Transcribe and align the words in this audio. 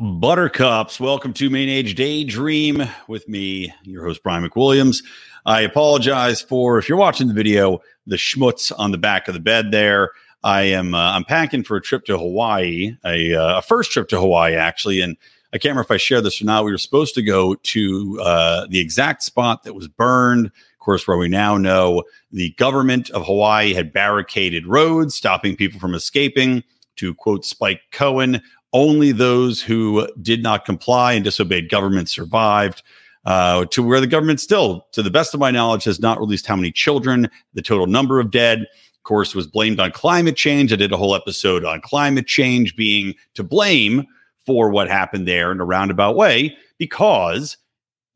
Buttercups? 0.00 0.98
Welcome 0.98 1.32
to 1.34 1.48
Mean 1.48 1.68
Age 1.68 1.94
Daydream 1.94 2.82
with 3.06 3.28
me, 3.28 3.72
your 3.84 4.04
host, 4.04 4.24
Brian 4.24 4.48
McWilliams. 4.48 5.04
I 5.46 5.60
apologize 5.60 6.42
for 6.42 6.78
if 6.78 6.88
you're 6.88 6.98
watching 6.98 7.28
the 7.28 7.34
video, 7.34 7.80
the 8.04 8.16
schmutz 8.16 8.72
on 8.76 8.90
the 8.90 8.98
back 8.98 9.28
of 9.28 9.34
the 9.34 9.40
bed 9.40 9.70
there. 9.70 10.10
I 10.42 10.62
am 10.62 10.94
uh, 10.94 11.12
I'm 11.12 11.24
packing 11.24 11.62
for 11.62 11.76
a 11.76 11.80
trip 11.80 12.04
to 12.06 12.18
Hawaii, 12.18 12.96
a, 13.04 13.34
uh, 13.36 13.58
a 13.58 13.62
first 13.62 13.92
trip 13.92 14.08
to 14.08 14.18
Hawaii 14.18 14.56
actually, 14.56 15.00
and 15.00 15.16
I 15.52 15.58
can't 15.58 15.70
remember 15.70 15.82
if 15.82 15.90
I 15.92 15.96
shared 15.96 16.24
this 16.24 16.42
or 16.42 16.44
not. 16.44 16.64
We 16.64 16.72
were 16.72 16.78
supposed 16.78 17.14
to 17.14 17.22
go 17.22 17.54
to 17.54 18.20
uh, 18.20 18.66
the 18.68 18.80
exact 18.80 19.22
spot 19.22 19.62
that 19.62 19.74
was 19.74 19.86
burned. 19.86 20.46
Of 20.46 20.78
course, 20.80 21.06
where 21.06 21.16
we 21.16 21.28
now 21.28 21.56
know 21.56 22.02
the 22.32 22.50
government 22.58 23.10
of 23.10 23.24
Hawaii 23.26 23.72
had 23.72 23.92
barricaded 23.92 24.66
roads, 24.66 25.14
stopping 25.14 25.54
people 25.54 25.78
from 25.78 25.94
escaping. 25.94 26.64
To 26.98 27.12
quote 27.12 27.44
Spike 27.44 27.80
Cohen, 27.90 28.40
only 28.74 29.12
those 29.12 29.62
who 29.62 30.06
did 30.20 30.42
not 30.42 30.66
comply 30.66 31.14
and 31.14 31.24
disobeyed 31.24 31.70
government 31.70 32.10
survived. 32.10 32.82
Uh, 33.24 33.64
to 33.70 33.82
where 33.82 34.02
the 34.02 34.06
government 34.06 34.38
still, 34.38 34.86
to 34.92 35.02
the 35.02 35.10
best 35.10 35.32
of 35.32 35.40
my 35.40 35.50
knowledge, 35.50 35.84
has 35.84 35.98
not 35.98 36.18
released 36.18 36.46
how 36.46 36.54
many 36.54 36.70
children, 36.70 37.26
the 37.54 37.62
total 37.62 37.86
number 37.86 38.20
of 38.20 38.30
dead. 38.30 38.58
Of 38.60 39.02
course, 39.04 39.34
was 39.34 39.46
blamed 39.46 39.80
on 39.80 39.92
climate 39.92 40.36
change. 40.36 40.74
I 40.74 40.76
did 40.76 40.92
a 40.92 40.98
whole 40.98 41.14
episode 41.14 41.64
on 41.64 41.80
climate 41.80 42.26
change 42.26 42.76
being 42.76 43.14
to 43.32 43.42
blame 43.42 44.04
for 44.44 44.68
what 44.68 44.90
happened 44.90 45.26
there 45.26 45.50
in 45.50 45.58
a 45.58 45.64
roundabout 45.64 46.16
way 46.16 46.54
because 46.76 47.56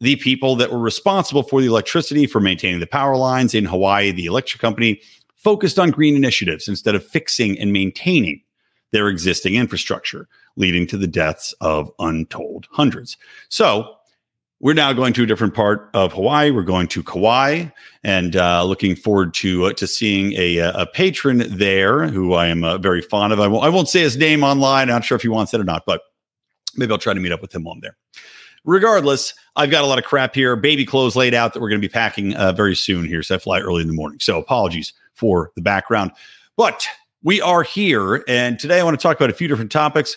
the 0.01 0.17
people 0.17 0.57
that 0.57 0.71
were 0.71 0.79
responsible 0.79 1.43
for 1.43 1.63
the 1.63 1.67
electricity 1.69 2.27
for 2.27 2.41
maintaining 2.41 2.81
the 2.81 2.87
power 2.87 3.17
lines 3.17 3.55
in 3.55 3.65
Hawaii, 3.65 4.13
the 4.13 4.27
electric 4.27 4.61
company, 4.61 5.01
focused 5.37 5.79
on 5.79 5.91
green 5.91 6.17
initiatives 6.17 6.69
instead 6.69 6.95
of 6.95 7.05
fixing 7.05 7.59
and 7.59 7.73
maintaining 7.73 8.43
their 8.93 9.09
existing 9.09 9.55
infrastructure, 9.55 10.29
leading 10.59 10.87
to 10.89 10.99
the 10.99 11.07
deaths 11.07 11.55
of 11.61 11.91
untold 11.99 12.67
hundreds. 12.71 13.17
So, 13.49 13.95
we're 14.61 14.75
now 14.75 14.93
going 14.93 15.13
to 15.13 15.23
a 15.23 15.27
different 15.27 15.55
part 15.55 15.89
of 15.95 16.13
Hawaii. 16.13 16.51
We're 16.51 16.63
going 16.65 16.89
to 16.89 17.03
Kauai, 17.03 17.67
and 18.03 18.35
uh, 18.35 18.65
looking 18.65 18.97
forward 18.97 19.33
to 19.35 19.67
uh, 19.67 19.73
to 19.75 19.87
seeing 19.87 20.33
a, 20.33 20.59
a 20.59 20.87
patron 20.87 21.45
there 21.49 22.09
who 22.09 22.35
I 22.35 22.49
am 22.49 22.65
uh, 22.65 22.79
very 22.79 23.01
fond 23.01 23.33
of. 23.33 23.39
I 23.39 23.47
won't, 23.47 23.65
I 23.65 23.69
won't 23.69 23.89
say 23.89 24.01
his 24.01 24.17
name 24.17 24.43
online. 24.43 24.89
I'm 24.89 24.97
not 24.97 25.05
sure 25.05 25.17
if 25.17 25.23
he 25.23 25.29
wants 25.29 25.55
it 25.55 25.61
or 25.61 25.65
not, 25.65 25.85
but 25.87 26.03
maybe 26.77 26.91
I'll 26.91 26.99
try 26.99 27.15
to 27.15 27.21
meet 27.21 27.31
up 27.31 27.41
with 27.41 27.55
him 27.55 27.63
while 27.63 27.75
I'm 27.75 27.81
there. 27.81 27.97
Regardless, 28.65 29.33
I've 29.55 29.71
got 29.71 29.85
a 29.85 29.87
lot 29.87 29.99
of 29.99 30.05
crap 30.05 30.35
here, 30.35 30.57
baby 30.57 30.85
clothes 30.85 31.15
laid 31.15 31.35
out 31.35 31.55
that 31.55 31.61
we're 31.61 31.69
going 31.69 31.81
to 31.81 31.89
be 31.89 31.93
packing 31.93 32.35
uh, 32.35 32.53
very 32.53 32.75
soon 32.75 33.07
here. 33.07 33.23
So 33.23 33.37
I 33.37 33.39
fly 33.39 33.61
early 33.61 33.83
in 33.83 33.87
the 33.87 33.95
morning. 33.95 34.19
So 34.19 34.39
apologies 34.39 34.93
for 35.15 35.53
the 35.55 35.63
background, 35.63 36.11
but 36.57 36.87
we 37.23 37.41
are 37.41 37.63
here, 37.63 38.25
and 38.27 38.59
today 38.59 38.81
I 38.81 38.83
want 38.83 38.99
to 38.99 39.03
talk 39.03 39.17
about 39.17 39.31
a 39.31 39.35
few 39.35 39.47
different 39.47 39.71
topics 39.71 40.17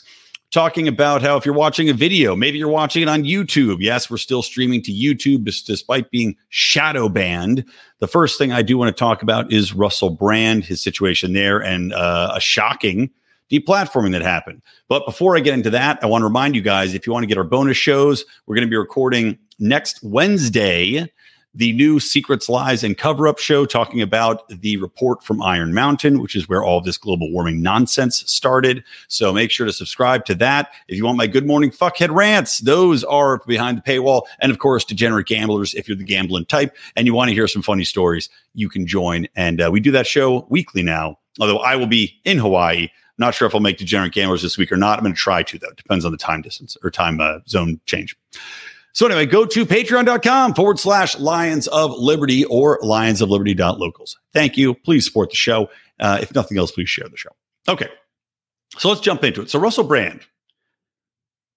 talking 0.51 0.87
about 0.87 1.21
how 1.21 1.37
if 1.37 1.45
you're 1.45 1.55
watching 1.55 1.89
a 1.89 1.93
video, 1.93 2.35
maybe 2.35 2.57
you're 2.57 2.67
watching 2.67 3.01
it 3.01 3.07
on 3.07 3.23
YouTube. 3.23 3.77
Yes, 3.79 4.09
we're 4.09 4.17
still 4.17 4.43
streaming 4.43 4.81
to 4.83 4.91
YouTube 4.91 5.45
despite 5.65 6.11
being 6.11 6.35
shadow 6.49 7.09
banned. 7.09 7.65
The 7.99 8.07
first 8.07 8.37
thing 8.37 8.51
I 8.51 8.61
do 8.61 8.77
want 8.77 8.95
to 8.95 8.99
talk 8.99 9.23
about 9.23 9.51
is 9.51 9.73
Russell 9.73 10.09
Brand, 10.09 10.65
his 10.65 10.81
situation 10.81 11.33
there, 11.33 11.59
and 11.59 11.93
uh, 11.93 12.33
a 12.35 12.39
shocking 12.41 13.09
deplatforming 13.49 14.11
that 14.11 14.21
happened. 14.21 14.61
But 14.87 15.05
before 15.05 15.35
I 15.35 15.39
get 15.39 15.53
into 15.53 15.69
that, 15.71 15.99
I 16.03 16.05
want 16.05 16.21
to 16.21 16.25
remind 16.25 16.55
you 16.55 16.61
guys 16.61 16.93
if 16.93 17.07
you 17.07 17.13
want 17.13 17.23
to 17.23 17.27
get 17.27 17.37
our 17.37 17.43
bonus 17.43 17.77
shows, 17.77 18.25
we're 18.45 18.55
going 18.55 18.67
to 18.67 18.69
be 18.69 18.77
recording 18.77 19.37
next 19.59 20.01
Wednesday 20.03 21.11
the 21.53 21.73
new 21.73 21.99
Secrets, 21.99 22.47
Lies, 22.47 22.83
and 22.83 22.97
Cover 22.97 23.27
Up 23.27 23.37
show 23.37 23.65
talking 23.65 24.01
about 24.01 24.47
the 24.47 24.77
report 24.77 25.23
from 25.23 25.41
Iron 25.41 25.73
Mountain, 25.73 26.21
which 26.21 26.35
is 26.35 26.47
where 26.47 26.63
all 26.63 26.81
this 26.81 26.97
global 26.97 27.31
warming 27.31 27.61
nonsense 27.61 28.23
started. 28.25 28.83
So 29.07 29.33
make 29.33 29.51
sure 29.51 29.65
to 29.65 29.73
subscribe 29.73 30.25
to 30.25 30.35
that. 30.35 30.71
If 30.87 30.97
you 30.97 31.05
want 31.05 31.17
my 31.17 31.27
good 31.27 31.45
morning 31.45 31.71
fuckhead 31.71 32.13
rants, 32.13 32.59
those 32.59 33.03
are 33.03 33.41
behind 33.45 33.77
the 33.77 33.81
paywall. 33.81 34.23
And 34.39 34.51
of 34.51 34.59
course, 34.59 34.85
degenerate 34.85 35.27
gamblers, 35.27 35.73
if 35.73 35.87
you're 35.87 35.97
the 35.97 36.03
gambling 36.03 36.45
type 36.45 36.75
and 36.95 37.05
you 37.05 37.13
want 37.13 37.29
to 37.29 37.35
hear 37.35 37.47
some 37.47 37.61
funny 37.61 37.83
stories, 37.83 38.29
you 38.53 38.69
can 38.69 38.87
join. 38.87 39.27
And 39.35 39.61
uh, 39.61 39.69
we 39.71 39.79
do 39.79 39.91
that 39.91 40.07
show 40.07 40.45
weekly 40.49 40.83
now, 40.83 41.19
although 41.39 41.59
I 41.59 41.75
will 41.75 41.87
be 41.87 42.19
in 42.23 42.37
Hawaii. 42.37 42.87
Not 43.17 43.35
sure 43.35 43.47
if 43.47 43.53
I'll 43.53 43.61
make 43.61 43.77
degenerate 43.77 44.13
gamblers 44.13 44.41
this 44.41 44.57
week 44.57 44.71
or 44.71 44.77
not. 44.77 44.97
I'm 44.97 45.03
going 45.03 45.13
to 45.13 45.19
try 45.19 45.43
to, 45.43 45.59
though. 45.59 45.71
Depends 45.75 46.05
on 46.05 46.11
the 46.11 46.17
time 46.17 46.41
distance 46.41 46.75
or 46.81 46.89
time 46.89 47.19
uh, 47.19 47.39
zone 47.47 47.79
change. 47.85 48.17
So 48.93 49.05
anyway, 49.05 49.25
go 49.25 49.45
to 49.45 49.65
patreon.com 49.65 50.53
forward 50.53 50.79
slash 50.79 51.17
Lions 51.17 51.67
of 51.67 51.91
Liberty 51.91 52.45
or 52.45 52.79
Lions 52.81 53.21
of 53.21 53.29
Liberty.locals. 53.29 54.17
Thank 54.33 54.57
you. 54.57 54.73
Please 54.73 55.05
support 55.05 55.29
the 55.29 55.35
show. 55.35 55.69
Uh, 55.99 56.19
if 56.21 56.33
nothing 56.35 56.57
else, 56.57 56.71
please 56.71 56.89
share 56.89 57.07
the 57.07 57.17
show. 57.17 57.29
Okay. 57.67 57.89
So 58.77 58.89
let's 58.89 59.01
jump 59.01 59.23
into 59.23 59.41
it. 59.41 59.49
So 59.49 59.59
Russell 59.59 59.83
Brand, 59.83 60.21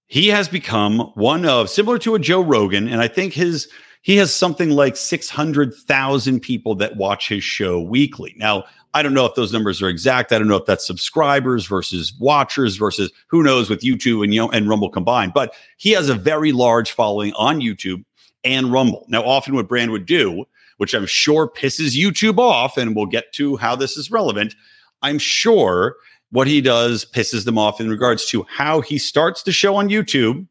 he 0.07 0.29
has 0.29 0.49
become 0.49 0.99
one 1.15 1.47
of 1.47 1.71
similar 1.71 1.99
to 2.01 2.15
a 2.15 2.19
Joe 2.19 2.43
Rogan, 2.43 2.89
and 2.89 3.01
I 3.01 3.09
think 3.09 3.33
his 3.33 3.69
he 4.03 4.17
has 4.17 4.35
something 4.35 4.71
like 4.71 4.97
600,000 4.97 6.41
people 6.41 6.75
that 6.75 6.97
watch 6.97 7.27
his 7.27 7.43
show 7.43 7.81
weekly. 7.81 8.35
Now, 8.37 8.65
I 8.95 9.03
don't 9.03 9.15
know 9.15 9.27
if 9.27 9.35
those 9.35 9.53
numbers 9.53 9.83
are 9.83 9.89
exact. 9.89 10.33
I 10.33 10.39
don't 10.39 10.49
know 10.49 10.57
if 10.57 10.67
that's 10.67 10.87
subscribers 10.87 11.67
versus 11.67 12.15
watchers 12.19 12.77
versus 12.77 13.11
who 13.27 13.43
knows 13.43 13.69
with 13.69 13.81
YouTube 13.83 14.23
and 14.23 14.33
you 14.33 14.41
know, 14.41 14.51
and 14.51 14.69
Rumble 14.69 14.89
combined. 14.89 15.33
But 15.35 15.55
he 15.77 15.91
has 15.91 16.09
a 16.09 16.15
very 16.15 16.53
large 16.53 16.93
following 16.93 17.33
on 17.35 17.61
YouTube 17.61 18.05
and 18.45 18.73
Rumble. 18.73 19.05
Now, 19.09 19.23
often 19.25 19.55
what 19.55 19.69
Brand 19.69 19.91
would 19.91 20.07
do, 20.07 20.45
which 20.77 20.95
I'm 20.95 21.07
sure 21.07 21.49
pisses 21.49 22.01
YouTube 22.01 22.39
off, 22.39 22.77
and 22.77 22.95
we'll 22.95 23.07
get 23.07 23.33
to 23.35 23.57
how 23.57 23.77
this 23.77 23.97
is 23.97 24.11
relevant. 24.11 24.55
I'm 25.03 25.19
sure 25.19 25.97
what 26.31 26.47
he 26.47 26.61
does 26.61 27.05
pisses 27.05 27.45
them 27.45 27.59
off 27.59 27.81
in 27.81 27.91
regards 27.91 28.29
to 28.31 28.47
how 28.49 28.81
he 28.81 28.99
starts 28.99 29.43
the 29.43 29.53
show 29.53 29.77
on 29.77 29.89
YouTube 29.89 30.47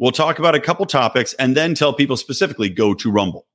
We'll 0.00 0.12
talk 0.12 0.38
about 0.38 0.54
a 0.54 0.60
couple 0.60 0.86
topics 0.86 1.34
and 1.34 1.54
then 1.54 1.74
tell 1.74 1.92
people 1.92 2.16
specifically 2.16 2.70
go 2.70 2.94
to 2.94 3.12
Rumble. 3.12 3.46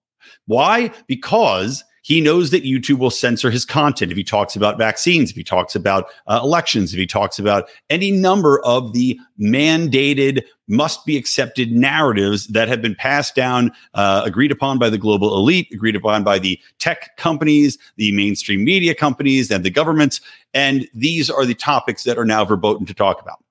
Why? 0.46 0.92
Because 1.08 1.84
he 2.06 2.22
knows 2.22 2.52
that 2.52 2.64
YouTube 2.64 3.00
will 3.00 3.10
censor 3.10 3.50
his 3.50 3.66
content 3.66 4.12
if 4.12 4.18
he 4.18 4.24
talks 4.24 4.56
about 4.56 4.78
vaccines, 4.78 5.32
if 5.32 5.36
he 5.36 5.44
talks 5.44 5.76
about 5.76 6.06
uh, 6.28 6.40
elections, 6.44 6.94
if 6.94 7.00
he 7.00 7.08
talks 7.08 7.40
about 7.40 7.68
any 7.90 8.12
number 8.12 8.64
of 8.64 8.94
the 8.94 9.20
mandated, 9.42 10.44
must 10.68 11.04
be 11.08 11.18
accepted 11.18 11.72
narratives 11.72 12.46
that 12.46 12.68
have 12.68 12.80
been 12.80 12.94
passed 12.94 13.34
down, 13.34 13.72
uh, 13.96 14.22
agreed 14.24 14.52
upon 14.52 14.78
by 14.78 14.88
the 14.88 15.00
global 15.00 15.36
elite, 15.36 15.68
agreed 15.74 15.96
upon 15.96 16.24
by 16.24 16.38
the 16.38 16.60
tech 16.78 17.18
companies, 17.18 17.76
the 17.96 18.12
mainstream 18.12 18.64
media 18.64 18.94
companies, 18.94 19.50
and 19.50 19.64
the 19.64 19.72
governments. 19.72 20.22
And 20.54 20.88
these 20.94 21.32
are 21.32 21.44
the 21.44 21.56
topics 21.56 22.04
that 22.04 22.20
are 22.20 22.26
now 22.26 22.46
verboten 22.46 22.86
to 22.86 22.94
talk 22.94 23.20
about. 23.20 23.44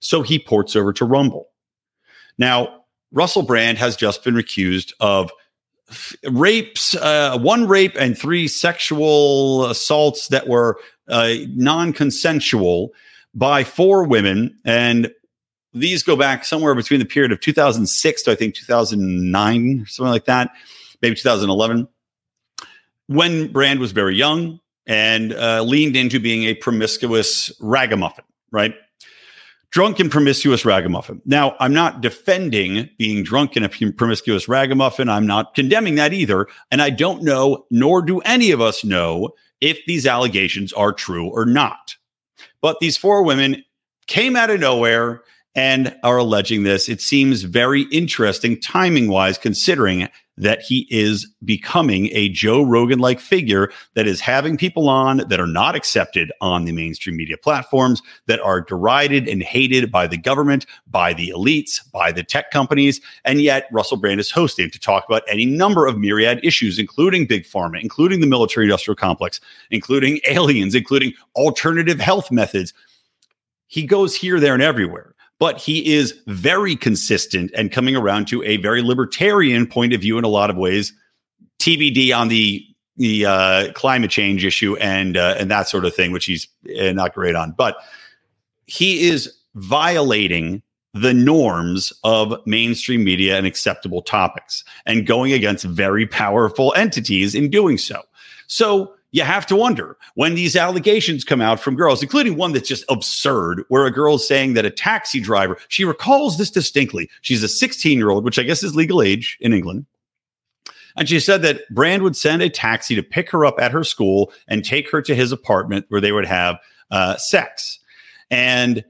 So 0.00 0.22
he 0.22 0.40
ports 0.40 0.74
over 0.74 0.92
to 0.94 1.04
Rumble. 1.04 1.50
Now, 2.38 2.82
Russell 3.12 3.42
Brand 3.42 3.78
has 3.78 3.94
just 3.94 4.24
been 4.24 4.36
accused 4.36 4.94
of 4.98 5.30
rapes, 6.24 6.94
uh, 6.96 7.38
one 7.38 7.66
rape 7.66 7.96
and 7.98 8.16
three 8.16 8.48
sexual 8.48 9.66
assaults 9.66 10.28
that 10.28 10.48
were 10.48 10.78
uh, 11.08 11.34
non 11.48 11.92
consensual 11.92 12.92
by 13.34 13.64
four 13.64 14.04
women. 14.04 14.58
And 14.64 15.12
these 15.72 16.02
go 16.02 16.16
back 16.16 16.44
somewhere 16.44 16.74
between 16.74 17.00
the 17.00 17.06
period 17.06 17.32
of 17.32 17.40
2006 17.40 18.22
to 18.22 18.30
I 18.30 18.34
think 18.34 18.54
2009, 18.54 19.84
something 19.86 20.10
like 20.10 20.24
that, 20.24 20.50
maybe 21.02 21.16
2011, 21.16 21.88
when 23.06 23.52
Brand 23.52 23.80
was 23.80 23.92
very 23.92 24.16
young 24.16 24.60
and 24.86 25.32
uh, 25.32 25.62
leaned 25.62 25.96
into 25.96 26.18
being 26.18 26.44
a 26.44 26.54
promiscuous 26.54 27.52
ragamuffin, 27.60 28.24
right? 28.50 28.74
Drunken 29.70 30.10
promiscuous 30.10 30.64
ragamuffin. 30.64 31.22
Now, 31.24 31.54
I'm 31.60 31.72
not 31.72 32.00
defending 32.00 32.88
being 32.98 33.22
drunk 33.22 33.56
and 33.56 33.64
a 33.64 33.92
promiscuous 33.92 34.48
ragamuffin. 34.48 35.08
I'm 35.08 35.26
not 35.26 35.54
condemning 35.54 35.94
that 35.94 36.12
either. 36.12 36.48
And 36.70 36.82
I 36.82 36.90
don't 36.90 37.22
know, 37.22 37.66
nor 37.70 38.02
do 38.02 38.20
any 38.20 38.50
of 38.50 38.60
us 38.60 38.84
know, 38.84 39.30
if 39.60 39.78
these 39.86 40.06
allegations 40.06 40.72
are 40.72 40.92
true 40.92 41.28
or 41.28 41.44
not. 41.44 41.96
But 42.60 42.80
these 42.80 42.96
four 42.96 43.22
women 43.22 43.64
came 44.06 44.34
out 44.34 44.50
of 44.50 44.60
nowhere 44.60 45.22
and 45.54 45.96
are 46.02 46.18
alleging 46.18 46.62
this. 46.62 46.88
It 46.88 47.00
seems 47.00 47.42
very 47.42 47.82
interesting 47.92 48.60
timing 48.60 49.08
wise, 49.08 49.38
considering 49.38 50.08
that 50.40 50.62
he 50.62 50.86
is 50.90 51.26
becoming 51.44 52.08
a 52.12 52.30
Joe 52.30 52.62
Rogan 52.62 52.98
like 52.98 53.20
figure 53.20 53.70
that 53.94 54.06
is 54.06 54.20
having 54.20 54.56
people 54.56 54.88
on 54.88 55.18
that 55.28 55.38
are 55.38 55.46
not 55.46 55.76
accepted 55.76 56.32
on 56.40 56.64
the 56.64 56.72
mainstream 56.72 57.16
media 57.16 57.36
platforms, 57.36 58.02
that 58.26 58.40
are 58.40 58.62
derided 58.62 59.28
and 59.28 59.42
hated 59.42 59.92
by 59.92 60.06
the 60.06 60.16
government, 60.16 60.66
by 60.90 61.12
the 61.12 61.28
elites, 61.28 61.80
by 61.92 62.10
the 62.10 62.24
tech 62.24 62.50
companies. 62.50 63.00
And 63.24 63.40
yet, 63.42 63.68
Russell 63.70 63.98
Brand 63.98 64.18
is 64.18 64.30
hosting 64.30 64.70
to 64.70 64.80
talk 64.80 65.04
about 65.06 65.22
any 65.28 65.44
number 65.44 65.86
of 65.86 65.98
myriad 65.98 66.40
issues, 66.42 66.78
including 66.78 67.26
big 67.26 67.44
pharma, 67.44 67.80
including 67.80 68.20
the 68.20 68.26
military 68.26 68.66
industrial 68.66 68.96
complex, 68.96 69.40
including 69.70 70.20
aliens, 70.28 70.74
including 70.74 71.12
alternative 71.36 72.00
health 72.00 72.30
methods. 72.30 72.72
He 73.66 73.84
goes 73.84 74.16
here, 74.16 74.40
there, 74.40 74.54
and 74.54 74.62
everywhere 74.62 75.14
but 75.40 75.58
he 75.58 75.92
is 75.92 76.14
very 76.28 76.76
consistent 76.76 77.50
and 77.56 77.72
coming 77.72 77.96
around 77.96 78.28
to 78.28 78.42
a 78.44 78.58
very 78.58 78.82
libertarian 78.82 79.66
point 79.66 79.92
of 79.92 80.00
view 80.00 80.18
in 80.18 80.22
a 80.22 80.28
lot 80.28 80.50
of 80.50 80.56
ways. 80.56 80.92
TBD 81.58 82.16
on 82.16 82.28
the 82.28 82.64
the 82.96 83.24
uh, 83.24 83.72
climate 83.72 84.10
change 84.10 84.44
issue 84.44 84.76
and 84.76 85.16
uh, 85.16 85.34
and 85.38 85.50
that 85.50 85.68
sort 85.68 85.84
of 85.84 85.94
thing, 85.94 86.12
which 86.12 86.26
he's 86.26 86.46
uh, 86.78 86.92
not 86.92 87.14
great 87.14 87.34
on. 87.34 87.52
But 87.56 87.76
he 88.66 89.08
is 89.08 89.34
violating 89.54 90.62
the 90.92 91.14
norms 91.14 91.92
of 92.04 92.34
mainstream 92.46 93.02
media 93.02 93.38
and 93.38 93.46
acceptable 93.46 94.02
topics 94.02 94.64
and 94.86 95.06
going 95.06 95.32
against 95.32 95.64
very 95.64 96.06
powerful 96.06 96.74
entities 96.76 97.34
in 97.34 97.48
doing 97.48 97.78
so. 97.78 98.02
So 98.48 98.92
you 99.12 99.22
have 99.22 99.46
to 99.46 99.56
wonder 99.56 99.96
when 100.14 100.34
these 100.34 100.54
allegations 100.54 101.24
come 101.24 101.40
out 101.40 101.60
from 101.60 101.74
girls, 101.74 102.02
including 102.02 102.36
one 102.36 102.52
that's 102.52 102.68
just 102.68 102.84
absurd, 102.88 103.64
where 103.68 103.86
a 103.86 103.90
girl 103.90 104.14
is 104.14 104.26
saying 104.26 104.54
that 104.54 104.64
a 104.64 104.70
taxi 104.70 105.20
driver, 105.20 105.58
she 105.68 105.84
recalls 105.84 106.38
this 106.38 106.50
distinctly. 106.50 107.10
She's 107.20 107.42
a 107.42 107.48
16 107.48 107.98
year 107.98 108.10
old, 108.10 108.24
which 108.24 108.38
I 108.38 108.44
guess 108.44 108.62
is 108.62 108.76
legal 108.76 109.02
age 109.02 109.36
in 109.40 109.52
England. 109.52 109.86
And 110.96 111.08
she 111.08 111.20
said 111.20 111.42
that 111.42 111.62
Brand 111.70 112.02
would 112.02 112.16
send 112.16 112.42
a 112.42 112.50
taxi 112.50 112.94
to 112.94 113.02
pick 113.02 113.30
her 113.30 113.44
up 113.44 113.60
at 113.60 113.72
her 113.72 113.84
school 113.84 114.32
and 114.48 114.64
take 114.64 114.90
her 114.90 115.00
to 115.02 115.14
his 115.14 115.32
apartment 115.32 115.86
where 115.88 116.00
they 116.00 116.12
would 116.12 116.26
have 116.26 116.58
uh, 116.90 117.16
sex. 117.16 117.78
And 118.30 118.84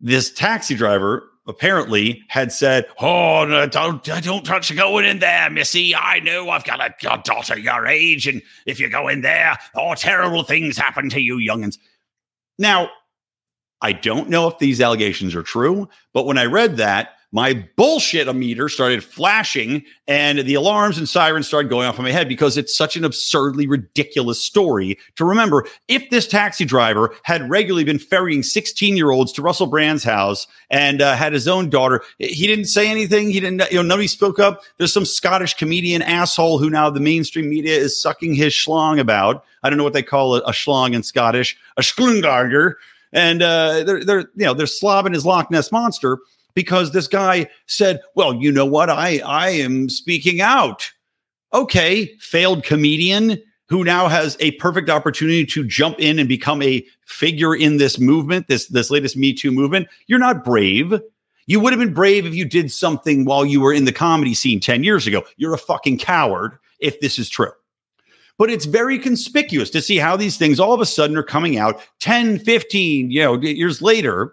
this 0.00 0.30
taxi 0.30 0.74
driver 0.74 1.30
apparently 1.46 2.22
had 2.28 2.52
said, 2.52 2.86
"Oh, 3.00 3.44
no, 3.44 3.66
don't 3.66 4.02
don't 4.04 4.44
touch 4.44 4.74
going 4.74 5.04
in 5.04 5.18
there, 5.18 5.50
Missy. 5.50 5.94
I 5.94 6.20
know 6.20 6.50
I've 6.50 6.64
got 6.64 6.80
a, 6.80 7.12
a 7.12 7.22
daughter 7.22 7.58
your 7.58 7.86
age, 7.86 8.26
and 8.26 8.42
if 8.66 8.78
you 8.78 8.88
go 8.88 9.08
in 9.08 9.22
there, 9.22 9.58
oh, 9.74 9.94
terrible 9.94 10.42
things 10.42 10.76
happen 10.76 11.10
to 11.10 11.20
you, 11.20 11.36
youngins." 11.36 11.78
Now, 12.58 12.90
I 13.80 13.92
don't 13.92 14.28
know 14.28 14.48
if 14.48 14.58
these 14.58 14.80
allegations 14.80 15.34
are 15.34 15.42
true, 15.42 15.88
but 16.12 16.26
when 16.26 16.38
I 16.38 16.44
read 16.44 16.76
that, 16.76 17.14
my 17.32 17.64
bullshit 17.76 18.34
meter 18.34 18.68
started 18.68 19.04
flashing 19.04 19.84
and 20.08 20.40
the 20.40 20.54
alarms 20.54 20.98
and 20.98 21.08
sirens 21.08 21.46
started 21.46 21.68
going 21.68 21.86
off 21.86 21.98
in 21.98 22.04
my 22.04 22.10
head 22.10 22.28
because 22.28 22.56
it's 22.56 22.76
such 22.76 22.96
an 22.96 23.04
absurdly 23.04 23.66
ridiculous 23.66 24.44
story 24.44 24.98
to 25.16 25.24
remember. 25.24 25.66
If 25.86 26.10
this 26.10 26.26
taxi 26.26 26.64
driver 26.64 27.14
had 27.22 27.48
regularly 27.48 27.84
been 27.84 27.98
ferrying 27.98 28.42
16 28.42 28.96
year 28.96 29.10
olds 29.10 29.32
to 29.32 29.42
Russell 29.42 29.66
Brand's 29.66 30.02
house 30.02 30.46
and 30.70 31.00
uh, 31.00 31.14
had 31.14 31.32
his 31.32 31.46
own 31.46 31.70
daughter, 31.70 32.02
he 32.18 32.46
didn't 32.46 32.66
say 32.66 32.90
anything. 32.90 33.30
He 33.30 33.38
didn't, 33.38 33.70
you 33.70 33.76
know, 33.76 33.82
nobody 33.82 34.08
spoke 34.08 34.38
up. 34.38 34.62
There's 34.78 34.92
some 34.92 35.06
Scottish 35.06 35.54
comedian 35.54 36.02
asshole 36.02 36.58
who 36.58 36.68
now 36.68 36.90
the 36.90 37.00
mainstream 37.00 37.48
media 37.48 37.76
is 37.76 38.00
sucking 38.00 38.34
his 38.34 38.52
schlong 38.52 38.98
about. 38.98 39.44
I 39.62 39.70
don't 39.70 39.76
know 39.76 39.84
what 39.84 39.92
they 39.92 40.02
call 40.02 40.36
a, 40.36 40.40
a 40.40 40.52
schlong 40.52 40.94
in 40.94 41.02
Scottish, 41.02 41.56
a 41.76 41.82
schlungarger. 41.82 42.74
And 43.12 43.42
uh, 43.42 43.82
they're, 43.82 44.04
they're, 44.04 44.20
you 44.20 44.46
know, 44.46 44.54
they're 44.54 44.66
slobbing 44.66 45.14
his 45.14 45.26
Loch 45.26 45.50
Ness 45.50 45.72
monster 45.72 46.18
because 46.54 46.92
this 46.92 47.08
guy 47.08 47.48
said, 47.66 48.00
"Well, 48.14 48.34
you 48.34 48.52
know 48.52 48.66
what? 48.66 48.90
I 48.90 49.18
I 49.18 49.50
am 49.50 49.88
speaking 49.88 50.40
out." 50.40 50.90
Okay, 51.52 52.14
failed 52.18 52.62
comedian 52.64 53.42
who 53.68 53.84
now 53.84 54.08
has 54.08 54.36
a 54.40 54.50
perfect 54.52 54.90
opportunity 54.90 55.46
to 55.46 55.64
jump 55.64 55.98
in 56.00 56.18
and 56.18 56.28
become 56.28 56.60
a 56.60 56.84
figure 57.06 57.54
in 57.54 57.76
this 57.76 57.98
movement, 57.98 58.48
this 58.48 58.66
this 58.66 58.90
latest 58.90 59.16
Me 59.16 59.32
Too 59.32 59.52
movement. 59.52 59.88
You're 60.06 60.18
not 60.18 60.44
brave. 60.44 61.00
You 61.46 61.60
would 61.60 61.72
have 61.72 61.80
been 61.80 61.94
brave 61.94 62.26
if 62.26 62.34
you 62.34 62.44
did 62.44 62.70
something 62.70 63.24
while 63.24 63.44
you 63.44 63.60
were 63.60 63.72
in 63.72 63.84
the 63.84 63.92
comedy 63.92 64.34
scene 64.34 64.60
10 64.60 64.84
years 64.84 65.06
ago. 65.06 65.24
You're 65.36 65.54
a 65.54 65.58
fucking 65.58 65.98
coward 65.98 66.56
if 66.78 67.00
this 67.00 67.18
is 67.18 67.28
true. 67.28 67.50
But 68.38 68.50
it's 68.50 68.66
very 68.66 68.98
conspicuous 68.98 69.68
to 69.70 69.82
see 69.82 69.96
how 69.96 70.16
these 70.16 70.36
things 70.36 70.60
all 70.60 70.72
of 70.72 70.80
a 70.80 70.86
sudden 70.86 71.16
are 71.16 71.22
coming 71.22 71.58
out 71.58 71.80
10, 71.98 72.38
15, 72.38 73.10
you 73.10 73.22
know, 73.22 73.40
years 73.40 73.82
later 73.82 74.32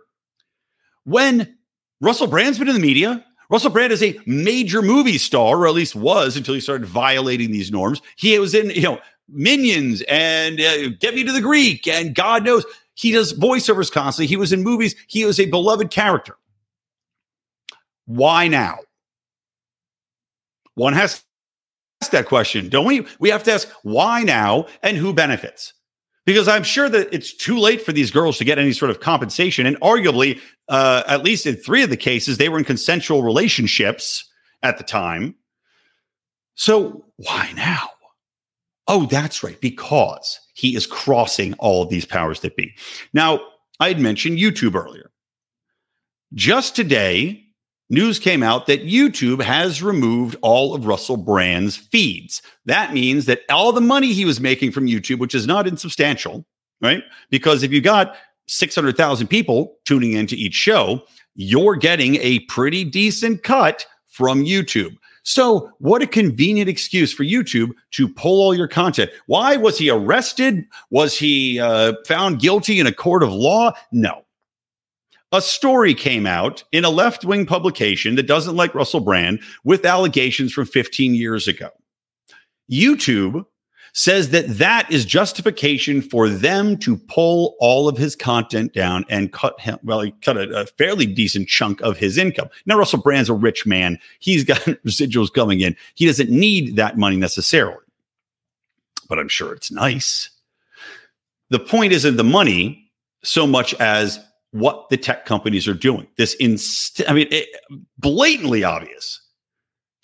when 1.06 1.57
Russell 2.02 2.28
Brand's 2.28 2.60
been 2.60 2.68
in 2.68 2.76
the 2.76 2.80
media. 2.80 3.26
Russell 3.50 3.72
Brand 3.72 3.94
is 3.94 4.04
a 4.04 4.20
major 4.26 4.82
movie 4.82 5.18
star, 5.18 5.58
or 5.58 5.68
at 5.68 5.74
least 5.74 5.96
was 5.96 6.36
until 6.36 6.54
he 6.54 6.60
started 6.60 6.86
violating 6.86 7.52
these 7.52 7.72
norms. 7.72 8.02
He 8.18 8.38
was 8.40 8.54
in, 8.54 8.70
you 8.72 8.82
know, 8.82 9.00
Minions 9.30 10.02
and 10.10 10.60
uh, 10.60 10.90
Get 11.00 11.16
Me 11.16 11.24
to 11.24 11.32
the 11.32 11.42
Greek, 11.42 11.88
and 11.88 12.14
God 12.14 12.44
knows 12.44 12.66
he 12.94 13.12
does 13.12 13.34
voiceovers 13.34 13.92
constantly. 13.92 14.28
He 14.28 14.38
was 14.38 14.52
in 14.52 14.64
movies. 14.64 14.96
He 15.08 15.26
was 15.26 15.40
a 15.40 15.46
beloved 15.46 15.92
character. 15.92 16.36
Why 18.06 18.48
now? 18.48 18.78
One 20.76 20.94
has 20.94 21.20
to 21.20 21.26
ask 22.02 22.12
that 22.12 22.28
question, 22.28 22.70
don't 22.70 22.86
we? 22.86 23.06
We 23.20 23.30
have 23.30 23.44
to 23.44 23.54
ask 23.54 23.70
why 23.84 24.24
now 24.24 24.68
and 24.84 24.98
who 24.98 25.14
benefits 25.14 25.74
because 26.28 26.50
I'm 26.50 26.64
sure 26.64 26.90
that 26.90 27.08
it's 27.14 27.34
too 27.34 27.58
late 27.58 27.82
for 27.82 27.94
these 27.94 28.12
girls 28.12 28.38
to 28.38 28.44
get 28.44 28.60
any 28.60 28.74
sort 28.74 28.92
of 28.92 29.00
compensation. 29.00 29.66
And 29.66 29.80
arguably, 29.80 30.42
uh, 30.68 31.04
at 31.08 31.24
least 31.24 31.46
in 31.46 31.56
three 31.56 31.84
of 31.84 31.90
the 31.90 31.96
cases, 31.96 32.38
they 32.38 32.50
were 32.50 32.60
in 32.60 32.66
consensual 32.66 33.24
relationships 33.24 34.30
at 34.62 34.78
the 34.78 34.84
time. 34.84 35.36
So 36.56 37.06
why 37.16 37.54
now? 37.56 37.88
Oh, 38.90 39.06
that's 39.06 39.42
right, 39.42 39.60
because 39.62 40.40
he 40.54 40.76
is 40.76 40.86
crossing 40.86 41.54
all 41.56 41.82
of 41.82 41.90
these 41.90 42.06
powers 42.06 42.42
that 42.42 42.58
be. 42.58 42.76
Now, 43.14 43.40
I 43.80 43.88
had 43.88 44.02
mentioned 44.02 44.38
YouTube 44.38 44.76
earlier. 44.76 45.12
Just 46.34 46.76
today, 46.76 47.47
news 47.90 48.20
came 48.20 48.44
out 48.44 48.66
that 48.68 48.86
YouTube 48.86 49.42
has 49.42 49.82
removed 49.82 50.36
all 50.42 50.74
of 50.74 50.86
Russell 50.86 51.18
Brand's 51.18 51.76
feeds. 51.78 52.42
That 52.66 52.94
means 52.94 53.26
that 53.26 53.42
all 53.50 53.72
the 53.72 53.82
money 53.82 54.14
he 54.14 54.26
was 54.26 54.40
making 54.40 54.72
from 54.72 54.88
YouTube, 54.88 55.20
which 55.20 55.36
is 55.36 55.48
not 55.48 55.68
insubstantial, 55.68 56.46
right? 56.82 57.04
Because 57.30 57.64
if 57.64 57.72
you 57.72 57.82
got 57.82 58.16
600,000 58.48 59.28
people 59.28 59.78
tuning 59.86 60.14
into 60.14 60.36
each 60.36 60.54
show, 60.54 61.02
you're 61.36 61.76
getting 61.76 62.16
a 62.16 62.40
pretty 62.42 62.84
decent 62.84 63.44
cut 63.44 63.86
from 64.08 64.44
YouTube. 64.44 64.96
So, 65.24 65.70
what 65.80 66.02
a 66.02 66.08
convenient 66.08 66.70
excuse 66.70 67.14
for 67.14 67.26
YouTube 67.26 67.72
to 67.92 68.08
pull 68.08 68.42
all 68.42 68.56
your 68.56 68.70
content. 68.70 69.12
Why 69.26 69.58
was 69.58 69.78
he 69.78 69.90
arrested? 69.90 70.64
Was 70.90 71.18
he 71.18 71.60
uh, 71.60 71.94
found 72.08 72.40
guilty 72.40 72.80
in 72.80 72.88
a 72.88 72.94
court 72.94 73.24
of 73.24 73.34
law? 73.34 73.74
No 73.92 74.24
a 75.32 75.42
story 75.42 75.94
came 75.94 76.26
out 76.26 76.64
in 76.72 76.86
a 76.86 76.90
left 76.90 77.26
wing 77.26 77.46
publication 77.46 78.16
that 78.16 78.28
doesn't 78.28 78.56
like 78.56 78.74
Russell 78.74 79.02
Brand 79.02 79.42
with 79.64 79.86
allegations 79.86 80.54
from 80.54 80.66
15 80.66 81.16
years 81.16 81.48
ago. 81.48 81.70
YouTube 82.72 83.46
says 83.94 84.30
that 84.30 84.48
that 84.48 84.90
is 84.92 85.06
justification 85.06 86.02
for 86.02 86.30
them 86.30 86.78
to 86.78 86.98
pull 86.98 87.56
all 87.60 87.88
of 87.88 87.98
his 87.98 88.16
content 88.16 88.72
down 88.74 89.04
and 89.10 89.34
cut 89.34 89.60
him 89.60 89.80
well 89.84 90.02
he 90.02 90.12
cut 90.22 90.38
a, 90.38 90.62
a, 90.62 90.66
fairly 90.66 91.06
decent 91.06 91.48
chunk 91.48 91.82
of 91.82 91.98
his 91.98 92.18
income. 92.18 92.50
Now 92.66 92.78
russell 92.78 93.02
brand's 93.02 93.30
a 93.30 93.34
rich 93.34 93.66
man. 93.66 93.98
He's 94.20 94.44
got 94.44 94.60
residuals 94.86 95.34
coming 95.34 95.62
in. 95.62 95.76
He 95.96 96.06
doesn't 96.06 96.30
need 96.30 96.76
that 96.76 96.98
money 96.98 97.18
necessarily 97.18 97.78
but 99.08 99.20
i'm 99.20 99.30
sure 99.30 99.54
it's 99.54 99.72
nice. 99.72 100.30
The 101.50 101.60
point 101.60 101.94
isn't 101.94 102.18
the 102.18 102.24
money 102.24 102.92
so 103.24 103.48
much 103.48 103.74
as 103.76 104.20
what 104.60 104.90
the 104.90 104.98
tech 104.98 105.26
companies 105.26 105.68
are 105.68 105.74
doing. 105.74 106.08
This, 106.18 106.34
inst- 106.36 107.02
I 107.08 107.14
mean, 107.14 107.28
it, 107.32 107.48
blatantly 107.98 108.64
obvious 108.64 109.22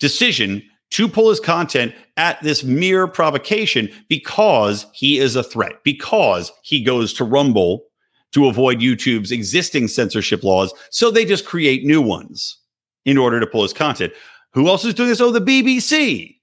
decision 0.00 0.62
to 0.90 1.08
pull 1.08 1.30
his 1.30 1.40
content 1.40 1.94
at 2.16 2.40
this 2.42 2.62
mere 2.62 3.06
provocation 3.06 3.88
because 4.08 4.86
he 4.92 5.18
is 5.18 5.34
a 5.34 5.42
threat, 5.42 5.82
because 5.82 6.52
he 6.62 6.82
goes 6.82 7.12
to 7.14 7.24
Rumble 7.24 7.84
to 8.32 8.46
avoid 8.46 8.80
YouTube's 8.80 9.32
existing 9.32 9.88
censorship 9.88 10.42
laws. 10.42 10.74
So 10.90 11.10
they 11.10 11.24
just 11.24 11.46
create 11.46 11.84
new 11.84 12.02
ones 12.02 12.60
in 13.04 13.18
order 13.18 13.40
to 13.40 13.46
pull 13.46 13.62
his 13.62 13.72
content. 13.72 14.12
Who 14.52 14.68
else 14.68 14.84
is 14.84 14.94
doing 14.94 15.08
this? 15.08 15.20
Oh, 15.20 15.30
the 15.30 15.40
BBC. 15.40 16.36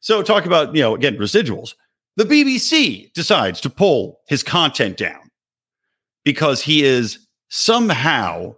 So 0.00 0.22
talk 0.22 0.46
about, 0.46 0.74
you 0.74 0.82
know, 0.82 0.94
again, 0.94 1.16
residuals. 1.16 1.74
The 2.16 2.24
BBC 2.24 3.12
decides 3.12 3.60
to 3.62 3.70
pull 3.70 4.20
his 4.28 4.42
content 4.42 4.96
down 4.96 5.30
because 6.24 6.62
he 6.62 6.84
is 6.84 7.23
somehow 7.48 8.54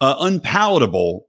uh, 0.00 0.16
unpalatable 0.20 1.26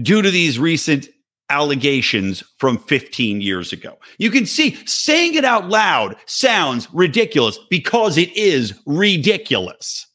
due 0.00 0.22
to 0.22 0.30
these 0.30 0.58
recent 0.58 1.08
allegations 1.50 2.42
from 2.58 2.78
15 2.78 3.40
years 3.40 3.72
ago. 3.72 3.98
You 4.18 4.30
can 4.30 4.46
see 4.46 4.76
saying 4.86 5.34
it 5.34 5.44
out 5.44 5.68
loud 5.68 6.16
sounds 6.26 6.88
ridiculous 6.92 7.58
because 7.68 8.16
it 8.16 8.34
is 8.36 8.74
ridiculous. 8.86 10.06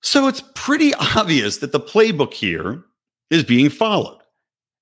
So 0.00 0.28
it's 0.28 0.42
pretty 0.54 0.94
obvious 1.16 1.58
that 1.58 1.72
the 1.72 1.80
playbook 1.80 2.32
here 2.32 2.84
is 3.30 3.44
being 3.44 3.68
followed. 3.68 4.18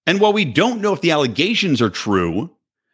And 0.06 0.20
while 0.20 0.32
we 0.32 0.44
don't 0.44 0.80
know 0.80 0.92
if 0.92 1.00
the 1.00 1.10
allegations 1.10 1.82
are 1.82 1.90
true, 1.90 2.50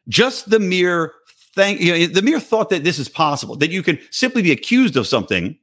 just 0.08 0.48
the 0.48 0.58
mere 0.58 1.12
thing, 1.54 1.80
you 1.80 1.92
know, 1.92 2.06
the 2.06 2.22
mere 2.22 2.40
thought 2.40 2.70
that 2.70 2.84
this 2.84 2.98
is 2.98 3.08
possible, 3.08 3.56
that 3.56 3.70
you 3.70 3.82
can 3.82 3.98
simply 4.10 4.42
be 4.42 4.52
accused 4.52 4.96
of 4.96 5.06
something 5.06 5.56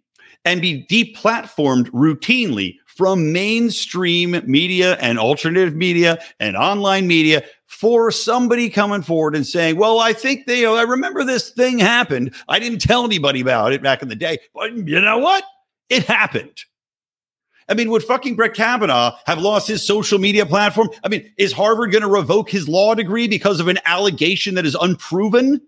and 0.46 0.62
be 0.62 0.86
deplatformed 0.90 1.90
routinely 1.90 2.76
from 2.86 3.32
mainstream 3.32 4.42
media 4.46 4.98
and 5.00 5.18
alternative 5.18 5.76
media 5.76 6.20
and 6.40 6.58
online 6.58 7.08
media 7.08 7.42
for 7.68 8.12
somebody 8.12 8.70
coming 8.70 9.02
forward 9.02 9.36
and 9.36 9.48
saying, 9.48 9.78
"Well, 9.78 10.00
I 10.00 10.12
think 10.12 10.48
they, 10.48 10.60
you 10.60 10.66
know, 10.66 10.76
I 10.76 10.82
remember 10.82 11.24
this 11.24 11.52
thing 11.52 11.80
happened. 11.80 12.34
I 12.50 12.60
didn't 12.60 12.80
tell 12.80 13.06
anybody 13.06 13.40
about 13.42 13.74
it 13.74 13.82
back 13.82 14.02
in 14.02 14.10
the 14.10 14.16
day, 14.16 14.40
but 14.54 14.76
you 14.76 15.00
know 15.00 15.18
what? 15.18 15.44
It 15.90 16.04
happened." 16.04 16.66
I 17.70 17.76
mean, 17.76 17.90
would 17.92 18.04
fucking 18.04 18.36
Brett 18.36 18.56
Kavanaugh 18.56 19.16
have 19.28 19.40
lost 19.40 19.68
his 19.68 19.86
social 19.86 20.18
media 20.18 20.46
platform? 20.46 20.90
I 21.04 21.08
mean, 21.08 21.32
is 21.38 21.54
Harvard 21.54 21.92
going 21.92 22.02
to 22.02 22.10
revoke 22.10 22.50
his 22.50 22.68
law 22.68 22.96
degree 22.96 23.28
because 23.28 23.60
of 23.60 23.68
an 23.68 23.78
allegation 23.86 24.56
that 24.56 24.66
is 24.66 24.76
unproven? 24.82 25.62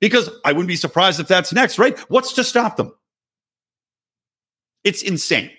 Because 0.00 0.30
I 0.44 0.52
wouldn't 0.52 0.68
be 0.68 0.76
surprised 0.76 1.20
if 1.20 1.28
that's 1.28 1.52
next, 1.52 1.78
right? 1.78 1.98
What's 2.10 2.32
to 2.34 2.44
stop 2.44 2.76
them? 2.76 2.92
It's 4.82 5.02
insane. 5.02 5.50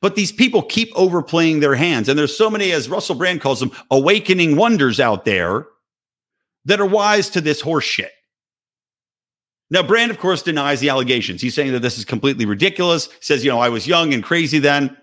But 0.00 0.14
these 0.14 0.32
people 0.32 0.62
keep 0.62 0.90
overplaying 0.94 1.60
their 1.60 1.74
hands. 1.74 2.08
And 2.08 2.18
there's 2.18 2.36
so 2.36 2.50
many, 2.50 2.72
as 2.72 2.88
Russell 2.88 3.14
Brand 3.14 3.40
calls 3.40 3.60
them, 3.60 3.72
awakening 3.90 4.56
wonders 4.56 5.00
out 5.00 5.24
there 5.24 5.66
that 6.66 6.80
are 6.80 6.86
wise 6.86 7.30
to 7.30 7.40
this 7.40 7.60
horse 7.60 7.84
shit. 7.84 8.12
Now, 9.70 9.82
Brand, 9.82 10.10
of 10.10 10.18
course, 10.18 10.42
denies 10.42 10.80
the 10.80 10.88
allegations. 10.88 11.40
He's 11.40 11.54
saying 11.54 11.72
that 11.72 11.80
this 11.80 11.98
is 11.98 12.04
completely 12.04 12.46
ridiculous. 12.46 13.08
Says, 13.20 13.44
you 13.44 13.50
know, 13.50 13.60
I 13.60 13.68
was 13.68 13.86
young 13.86 14.12
and 14.12 14.22
crazy 14.22 14.58
then. 14.58 14.96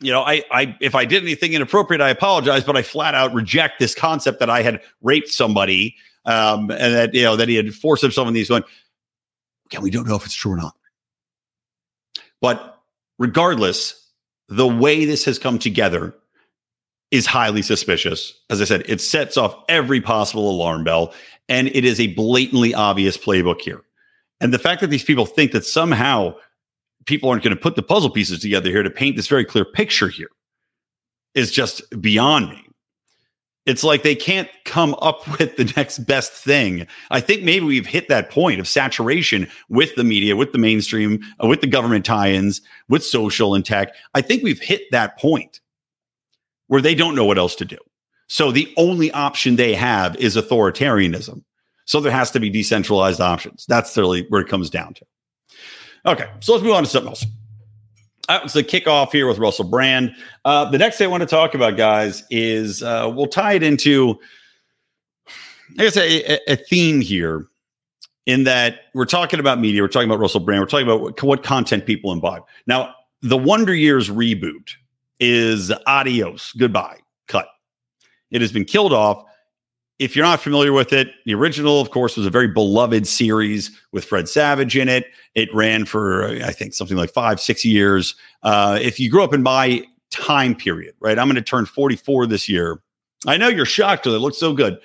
You 0.00 0.12
know, 0.12 0.22
I, 0.22 0.42
I, 0.50 0.76
if 0.80 0.94
I 0.94 1.04
did 1.04 1.22
anything 1.22 1.52
inappropriate, 1.52 2.00
I 2.00 2.10
apologize, 2.10 2.64
but 2.64 2.76
I 2.76 2.82
flat 2.82 3.14
out 3.14 3.34
reject 3.34 3.78
this 3.78 3.94
concept 3.94 4.40
that 4.40 4.50
I 4.50 4.62
had 4.62 4.80
raped 5.02 5.28
somebody, 5.28 5.94
um, 6.24 6.70
and 6.70 6.94
that 6.94 7.14
you 7.14 7.22
know 7.22 7.36
that 7.36 7.48
he 7.48 7.54
had 7.56 7.74
forced 7.74 8.02
himself 8.02 8.28
in 8.28 8.34
these. 8.34 8.48
Going, 8.48 8.64
again, 9.66 9.82
we 9.82 9.90
don't 9.90 10.06
know 10.06 10.16
if 10.16 10.24
it's 10.24 10.34
true 10.34 10.52
or 10.52 10.56
not. 10.56 10.74
But 12.40 12.80
regardless, 13.18 14.10
the 14.48 14.66
way 14.66 15.04
this 15.04 15.24
has 15.24 15.38
come 15.38 15.58
together 15.58 16.14
is 17.10 17.26
highly 17.26 17.62
suspicious. 17.62 18.34
As 18.50 18.60
I 18.60 18.64
said, 18.64 18.84
it 18.86 19.00
sets 19.00 19.36
off 19.36 19.56
every 19.68 20.00
possible 20.00 20.50
alarm 20.50 20.84
bell, 20.84 21.12
and 21.48 21.68
it 21.68 21.84
is 21.84 22.00
a 22.00 22.08
blatantly 22.14 22.74
obvious 22.74 23.16
playbook 23.16 23.60
here. 23.60 23.82
And 24.40 24.54
the 24.54 24.58
fact 24.58 24.80
that 24.80 24.88
these 24.88 25.04
people 25.04 25.26
think 25.26 25.52
that 25.52 25.64
somehow 25.64 26.34
people 27.06 27.28
aren't 27.28 27.42
going 27.42 27.54
to 27.54 27.60
put 27.60 27.76
the 27.76 27.82
puzzle 27.82 28.10
pieces 28.10 28.40
together 28.40 28.70
here 28.70 28.82
to 28.82 28.90
paint 28.90 29.16
this 29.16 29.26
very 29.26 29.44
clear 29.44 29.64
picture 29.64 30.08
here 30.08 30.30
is 31.34 31.50
just 31.50 31.82
beyond 32.00 32.50
me. 32.50 32.69
It's 33.66 33.84
like 33.84 34.02
they 34.02 34.14
can't 34.14 34.48
come 34.64 34.94
up 35.02 35.26
with 35.38 35.56
the 35.56 35.72
next 35.76 36.00
best 36.00 36.32
thing. 36.32 36.86
I 37.10 37.20
think 37.20 37.42
maybe 37.42 37.64
we've 37.64 37.86
hit 37.86 38.08
that 38.08 38.30
point 38.30 38.60
of 38.60 38.68
saturation 38.68 39.48
with 39.68 39.94
the 39.94 40.04
media, 40.04 40.36
with 40.36 40.52
the 40.52 40.58
mainstream, 40.58 41.20
uh, 41.42 41.46
with 41.46 41.60
the 41.60 41.66
government 41.66 42.04
tie 42.04 42.30
ins, 42.30 42.60
with 42.88 43.04
social 43.04 43.54
and 43.54 43.64
tech. 43.64 43.94
I 44.14 44.22
think 44.22 44.42
we've 44.42 44.60
hit 44.60 44.82
that 44.90 45.18
point 45.18 45.60
where 46.68 46.82
they 46.82 46.94
don't 46.94 47.14
know 47.14 47.24
what 47.24 47.38
else 47.38 47.54
to 47.56 47.64
do. 47.64 47.78
So 48.28 48.52
the 48.52 48.72
only 48.76 49.10
option 49.10 49.56
they 49.56 49.74
have 49.74 50.14
is 50.16 50.36
authoritarianism. 50.36 51.42
So 51.84 51.98
there 51.98 52.12
has 52.12 52.30
to 52.30 52.40
be 52.40 52.48
decentralized 52.48 53.20
options. 53.20 53.66
That's 53.66 53.96
really 53.96 54.24
where 54.28 54.40
it 54.40 54.48
comes 54.48 54.70
down 54.70 54.94
to. 54.94 55.06
Okay, 56.06 56.30
so 56.38 56.52
let's 56.52 56.64
move 56.64 56.74
on 56.74 56.84
to 56.84 56.88
something 56.88 57.08
else 57.08 57.26
that 58.28 58.42
was 58.42 58.52
the 58.52 58.62
kickoff 58.62 59.12
here 59.12 59.26
with 59.26 59.38
Russell 59.38 59.64
Brand. 59.64 60.14
Uh, 60.44 60.70
the 60.70 60.78
next 60.78 60.98
thing 60.98 61.06
I 61.06 61.10
want 61.10 61.22
to 61.22 61.26
talk 61.26 61.54
about, 61.54 61.76
guys, 61.76 62.24
is 62.30 62.82
uh, 62.82 63.10
we'll 63.14 63.26
tie 63.26 63.54
it 63.54 63.62
into, 63.62 64.18
I 65.78 65.82
guess, 65.84 65.96
a, 65.96 66.38
a, 66.52 66.56
theme 66.56 67.00
here 67.00 67.46
in 68.26 68.44
that 68.44 68.82
we're 68.94 69.06
talking 69.06 69.40
about 69.40 69.58
media, 69.58 69.82
we're 69.82 69.88
talking 69.88 70.08
about 70.08 70.20
Russell 70.20 70.40
Brand, 70.40 70.60
we're 70.60 70.66
talking 70.66 70.86
about 70.86 71.00
what, 71.00 71.22
what 71.22 71.42
content 71.42 71.86
people 71.86 72.12
imbibe. 72.12 72.42
Now, 72.66 72.94
the 73.22 73.36
Wonder 73.36 73.74
Years 73.74 74.08
reboot 74.08 74.70
is 75.18 75.72
adios, 75.86 76.52
goodbye, 76.52 76.98
cut. 77.26 77.48
It 78.30 78.40
has 78.40 78.52
been 78.52 78.64
killed 78.64 78.92
off 78.92 79.24
if 80.00 80.16
you're 80.16 80.24
not 80.24 80.40
familiar 80.40 80.72
with 80.72 80.94
it, 80.94 81.12
the 81.26 81.34
original, 81.34 81.78
of 81.78 81.90
course, 81.90 82.16
was 82.16 82.24
a 82.24 82.30
very 82.30 82.48
beloved 82.48 83.06
series 83.06 83.70
with 83.92 84.02
Fred 84.06 84.30
Savage 84.30 84.74
in 84.74 84.88
it. 84.88 85.04
It 85.34 85.54
ran 85.54 85.84
for, 85.84 86.26
I 86.42 86.52
think, 86.52 86.72
something 86.72 86.96
like 86.96 87.10
five, 87.10 87.38
six 87.38 87.66
years. 87.66 88.14
Uh, 88.42 88.78
if 88.80 88.98
you 88.98 89.10
grew 89.10 89.22
up 89.22 89.34
in 89.34 89.42
my 89.42 89.84
time 90.10 90.54
period, 90.54 90.94
right? 91.00 91.18
I'm 91.18 91.26
going 91.26 91.36
to 91.36 91.42
turn 91.42 91.66
44 91.66 92.26
this 92.26 92.48
year. 92.48 92.80
I 93.26 93.36
know 93.36 93.48
you're 93.48 93.66
shocked 93.66 94.04
because 94.04 94.16
it 94.16 94.20
looks 94.20 94.38
so 94.38 94.54
good. 94.54 94.78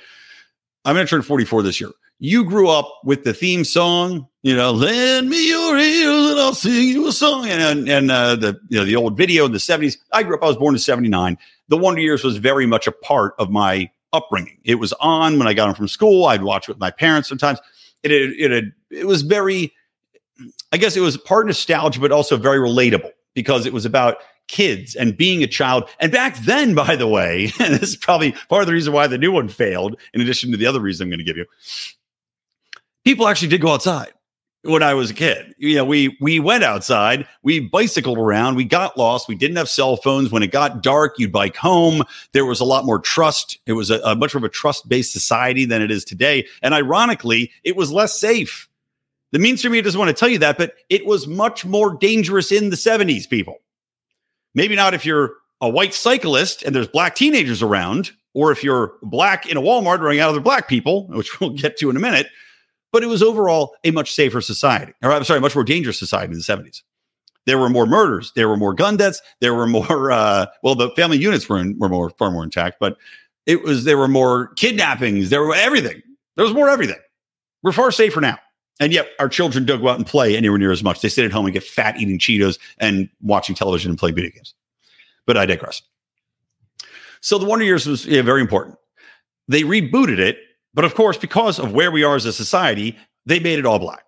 I'm 0.84 0.96
going 0.96 1.06
to 1.06 1.10
turn 1.10 1.22
44 1.22 1.64
this 1.64 1.80
year. 1.80 1.92
You 2.20 2.44
grew 2.44 2.70
up 2.70 2.92
with 3.06 3.24
the 3.24 3.34
theme 3.34 3.64
song, 3.64 4.28
you 4.44 4.54
know, 4.54 4.72
lend 4.72 5.30
me 5.30 5.48
your 5.48 5.78
ears 5.78 6.32
and 6.32 6.40
I'll 6.42 6.54
sing 6.54 6.90
you 6.90 7.08
a 7.08 7.14
song. 7.14 7.48
And, 7.48 7.88
and 7.88 8.12
uh, 8.12 8.36
the, 8.36 8.60
you 8.68 8.78
know, 8.78 8.86
the 8.86 8.98
old 8.98 9.16
video 9.16 9.46
in 9.46 9.54
the 9.54 9.60
70s. 9.60 9.98
I 10.12 10.24
grew 10.24 10.36
up, 10.36 10.44
I 10.44 10.48
was 10.48 10.58
born 10.58 10.76
in 10.76 10.80
79. 10.80 11.38
The 11.70 11.78
Wonder 11.78 12.02
Years 12.02 12.24
was 12.24 12.36
very 12.36 12.66
much 12.66 12.86
a 12.86 12.92
part 12.92 13.34
of 13.40 13.50
my 13.50 13.90
upbringing. 14.16 14.58
It 14.64 14.76
was 14.76 14.94
on 14.94 15.38
when 15.38 15.48
I 15.48 15.54
got 15.54 15.66
home 15.68 15.76
from 15.76 15.88
school. 15.88 16.26
I'd 16.26 16.44
watch 16.44 16.68
it 16.68 16.72
with 16.72 16.80
my 16.80 16.92
parents 16.92 17.30
sometimes. 17.30 17.60
It 18.04 18.12
it 18.12 18.52
it, 18.52 18.66
it 18.90 19.08
was 19.08 19.22
very, 19.22 19.74
I 20.72 20.78
guess 20.78 20.96
it 20.96 21.02
was 21.02 21.18
part 21.18 21.48
nostalgia, 21.48 22.00
but 22.00 22.12
also 22.12 22.38
very 22.38 22.60
relatable 22.60 23.12
because 23.34 23.66
it 23.66 23.74
was 23.74 23.86
about 23.86 24.18
kids 24.48 24.96
and 24.96 25.18
being 25.18 25.44
a 25.44 25.48
child. 25.48 25.90
And 26.00 26.12
back 26.12 26.38
then, 26.40 26.76
by 26.86 26.96
the 26.96 27.08
way, 27.08 27.52
and 27.60 27.74
this 27.76 27.90
is 27.90 27.98
probably 27.98 28.34
part 28.50 28.62
of 28.62 28.68
the 28.68 28.74
reason 28.74 28.94
why 28.94 29.08
the 29.08 29.18
new 29.18 29.32
one 29.32 29.50
failed, 29.50 30.00
in 30.14 30.22
addition 30.22 30.52
to 30.52 30.58
the 30.58 30.66
other 30.66 30.80
reason 30.80 31.06
I'm 31.06 31.10
going 31.10 31.20
to 31.20 31.26
give 31.26 31.38
you, 31.38 31.46
people 33.04 33.28
actually 33.28 33.50
did 33.50 33.62
go 33.62 33.74
outside 33.74 34.14
when 34.66 34.84
I 34.84 34.94
was 34.94 35.12
a 35.12 35.14
kid. 35.14 35.54
You 35.58 35.76
know, 35.76 35.86
we 35.86 36.18
we 36.20 36.40
went 36.40 36.64
outside, 36.64 37.28
we 37.44 37.60
bicycled 37.60 38.18
around, 38.18 38.56
we 38.56 38.66
got 38.66 38.98
lost, 38.98 39.28
we 39.28 39.36
didn't 39.36 39.58
have 39.58 39.70
cell 39.70 39.98
phones. 39.98 40.32
When 40.32 40.44
it 40.44 40.52
got 40.52 40.82
dark, 40.82 41.16
you'd 41.18 41.32
bike 41.32 41.56
home. 41.56 42.04
There 42.34 42.46
was 42.46 42.60
a 42.60 42.66
lot 42.66 42.86
more 42.86 43.00
trust. 43.00 43.60
It 43.66 43.74
was 43.74 43.90
a, 43.90 44.00
a 44.00 44.16
much 44.16 44.34
more 44.34 44.40
of 44.40 44.44
a 44.44 44.50
trust-based 44.50 45.12
society 45.12 45.66
than 45.66 45.82
it 45.82 45.92
is 45.92 46.04
today. 46.04 46.48
And 46.62 46.74
ironically, 46.74 47.52
it 47.64 47.76
was 47.76 47.92
less 47.92 48.20
safe. 48.20 48.68
The 49.32 49.40
mainstream 49.40 49.72
media 49.72 49.84
doesn't 49.84 50.00
want 50.00 50.10
to 50.10 50.20
tell 50.20 50.30
you 50.30 50.40
that, 50.40 50.58
but 50.58 50.74
it 50.90 51.06
was 51.06 51.28
much 51.28 51.66
more 51.66 51.96
dangerous 51.96 52.52
in 52.52 52.70
the 52.70 52.76
70s, 52.76 53.30
people. 53.30 53.58
Maybe 54.54 54.76
not 54.76 54.94
if 54.94 55.06
you're 55.06 55.34
a 55.62 55.70
white 55.70 55.94
cyclist 55.94 56.64
and 56.64 56.74
there's 56.74 56.88
black 56.88 57.16
teenagers 57.16 57.62
around, 57.62 58.12
or 58.34 58.52
if 58.52 58.64
you're 58.64 58.94
black 59.02 59.46
in 59.46 59.58
a 59.58 59.62
Walmart 59.62 60.00
running 60.00 60.20
out 60.20 60.30
of 60.30 60.36
the 60.36 60.42
black 60.42 60.68
people, 60.68 61.08
which 61.08 61.40
we'll 61.40 61.50
get 61.52 61.78
to 61.78 61.90
in 61.90 61.98
a 61.98 62.00
minute 62.00 62.28
but 62.96 63.04
it 63.04 63.08
was 63.08 63.22
overall 63.22 63.76
a 63.84 63.92
much 63.92 64.14
safer 64.14 64.40
society. 64.40 64.94
Or 65.04 65.12
I'm 65.12 65.26
sorry, 65.26 65.42
much 65.42 65.54
more 65.54 65.66
dangerous 65.66 66.00
society 66.00 66.32
in 66.32 66.38
the 66.38 66.46
70s. 66.46 66.82
There 67.46 67.58
were 67.58 67.68
more 67.68 67.86
murders, 67.86 68.32
there 68.38 68.48
were 68.48 68.56
more 68.56 68.74
gun 68.74 68.96
deaths, 68.96 69.22
there 69.42 69.54
were 69.54 69.68
more. 69.68 70.12
Uh, 70.14 70.46
well, 70.64 70.76
the 70.76 70.90
family 70.92 71.18
units 71.18 71.50
were 71.50 71.60
in, 71.60 71.78
were 71.78 71.90
more 71.90 72.10
far 72.12 72.32
more 72.32 72.46
intact, 72.46 72.78
but 72.80 72.96
it 73.46 73.64
was 73.64 73.84
there 73.84 73.98
were 73.98 74.08
more 74.08 74.54
kidnappings, 74.54 75.30
there 75.30 75.42
were 75.44 75.54
everything. 75.54 76.02
There 76.38 76.46
was 76.46 76.54
more 76.54 76.70
everything. 76.70 76.96
We're 77.64 77.74
far 77.74 77.92
safer 77.92 78.22
now. 78.22 78.40
And 78.80 78.94
yet 78.94 79.10
our 79.20 79.28
children 79.28 79.66
don't 79.66 79.82
go 79.82 79.90
out 79.90 79.98
and 79.98 80.08
play 80.08 80.38
anywhere 80.38 80.58
near 80.58 80.72
as 80.72 80.82
much. 80.82 81.02
They 81.02 81.10
sit 81.10 81.26
at 81.26 81.34
home 81.34 81.46
and 81.46 81.54
get 81.54 81.66
fat 81.66 82.00
eating 82.00 82.18
Cheetos 82.18 82.58
and 82.78 83.10
watching 83.22 83.58
television 83.58 83.92
and 83.92 84.00
playing 84.00 84.16
video 84.16 84.32
games. 84.32 84.54
But 85.28 85.36
I 85.36 85.46
digress. 85.46 85.82
So 87.20 87.38
the 87.38 87.46
Wonder 87.46 87.66
Years 87.66 87.88
was 87.88 88.06
yeah, 88.06 88.22
very 88.22 88.40
important. 88.40 88.78
They 89.50 89.64
rebooted 89.64 90.20
it 90.20 90.38
but 90.76 90.86
of 90.86 90.94
course, 90.94 91.18
because 91.18 91.58
of 91.58 91.74
where 91.74 91.90
we 91.90 92.04
are 92.04 92.16
as 92.16 92.26
a 92.26 92.34
society, 92.34 92.96
they 93.26 93.40
made 93.40 93.58
it 93.58 93.66
all 93.66 93.80
black. 93.80 94.06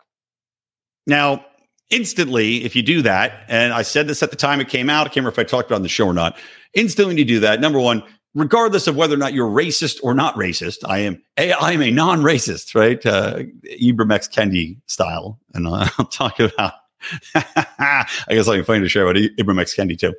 Now, 1.08 1.44
instantly, 1.90 2.64
if 2.66 2.76
you 2.76 2.84
do 2.84 3.02
that, 3.02 3.46
and 3.48 3.74
I 3.74 3.82
said 3.82 4.08
this 4.08 4.22
at 4.22 4.30
the 4.30 4.36
time 4.36 4.60
it 4.60 4.68
came 4.68 4.90
out, 4.90 5.02
I 5.02 5.04
can't 5.06 5.18
remember 5.18 5.30
if 5.32 5.40
I 5.40 5.44
talked 5.44 5.70
about 5.70 5.78
it 5.78 5.80
on 5.80 5.84
the 5.84 5.90
show 5.90 6.06
or 6.06 6.14
not. 6.14 6.38
Instantly, 6.74 7.12
when 7.12 7.18
you 7.18 7.26
do 7.26 7.40
that, 7.40 7.62
number 7.62 7.80
one, 7.80 8.04
regardless 8.36 8.86
of 8.88 8.98
whether 8.98 9.16
or 9.16 9.18
not 9.18 9.34
you're 9.34 9.50
racist 9.50 10.00
or 10.04 10.14
not 10.14 10.36
racist, 10.36 10.80
I 10.86 11.00
am 11.00 11.22
a 11.38 11.54
I 11.54 11.72
am 11.72 11.82
a 11.82 11.90
non-racist, 11.90 12.76
right? 12.76 13.04
Uh, 13.06 13.44
Ibram 13.82 14.14
X 14.14 14.28
Kendi 14.28 14.78
style, 14.88 15.40
and 15.54 15.68
I'll 15.68 15.88
talk 16.12 16.40
about. 16.40 16.74
I 17.36 18.06
guess 18.30 18.48
I 18.48 18.56
can 18.56 18.66
find 18.66 18.84
a 18.84 18.90
show 18.90 19.08
about 19.08 19.16
Ibram 19.16 19.62
X 19.62 19.74
Kendi 19.74 19.98
too. 19.98 20.14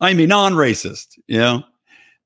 I'm 0.00 0.18
a 0.18 0.26
non-racist, 0.26 1.18
you 1.28 1.38
know. 1.38 1.64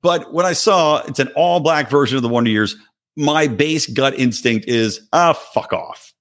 But 0.01 0.33
when 0.33 0.45
I 0.45 0.53
saw 0.53 1.03
it's 1.03 1.19
an 1.19 1.29
all 1.35 1.59
black 1.59 1.89
version 1.89 2.17
of 2.17 2.23
the 2.23 2.29
Wonder 2.29 2.49
Years, 2.49 2.75
my 3.17 3.47
base 3.47 3.85
gut 3.87 4.17
instinct 4.17 4.67
is, 4.67 5.07
ah, 5.13 5.33
fuck 5.33 5.73
off. 5.73 6.13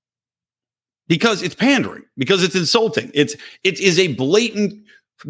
because 1.08 1.42
it's 1.42 1.56
pandering, 1.56 2.04
because 2.16 2.42
it's 2.44 2.54
insulting. 2.54 3.10
It's 3.14 3.34
it 3.64 3.80
is 3.80 3.98
a 3.98 4.14
blatant 4.14 4.80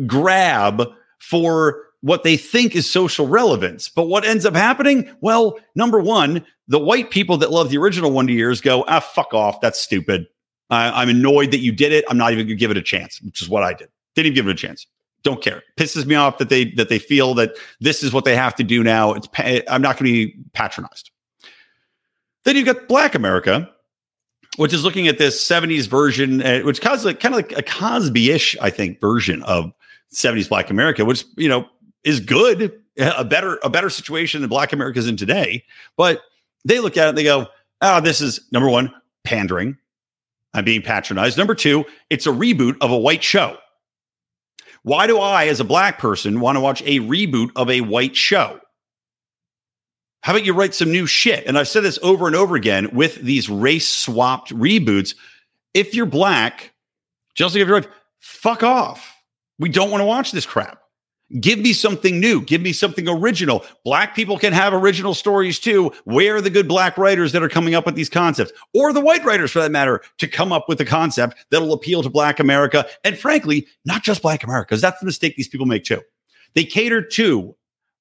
grab 0.07 0.83
for 1.19 1.83
what 2.02 2.23
they 2.23 2.37
think 2.37 2.76
is 2.76 2.88
social 2.88 3.26
relevance. 3.26 3.88
But 3.88 4.04
what 4.04 4.25
ends 4.25 4.45
up 4.45 4.54
happening? 4.54 5.11
Well, 5.23 5.59
number 5.75 5.99
one, 5.99 6.45
the 6.69 6.78
white 6.78 7.11
people 7.11 7.38
that 7.38 7.50
love 7.50 7.71
the 7.71 7.78
original 7.78 8.11
Wonder 8.11 8.33
Years 8.35 8.61
go, 8.61 8.85
ah, 8.88 9.00
fuck 9.00 9.33
off. 9.35 9.61
That's 9.62 9.80
stupid. 9.80 10.26
I, 10.69 11.02
I'm 11.02 11.09
annoyed 11.09 11.50
that 11.50 11.59
you 11.61 11.73
did 11.73 11.92
it. 11.92 12.04
I'm 12.09 12.19
not 12.19 12.33
even 12.33 12.47
going 12.47 12.57
to 12.57 12.61
give 12.61 12.71
it 12.71 12.76
a 12.76 12.83
chance, 12.83 13.21
which 13.23 13.42
is 13.42 13.49
what 13.49 13.62
I 13.62 13.73
did. 13.73 13.88
Didn't 14.14 14.26
even 14.26 14.35
give 14.35 14.49
it 14.49 14.52
a 14.52 14.54
chance. 14.54 14.87
Don't 15.22 15.42
care. 15.42 15.62
Pisses 15.76 16.06
me 16.06 16.14
off 16.14 16.38
that 16.38 16.48
they 16.48 16.66
that 16.72 16.88
they 16.88 16.98
feel 16.98 17.34
that 17.34 17.56
this 17.80 18.02
is 18.02 18.12
what 18.12 18.24
they 18.24 18.34
have 18.34 18.54
to 18.56 18.64
do 18.64 18.82
now. 18.82 19.12
It's 19.12 19.28
I'm 19.68 19.82
not 19.82 19.98
going 19.98 20.06
to 20.06 20.12
be 20.12 20.36
patronized. 20.52 21.10
Then 22.44 22.56
you've 22.56 22.66
got 22.66 22.88
Black 22.88 23.14
America, 23.14 23.68
which 24.56 24.72
is 24.72 24.82
looking 24.82 25.08
at 25.08 25.18
this 25.18 25.46
70s 25.46 25.86
version, 25.86 26.42
uh, 26.42 26.60
which 26.60 26.80
kind 26.80 26.96
of 26.96 27.04
like 27.04 27.20
kind 27.20 27.34
of 27.34 27.38
like 27.38 27.52
a 27.52 27.62
Cosby-ish, 27.62 28.56
I 28.60 28.70
think, 28.70 28.98
version 29.00 29.42
of 29.42 29.72
70s 30.14 30.48
Black 30.48 30.70
America, 30.70 31.04
which 31.04 31.24
you 31.36 31.48
know 31.48 31.66
is 32.02 32.20
good, 32.20 32.72
a 32.98 33.24
better 33.24 33.58
a 33.62 33.68
better 33.68 33.90
situation 33.90 34.40
than 34.40 34.48
Black 34.48 34.72
America's 34.72 35.06
in 35.06 35.16
today. 35.16 35.64
But 35.96 36.22
they 36.64 36.80
look 36.80 36.96
at 36.96 37.06
it 37.06 37.08
and 37.10 37.18
they 37.18 37.24
go, 37.24 37.46
"Oh, 37.82 38.00
this 38.00 38.20
is 38.20 38.40
number 38.52 38.68
one, 38.70 38.92
pandering. 39.24 39.76
I'm 40.54 40.64
being 40.64 40.82
patronized. 40.82 41.38
Number 41.38 41.54
two, 41.54 41.84
it's 42.08 42.26
a 42.26 42.30
reboot 42.30 42.76
of 42.80 42.90
a 42.90 42.98
white 42.98 43.22
show. 43.22 43.56
Why 44.82 45.06
do 45.06 45.18
I, 45.18 45.46
as 45.46 45.60
a 45.60 45.64
black 45.64 45.99
person, 45.99 46.40
want 46.40 46.56
to 46.56 46.60
watch 46.60 46.82
a 46.82 47.00
reboot 47.00 47.50
of 47.56 47.70
a 47.70 47.82
white 47.82 48.16
show? 48.16 48.60
How 50.22 50.32
about 50.32 50.44
you 50.44 50.52
write 50.52 50.75
some 50.75 50.92
new 50.92 51.06
shit? 51.06 51.46
And 51.46 51.58
I've 51.58 51.68
said 51.68 51.82
this 51.82 51.99
over 52.02 52.26
and 52.26 52.37
over 52.37 52.56
again 52.56 52.90
with 52.94 53.16
these 53.16 53.49
race 53.49 53.88
swapped 53.88 54.50
reboots. 54.54 55.14
If 55.72 55.94
you're 55.94 56.06
black, 56.06 56.72
just 57.34 57.54
like 57.54 57.62
if 57.62 57.68
you're 57.68 57.84
fuck 58.20 58.62
off. 58.62 59.16
We 59.58 59.68
don't 59.68 59.90
want 59.90 60.00
to 60.00 60.06
watch 60.06 60.32
this 60.32 60.46
crap. 60.46 60.80
Give 61.38 61.60
me 61.60 61.72
something 61.72 62.18
new. 62.18 62.42
Give 62.42 62.60
me 62.60 62.72
something 62.72 63.08
original. 63.08 63.64
Black 63.84 64.16
people 64.16 64.37
can 64.37 64.52
have 64.52 64.72
original 64.72 65.14
stories 65.14 65.60
too. 65.60 65.92
Where 66.04 66.37
are 66.37 66.40
the 66.40 66.50
good 66.50 66.66
black 66.66 66.99
writers 66.99 67.30
that 67.32 67.42
are 67.42 67.49
coming 67.49 67.75
up 67.76 67.87
with 67.87 67.94
these 67.94 68.08
concepts, 68.08 68.52
or 68.75 68.92
the 68.92 69.00
white 69.00 69.25
writers 69.25 69.52
for 69.52 69.60
that 69.60 69.70
matter, 69.70 70.02
to 70.18 70.26
come 70.26 70.50
up 70.50 70.68
with 70.68 70.80
a 70.80 70.84
concept 70.84 71.37
that'll 71.50 71.72
appeal 71.72 72.02
to 72.02 72.10
Black 72.10 72.40
America? 72.40 72.84
And 73.04 73.16
frankly, 73.16 73.68
not 73.84 74.02
just 74.02 74.22
Black 74.22 74.42
America, 74.42 74.68
because 74.70 74.80
that's 74.80 74.99
the 74.99 75.06
mistake 75.06 75.37
these 75.37 75.46
people 75.46 75.66
make 75.66 75.84
too. 75.84 76.00
They 76.54 76.64
cater 76.64 77.00
to 77.00 77.54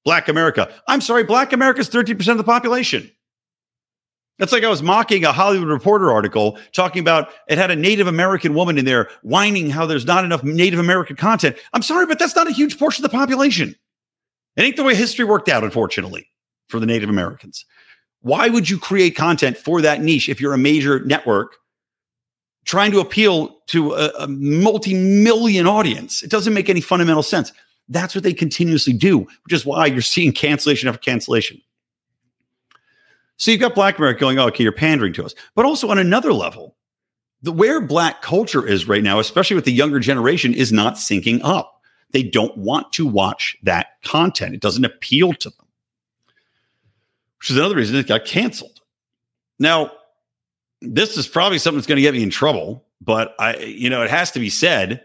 Black 0.04 0.28
America. 0.28 0.72
I'm 0.88 1.00
sorry, 1.00 1.22
Black 1.22 1.52
America 1.52 1.80
is 1.80 1.88
13% 1.88 2.28
of 2.32 2.38
the 2.38 2.44
population. 2.44 3.10
That's 4.40 4.52
like 4.52 4.64
I 4.64 4.70
was 4.70 4.82
mocking 4.82 5.26
a 5.26 5.32
Hollywood 5.32 5.68
Reporter 5.68 6.10
article 6.10 6.58
talking 6.72 7.00
about 7.00 7.28
it 7.46 7.58
had 7.58 7.70
a 7.70 7.76
Native 7.76 8.06
American 8.06 8.54
woman 8.54 8.78
in 8.78 8.86
there 8.86 9.10
whining 9.22 9.68
how 9.68 9.84
there's 9.84 10.06
not 10.06 10.24
enough 10.24 10.42
Native 10.42 10.80
American 10.80 11.14
content. 11.14 11.56
I'm 11.74 11.82
sorry, 11.82 12.06
but 12.06 12.18
that's 12.18 12.34
not 12.34 12.48
a 12.48 12.52
huge 12.52 12.78
portion 12.78 13.04
of 13.04 13.10
the 13.10 13.16
population. 13.16 13.76
It 14.56 14.62
ain't 14.62 14.76
the 14.76 14.82
way 14.82 14.94
history 14.94 15.26
worked 15.26 15.50
out, 15.50 15.62
unfortunately, 15.62 16.26
for 16.68 16.80
the 16.80 16.86
Native 16.86 17.10
Americans. 17.10 17.66
Why 18.22 18.48
would 18.48 18.70
you 18.70 18.78
create 18.78 19.14
content 19.14 19.58
for 19.58 19.82
that 19.82 20.00
niche 20.00 20.30
if 20.30 20.40
you're 20.40 20.54
a 20.54 20.58
major 20.58 21.04
network 21.04 21.56
trying 22.64 22.92
to 22.92 23.00
appeal 23.00 23.58
to 23.66 23.92
a, 23.92 24.08
a 24.20 24.26
multi 24.26 24.94
million 24.94 25.66
audience? 25.66 26.22
It 26.22 26.30
doesn't 26.30 26.54
make 26.54 26.70
any 26.70 26.80
fundamental 26.80 27.22
sense. 27.22 27.52
That's 27.90 28.14
what 28.14 28.24
they 28.24 28.32
continuously 28.32 28.94
do, 28.94 29.18
which 29.18 29.52
is 29.52 29.66
why 29.66 29.84
you're 29.84 30.00
seeing 30.00 30.32
cancellation 30.32 30.88
after 30.88 31.00
cancellation. 31.00 31.60
So 33.40 33.50
you've 33.50 33.60
got 33.60 33.74
Black 33.74 33.96
America 33.96 34.20
going, 34.20 34.38
oh, 34.38 34.48
okay, 34.48 34.62
you're 34.62 34.70
pandering 34.70 35.14
to 35.14 35.24
us. 35.24 35.34
But 35.54 35.64
also 35.64 35.88
on 35.88 35.98
another 35.98 36.30
level, 36.30 36.76
the 37.40 37.50
where 37.50 37.80
Black 37.80 38.20
culture 38.20 38.66
is 38.66 38.86
right 38.86 39.02
now, 39.02 39.18
especially 39.18 39.56
with 39.56 39.64
the 39.64 39.72
younger 39.72 39.98
generation, 39.98 40.52
is 40.52 40.72
not 40.72 40.96
syncing 40.96 41.40
up. 41.42 41.80
They 42.10 42.22
don't 42.22 42.54
want 42.58 42.92
to 42.92 43.06
watch 43.06 43.56
that 43.62 44.02
content. 44.04 44.54
It 44.54 44.60
doesn't 44.60 44.84
appeal 44.84 45.32
to 45.32 45.48
them, 45.48 45.66
which 47.38 47.50
is 47.50 47.56
another 47.56 47.76
reason 47.76 47.96
it 47.96 48.06
got 48.06 48.26
canceled. 48.26 48.82
Now, 49.58 49.90
this 50.82 51.16
is 51.16 51.26
probably 51.26 51.56
something 51.56 51.78
that's 51.78 51.86
going 51.86 51.96
to 51.96 52.02
get 52.02 52.12
me 52.12 52.22
in 52.22 52.28
trouble, 52.28 52.84
but 53.00 53.34
I, 53.38 53.56
you 53.56 53.88
know, 53.88 54.02
it 54.02 54.10
has 54.10 54.32
to 54.32 54.38
be 54.38 54.50
said. 54.50 55.02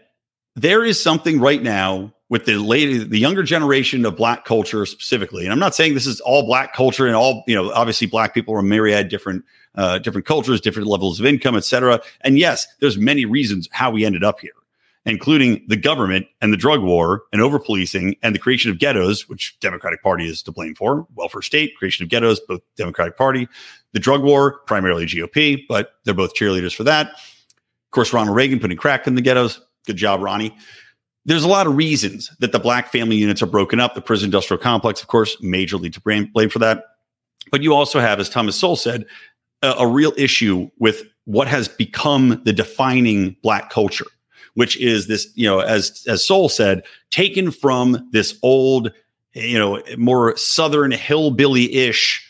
There 0.56 0.84
is 0.84 1.02
something 1.02 1.40
right 1.40 1.62
now 1.62 2.12
with 2.28 2.44
the 2.44 2.56
late, 2.56 3.10
the 3.10 3.18
younger 3.18 3.42
generation 3.42 4.04
of 4.04 4.16
black 4.16 4.44
culture 4.44 4.84
specifically. 4.84 5.44
And 5.44 5.52
I'm 5.52 5.58
not 5.58 5.74
saying 5.74 5.94
this 5.94 6.06
is 6.06 6.20
all 6.20 6.44
black 6.44 6.74
culture 6.74 7.06
and 7.06 7.14
all, 7.14 7.44
you 7.46 7.54
know, 7.54 7.70
obviously 7.72 8.06
black 8.06 8.34
people 8.34 8.54
are 8.54 8.60
a 8.60 8.64
myriad 8.64 9.08
different, 9.08 9.44
uh, 9.76 9.98
different 9.98 10.26
cultures, 10.26 10.60
different 10.60 10.88
levels 10.88 11.20
of 11.20 11.26
income, 11.26 11.56
et 11.56 11.64
cetera. 11.64 12.00
And 12.22 12.38
yes, 12.38 12.66
there's 12.80 12.98
many 12.98 13.24
reasons 13.24 13.68
how 13.70 13.92
we 13.92 14.04
ended 14.04 14.24
up 14.24 14.40
here, 14.40 14.54
including 15.04 15.64
the 15.68 15.76
government 15.76 16.26
and 16.40 16.52
the 16.52 16.56
drug 16.56 16.82
war 16.82 17.22
and 17.32 17.40
over 17.40 17.60
policing 17.60 18.16
and 18.24 18.34
the 18.34 18.40
creation 18.40 18.72
of 18.72 18.78
ghettos, 18.78 19.28
which 19.28 19.56
Democratic 19.60 20.02
Party 20.02 20.26
is 20.26 20.42
to 20.42 20.50
blame 20.50 20.74
for, 20.74 21.06
welfare 21.14 21.42
state, 21.42 21.76
creation 21.76 22.02
of 22.02 22.08
ghettos, 22.08 22.40
both 22.40 22.60
Democratic 22.76 23.16
Party, 23.16 23.46
the 23.92 24.00
drug 24.00 24.24
war, 24.24 24.58
primarily 24.66 25.06
GOP, 25.06 25.62
but 25.68 25.92
they're 26.04 26.12
both 26.12 26.34
cheerleaders 26.34 26.74
for 26.74 26.82
that. 26.82 27.10
Of 27.10 27.90
course, 27.92 28.12
Ronald 28.12 28.36
Reagan 28.36 28.58
putting 28.58 28.76
crack 28.76 29.06
in 29.06 29.14
the 29.14 29.22
ghettos. 29.22 29.60
Good 29.86 29.96
job, 29.96 30.20
Ronnie 30.22 30.56
there's 31.26 31.44
a 31.44 31.48
lot 31.48 31.66
of 31.66 31.76
reasons 31.76 32.30
that 32.38 32.52
the 32.52 32.58
black 32.58 32.90
family 32.90 33.16
units 33.16 33.42
are 33.42 33.46
broken 33.46 33.80
up. 33.80 33.94
The 33.94 34.00
prison 34.00 34.28
industrial 34.28 34.62
complex, 34.62 35.02
of 35.02 35.08
course, 35.08 35.36
majorly 35.42 35.92
to 35.92 36.00
blame, 36.00 36.30
for 36.48 36.60
that. 36.60 36.84
But 37.50 37.62
you 37.62 37.74
also 37.74 38.00
have, 38.00 38.18
as 38.20 38.30
Thomas 38.30 38.56
Sowell 38.56 38.76
said, 38.76 39.04
a, 39.62 39.72
a 39.78 39.86
real 39.86 40.12
issue 40.16 40.70
with 40.78 41.02
what 41.24 41.48
has 41.48 41.68
become 41.68 42.40
the 42.44 42.52
defining 42.52 43.36
black 43.42 43.70
culture, 43.70 44.06
which 44.54 44.76
is 44.78 45.08
this, 45.08 45.28
you 45.34 45.46
know, 45.46 45.58
as 45.58 46.04
as 46.06 46.26
Sowell 46.26 46.48
said, 46.48 46.84
taken 47.10 47.50
from 47.50 48.08
this 48.12 48.38
old, 48.42 48.92
you 49.32 49.58
know, 49.58 49.82
more 49.98 50.36
southern 50.36 50.92
hillbilly-ish 50.92 52.22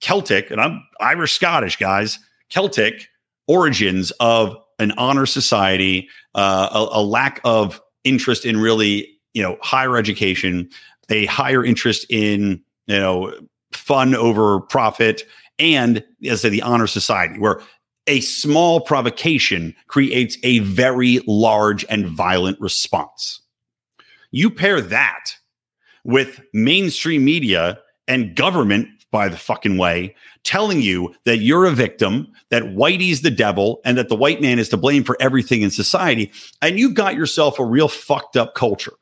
Celtic, 0.00 0.50
and 0.50 0.60
I'm 0.60 0.86
Irish 1.00 1.32
Scottish 1.32 1.76
guys, 1.76 2.18
Celtic 2.50 3.08
origins 3.46 4.10
of 4.20 4.54
an 4.78 4.90
honor 4.92 5.24
society, 5.24 6.08
uh, 6.34 6.68
a, 6.72 6.98
a 6.98 7.02
lack 7.02 7.40
of 7.44 7.80
interest 8.04 8.44
in 8.44 8.58
really, 8.58 9.08
you 9.32 9.42
know, 9.42 9.56
higher 9.62 9.96
education, 9.96 10.68
a 11.10 11.26
higher 11.26 11.64
interest 11.64 12.06
in, 12.08 12.62
you 12.86 13.00
know, 13.00 13.34
fun 13.72 14.14
over 14.14 14.60
profit, 14.60 15.24
and 15.58 15.98
as 16.24 16.40
I 16.40 16.42
say, 16.42 16.48
the 16.50 16.62
honor 16.62 16.86
society, 16.86 17.38
where 17.38 17.60
a 18.06 18.20
small 18.20 18.80
provocation 18.80 19.74
creates 19.88 20.36
a 20.42 20.58
very 20.60 21.20
large 21.26 21.84
and 21.88 22.06
violent 22.06 22.60
response. 22.60 23.40
You 24.30 24.50
pair 24.50 24.80
that 24.80 25.30
with 26.04 26.40
mainstream 26.52 27.24
media 27.24 27.78
and 28.06 28.36
government 28.36 28.88
by 29.14 29.28
the 29.28 29.36
fucking 29.36 29.78
way, 29.78 30.12
telling 30.42 30.82
you 30.82 31.14
that 31.24 31.36
you're 31.36 31.66
a 31.66 31.70
victim, 31.70 32.26
that 32.48 32.64
whitey's 32.64 33.22
the 33.22 33.30
devil, 33.30 33.80
and 33.84 33.96
that 33.96 34.08
the 34.08 34.16
white 34.16 34.42
man 34.42 34.58
is 34.58 34.68
to 34.68 34.76
blame 34.76 35.04
for 35.04 35.16
everything 35.20 35.62
in 35.62 35.70
society. 35.70 36.32
And 36.60 36.80
you've 36.80 36.94
got 36.94 37.14
yourself 37.14 37.60
a 37.60 37.64
real 37.64 37.86
fucked 37.86 38.36
up 38.36 38.56
culture 38.56 38.94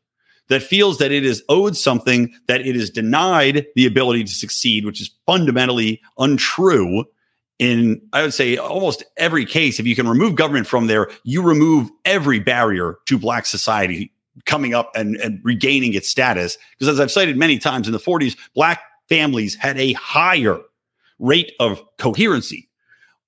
that 0.49 0.63
feels 0.63 0.99
that 0.99 1.13
it 1.13 1.25
is 1.25 1.43
owed 1.49 1.79
something, 1.79 2.31
that 2.47 2.61
it 2.61 2.77
is 2.77 2.91
denied 2.91 3.65
the 3.75 3.87
ability 3.87 4.25
to 4.25 4.35
succeed, 4.35 4.85
which 4.85 5.01
is 5.01 5.11
fundamentally 5.25 6.03
untrue. 6.19 7.07
In, 7.59 7.99
I 8.13 8.21
would 8.21 8.35
say, 8.35 8.59
almost 8.59 9.03
every 9.17 9.47
case, 9.47 9.81
if 9.81 9.87
you 9.87 9.97
can 9.97 10.07
remove 10.07 10.35
government 10.35 10.67
from 10.67 10.89
there, 10.89 11.09
you 11.25 11.41
remove 11.41 11.89
every 12.05 12.39
barrier 12.39 12.99
to 13.07 13.17
Black 13.17 13.47
society 13.47 14.13
coming 14.45 14.75
up 14.75 14.91
and, 14.95 15.17
and 15.17 15.41
regaining 15.43 15.95
its 15.95 16.11
status. 16.11 16.59
Because 16.79 16.89
as 16.89 17.01
I've 17.01 17.11
cited 17.11 17.39
many 17.39 17.59
times 17.59 17.87
in 17.87 17.95
the 17.95 17.99
40s, 17.99 18.37
Black 18.55 18.83
families 19.13 19.55
had 19.55 19.79
a 19.79 19.93
higher 19.93 20.59
rate 21.19 21.53
of 21.61 21.83
coherency, 21.99 22.71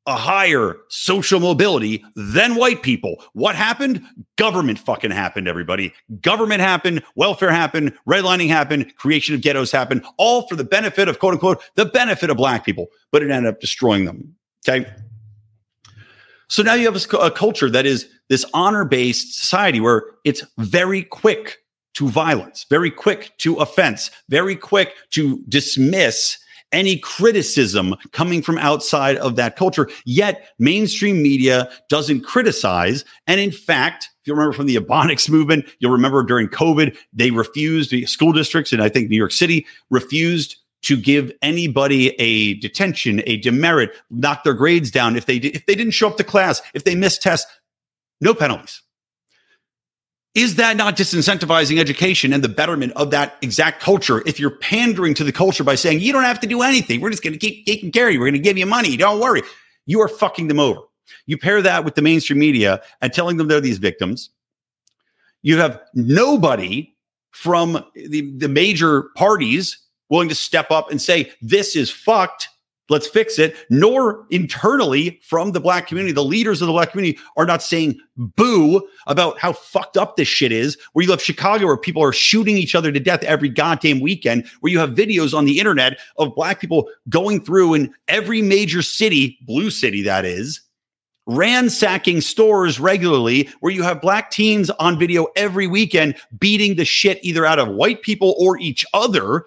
a 0.06 0.16
higher 0.16 0.76
social 0.88 1.40
mobility 1.40 2.02
than 2.16 2.54
white 2.54 2.82
people. 2.82 3.22
What 3.34 3.54
happened? 3.54 4.02
Government 4.36 4.78
fucking 4.78 5.10
happened, 5.10 5.46
everybody. 5.46 5.92
Government 6.22 6.62
happened, 6.62 7.02
welfare 7.16 7.50
happened, 7.50 7.92
redlining 8.08 8.48
happened, 8.48 8.96
creation 8.96 9.34
of 9.34 9.42
ghettos 9.42 9.70
happened, 9.70 10.02
all 10.16 10.48
for 10.48 10.56
the 10.56 10.64
benefit 10.64 11.06
of 11.06 11.18
quote 11.18 11.34
unquote, 11.34 11.62
the 11.74 11.84
benefit 11.84 12.30
of 12.30 12.38
black 12.38 12.64
people, 12.64 12.86
but 13.12 13.22
it 13.22 13.30
ended 13.30 13.52
up 13.52 13.60
destroying 13.60 14.06
them. 14.06 14.34
Okay. 14.66 14.90
So 16.48 16.62
now 16.62 16.74
you 16.74 16.90
have 16.90 17.12
a, 17.12 17.30
culture 17.30 17.68
that 17.68 17.84
is 17.84 18.08
this 18.30 18.46
honor 18.54 18.86
based 18.86 19.38
society 19.38 19.80
where 19.80 20.04
it's 20.24 20.42
very 20.56 21.02
quick 21.02 21.58
to 21.94 22.08
violence, 22.08 22.66
very 22.68 22.90
quick 22.90 23.32
to 23.38 23.56
offense, 23.56 24.10
very 24.28 24.56
quick 24.56 24.94
to 25.10 25.42
dismiss 25.48 26.38
any 26.72 26.98
criticism 26.98 27.94
coming 28.10 28.42
from 28.42 28.58
outside 28.58 29.16
of 29.18 29.36
that 29.36 29.56
culture. 29.56 29.88
Yet 30.04 30.48
mainstream 30.58 31.22
media 31.22 31.70
doesn't 31.88 32.22
criticize. 32.22 33.04
And 33.28 33.40
in 33.40 33.52
fact, 33.52 34.10
if 34.20 34.26
you 34.26 34.34
remember 34.34 34.52
from 34.52 34.66
the 34.66 34.76
Ebonics 34.76 35.30
movement, 35.30 35.66
you'll 35.78 35.92
remember 35.92 36.22
during 36.24 36.48
COVID, 36.48 36.96
they 37.12 37.30
refused, 37.30 37.90
the 37.90 38.06
school 38.06 38.32
districts 38.32 38.72
and 38.72 38.82
I 38.82 38.88
think 38.88 39.08
New 39.08 39.16
York 39.16 39.32
City 39.32 39.66
refused 39.90 40.56
to 40.82 40.96
give 40.98 41.32
anybody 41.40 42.10
a 42.20 42.54
detention, 42.54 43.22
a 43.26 43.38
demerit, 43.38 43.92
knock 44.10 44.44
their 44.44 44.52
grades 44.52 44.90
down 44.90 45.16
if 45.16 45.26
they 45.26 45.36
if 45.36 45.64
they 45.66 45.74
didn't 45.74 45.92
show 45.92 46.08
up 46.08 46.18
to 46.18 46.24
class, 46.24 46.60
if 46.74 46.84
they 46.84 46.94
missed 46.94 47.22
tests, 47.22 47.50
no 48.20 48.34
penalties. 48.34 48.82
Is 50.34 50.56
that 50.56 50.76
not 50.76 50.96
disincentivizing 50.96 51.78
education 51.78 52.32
and 52.32 52.42
the 52.42 52.48
betterment 52.48 52.92
of 52.96 53.12
that 53.12 53.36
exact 53.40 53.80
culture? 53.80 54.20
If 54.26 54.40
you're 54.40 54.50
pandering 54.50 55.14
to 55.14 55.24
the 55.24 55.30
culture 55.30 55.62
by 55.62 55.76
saying 55.76 56.00
you 56.00 56.12
don't 56.12 56.24
have 56.24 56.40
to 56.40 56.46
do 56.48 56.62
anything, 56.62 57.00
we're 57.00 57.10
just 57.10 57.22
going 57.22 57.34
to 57.34 57.38
keep 57.38 57.64
taking 57.66 57.92
care 57.92 58.08
of 58.08 58.14
you. 58.14 58.18
We're 58.18 58.26
going 58.26 58.34
to 58.34 58.40
give 58.40 58.58
you 58.58 58.66
money. 58.66 58.96
Don't 58.96 59.20
worry. 59.20 59.42
You 59.86 60.00
are 60.00 60.08
fucking 60.08 60.48
them 60.48 60.58
over. 60.58 60.80
You 61.26 61.38
pair 61.38 61.62
that 61.62 61.84
with 61.84 61.94
the 61.94 62.02
mainstream 62.02 62.40
media 62.40 62.82
and 63.00 63.12
telling 63.12 63.36
them 63.36 63.46
they're 63.46 63.60
these 63.60 63.78
victims. 63.78 64.30
You 65.42 65.58
have 65.58 65.80
nobody 65.94 66.92
from 67.30 67.84
the, 67.94 68.32
the 68.36 68.48
major 68.48 69.04
parties 69.16 69.78
willing 70.08 70.28
to 70.30 70.34
step 70.34 70.70
up 70.70 70.90
and 70.90 71.00
say, 71.00 71.32
this 71.42 71.76
is 71.76 71.90
fucked. 71.90 72.48
Let's 72.90 73.06
fix 73.06 73.38
it. 73.38 73.56
Nor 73.70 74.26
internally 74.30 75.20
from 75.22 75.52
the 75.52 75.60
black 75.60 75.86
community, 75.86 76.12
the 76.12 76.24
leaders 76.24 76.60
of 76.60 76.66
the 76.66 76.72
black 76.72 76.90
community 76.90 77.18
are 77.36 77.46
not 77.46 77.62
saying 77.62 77.98
boo 78.16 78.86
about 79.06 79.38
how 79.38 79.54
fucked 79.54 79.96
up 79.96 80.16
this 80.16 80.28
shit 80.28 80.52
is. 80.52 80.76
Where 80.92 81.04
you 81.04 81.10
have 81.10 81.22
Chicago, 81.22 81.66
where 81.66 81.76
people 81.76 82.02
are 82.02 82.12
shooting 82.12 82.58
each 82.58 82.74
other 82.74 82.92
to 82.92 83.00
death 83.00 83.22
every 83.22 83.48
goddamn 83.48 84.00
weekend, 84.00 84.46
where 84.60 84.70
you 84.72 84.78
have 84.78 84.90
videos 84.90 85.36
on 85.36 85.46
the 85.46 85.58
internet 85.58 85.98
of 86.18 86.34
black 86.34 86.60
people 86.60 86.88
going 87.08 87.40
through 87.40 87.74
in 87.74 87.94
every 88.08 88.42
major 88.42 88.82
city, 88.82 89.38
blue 89.46 89.70
city 89.70 90.02
that 90.02 90.26
is, 90.26 90.60
ransacking 91.26 92.20
stores 92.20 92.78
regularly 92.78 93.48
where 93.60 93.72
you 93.72 93.82
have 93.82 94.00
black 94.00 94.30
teens 94.30 94.68
on 94.70 94.98
video 94.98 95.26
every 95.36 95.66
weekend 95.66 96.14
beating 96.38 96.76
the 96.76 96.84
shit 96.84 97.18
either 97.22 97.46
out 97.46 97.58
of 97.58 97.68
white 97.68 98.02
people 98.02 98.34
or 98.38 98.58
each 98.58 98.84
other. 98.92 99.46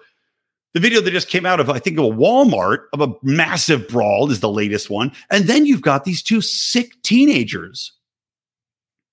The 0.74 0.80
video 0.80 1.00
that 1.00 1.10
just 1.10 1.28
came 1.28 1.46
out 1.46 1.60
of, 1.60 1.70
I 1.70 1.78
think, 1.78 1.98
of 1.98 2.04
a 2.04 2.10
Walmart 2.10 2.84
of 2.92 3.00
a 3.00 3.14
massive 3.22 3.88
brawl 3.88 4.30
is 4.30 4.40
the 4.40 4.50
latest 4.50 4.90
one. 4.90 5.12
And 5.30 5.46
then 5.46 5.64
you've 5.64 5.82
got 5.82 6.04
these 6.04 6.22
two 6.22 6.40
sick 6.40 6.92
teenagers 7.02 7.92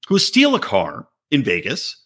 who 0.08 0.20
steal 0.20 0.54
a 0.54 0.60
car 0.60 1.08
in 1.32 1.44
Vegas 1.44 2.04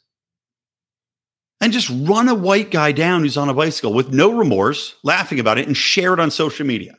and 1.61 1.73
just 1.73 1.89
run 2.07 2.29
a 2.29 2.35
white 2.35 2.71
guy 2.71 2.91
down 2.91 3.21
who's 3.21 3.37
on 3.37 3.49
a 3.49 3.53
bicycle 3.53 3.93
with 3.93 4.13
no 4.13 4.31
remorse, 4.31 4.95
laughing 5.03 5.39
about 5.39 5.57
it, 5.57 5.67
and 5.67 5.75
share 5.75 6.13
it 6.13 6.19
on 6.19 6.31
social 6.31 6.65
media. 6.65 6.93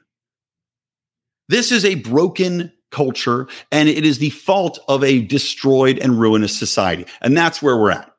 This 1.48 1.72
is 1.72 1.84
a 1.84 1.94
broken 1.96 2.72
culture, 2.90 3.48
and 3.72 3.88
it 3.88 4.04
is 4.04 4.18
the 4.18 4.30
fault 4.30 4.78
of 4.88 5.02
a 5.02 5.22
destroyed 5.22 5.98
and 5.98 6.20
ruinous 6.20 6.56
society. 6.56 7.06
And 7.20 7.36
that's 7.36 7.62
where 7.62 7.76
we're 7.76 7.92
at. 7.92 8.12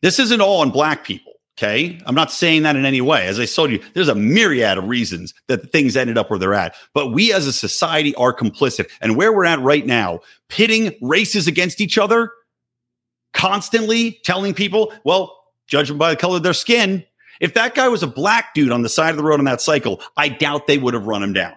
This 0.00 0.18
isn't 0.18 0.40
all 0.40 0.60
on 0.60 0.70
black 0.70 1.04
people. 1.04 1.31
Okay. 1.58 2.00
I'm 2.06 2.14
not 2.14 2.32
saying 2.32 2.62
that 2.62 2.76
in 2.76 2.86
any 2.86 3.02
way. 3.02 3.26
As 3.26 3.38
I 3.38 3.44
told 3.44 3.70
you, 3.70 3.82
there's 3.92 4.08
a 4.08 4.14
myriad 4.14 4.78
of 4.78 4.88
reasons 4.88 5.34
that 5.48 5.70
things 5.70 5.96
ended 5.96 6.16
up 6.16 6.30
where 6.30 6.38
they're 6.38 6.54
at. 6.54 6.74
But 6.94 7.08
we 7.08 7.32
as 7.32 7.46
a 7.46 7.52
society 7.52 8.14
are 8.14 8.34
complicit. 8.34 8.90
And 9.02 9.16
where 9.16 9.32
we're 9.32 9.44
at 9.44 9.60
right 9.60 9.84
now, 9.84 10.20
pitting 10.48 10.94
races 11.02 11.46
against 11.46 11.80
each 11.80 11.98
other, 11.98 12.30
constantly 13.34 14.18
telling 14.24 14.54
people, 14.54 14.92
well, 15.04 15.38
judge 15.66 15.88
them 15.88 15.98
by 15.98 16.10
the 16.10 16.16
color 16.16 16.36
of 16.36 16.42
their 16.42 16.54
skin. 16.54 17.04
If 17.40 17.54
that 17.54 17.74
guy 17.74 17.88
was 17.88 18.02
a 18.02 18.06
black 18.06 18.54
dude 18.54 18.72
on 18.72 18.82
the 18.82 18.88
side 18.88 19.10
of 19.10 19.16
the 19.16 19.22
road 19.22 19.38
on 19.38 19.44
that 19.44 19.60
cycle, 19.60 20.00
I 20.16 20.30
doubt 20.30 20.66
they 20.66 20.78
would 20.78 20.94
have 20.94 21.06
run 21.06 21.22
him 21.22 21.32
down. 21.32 21.54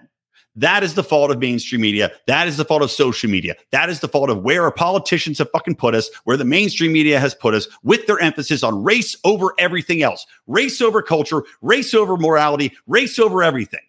That 0.56 0.84
is 0.84 0.94
the 0.94 1.04
fault 1.04 1.32
of 1.32 1.40
mainstream 1.40 1.82
media. 1.82 2.12
That 2.28 2.48
is 2.48 2.56
the 2.58 2.64
fault 2.64 2.82
of 2.82 2.90
social 2.90 3.30
media. 3.30 3.56
That 3.72 3.90
is 3.90 4.00
the 4.00 4.08
fault 4.08 4.30
of 4.30 4.44
where 4.44 4.64
our 4.64 4.72
politicians 4.72 5.38
have 5.40 5.52
fucking 5.52 5.76
put 5.76 5.94
us, 5.96 6.10
where 6.24 6.38
the 6.38 6.46
mainstream 6.46 6.94
media 6.94 7.20
has 7.20 7.36
put 7.36 7.54
us 7.54 7.68
with 7.84 8.08
their 8.08 8.20
emphasis 8.20 8.64
on 8.64 8.84
race 8.84 9.16
over 9.26 9.54
everything 9.58 10.02
else, 10.02 10.26
race 10.48 10.82
over 10.82 11.02
culture, 11.02 11.44
race 11.62 11.94
over 11.94 12.16
morality, 12.16 12.72
race 12.88 13.20
over 13.20 13.44
everything. 13.44 13.82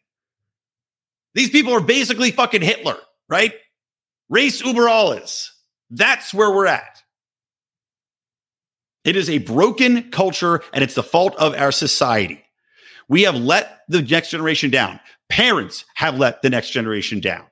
These 1.34 1.50
people 1.50 1.72
are 1.72 1.80
basically 1.80 2.30
fucking 2.32 2.62
Hitler, 2.62 2.96
right? 3.28 3.52
Race 4.28 4.60
uber 4.62 4.88
alles. 4.88 5.52
That's 5.90 6.34
where 6.34 6.50
we're 6.50 6.66
at. 6.66 7.02
It 9.04 9.14
is 9.14 9.30
a 9.30 9.38
broken 9.38 10.10
culture 10.10 10.62
and 10.72 10.82
it's 10.82 10.94
the 10.94 11.02
fault 11.02 11.36
of 11.36 11.54
our 11.54 11.70
society. 11.70 12.42
We 13.08 13.22
have 13.22 13.36
let 13.36 13.82
the 13.88 14.02
next 14.02 14.30
generation 14.30 14.70
down. 14.70 14.98
Parents 15.28 15.84
have 15.94 16.18
let 16.18 16.42
the 16.42 16.50
next 16.50 16.70
generation 16.70 17.20
down. 17.20 17.44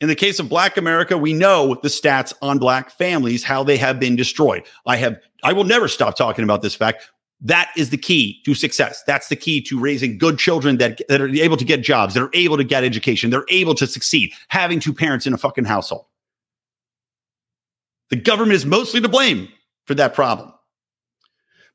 In 0.00 0.08
the 0.08 0.14
case 0.14 0.38
of 0.38 0.48
Black 0.48 0.76
America, 0.76 1.16
we 1.16 1.32
know 1.32 1.78
the 1.82 1.88
stats 1.88 2.32
on 2.42 2.58
Black 2.58 2.90
families, 2.90 3.44
how 3.44 3.62
they 3.62 3.76
have 3.76 4.00
been 4.00 4.16
destroyed. 4.16 4.64
I 4.86 4.96
have, 4.96 5.18
I 5.42 5.52
will 5.52 5.64
never 5.64 5.88
stop 5.88 6.16
talking 6.16 6.44
about 6.44 6.62
this 6.62 6.74
fact. 6.74 7.10
That 7.40 7.70
is 7.76 7.90
the 7.90 7.96
key 7.96 8.42
to 8.44 8.54
success. 8.54 9.02
That's 9.06 9.28
the 9.28 9.36
key 9.36 9.60
to 9.62 9.78
raising 9.78 10.18
good 10.18 10.38
children 10.38 10.78
that, 10.78 11.00
that 11.08 11.20
are 11.20 11.28
able 11.28 11.56
to 11.56 11.64
get 11.64 11.82
jobs, 11.82 12.14
that 12.14 12.22
are 12.22 12.30
able 12.32 12.56
to 12.56 12.64
get 12.64 12.84
education, 12.84 13.30
they're 13.30 13.46
able 13.48 13.74
to 13.76 13.86
succeed, 13.86 14.32
having 14.48 14.80
two 14.80 14.94
parents 14.94 15.26
in 15.26 15.32
a 15.32 15.38
fucking 15.38 15.64
household. 15.64 16.06
The 18.10 18.16
government 18.16 18.54
is 18.54 18.66
mostly 18.66 19.00
to 19.00 19.08
blame 19.08 19.48
for 19.86 19.94
that 19.94 20.14
problem. 20.14 20.52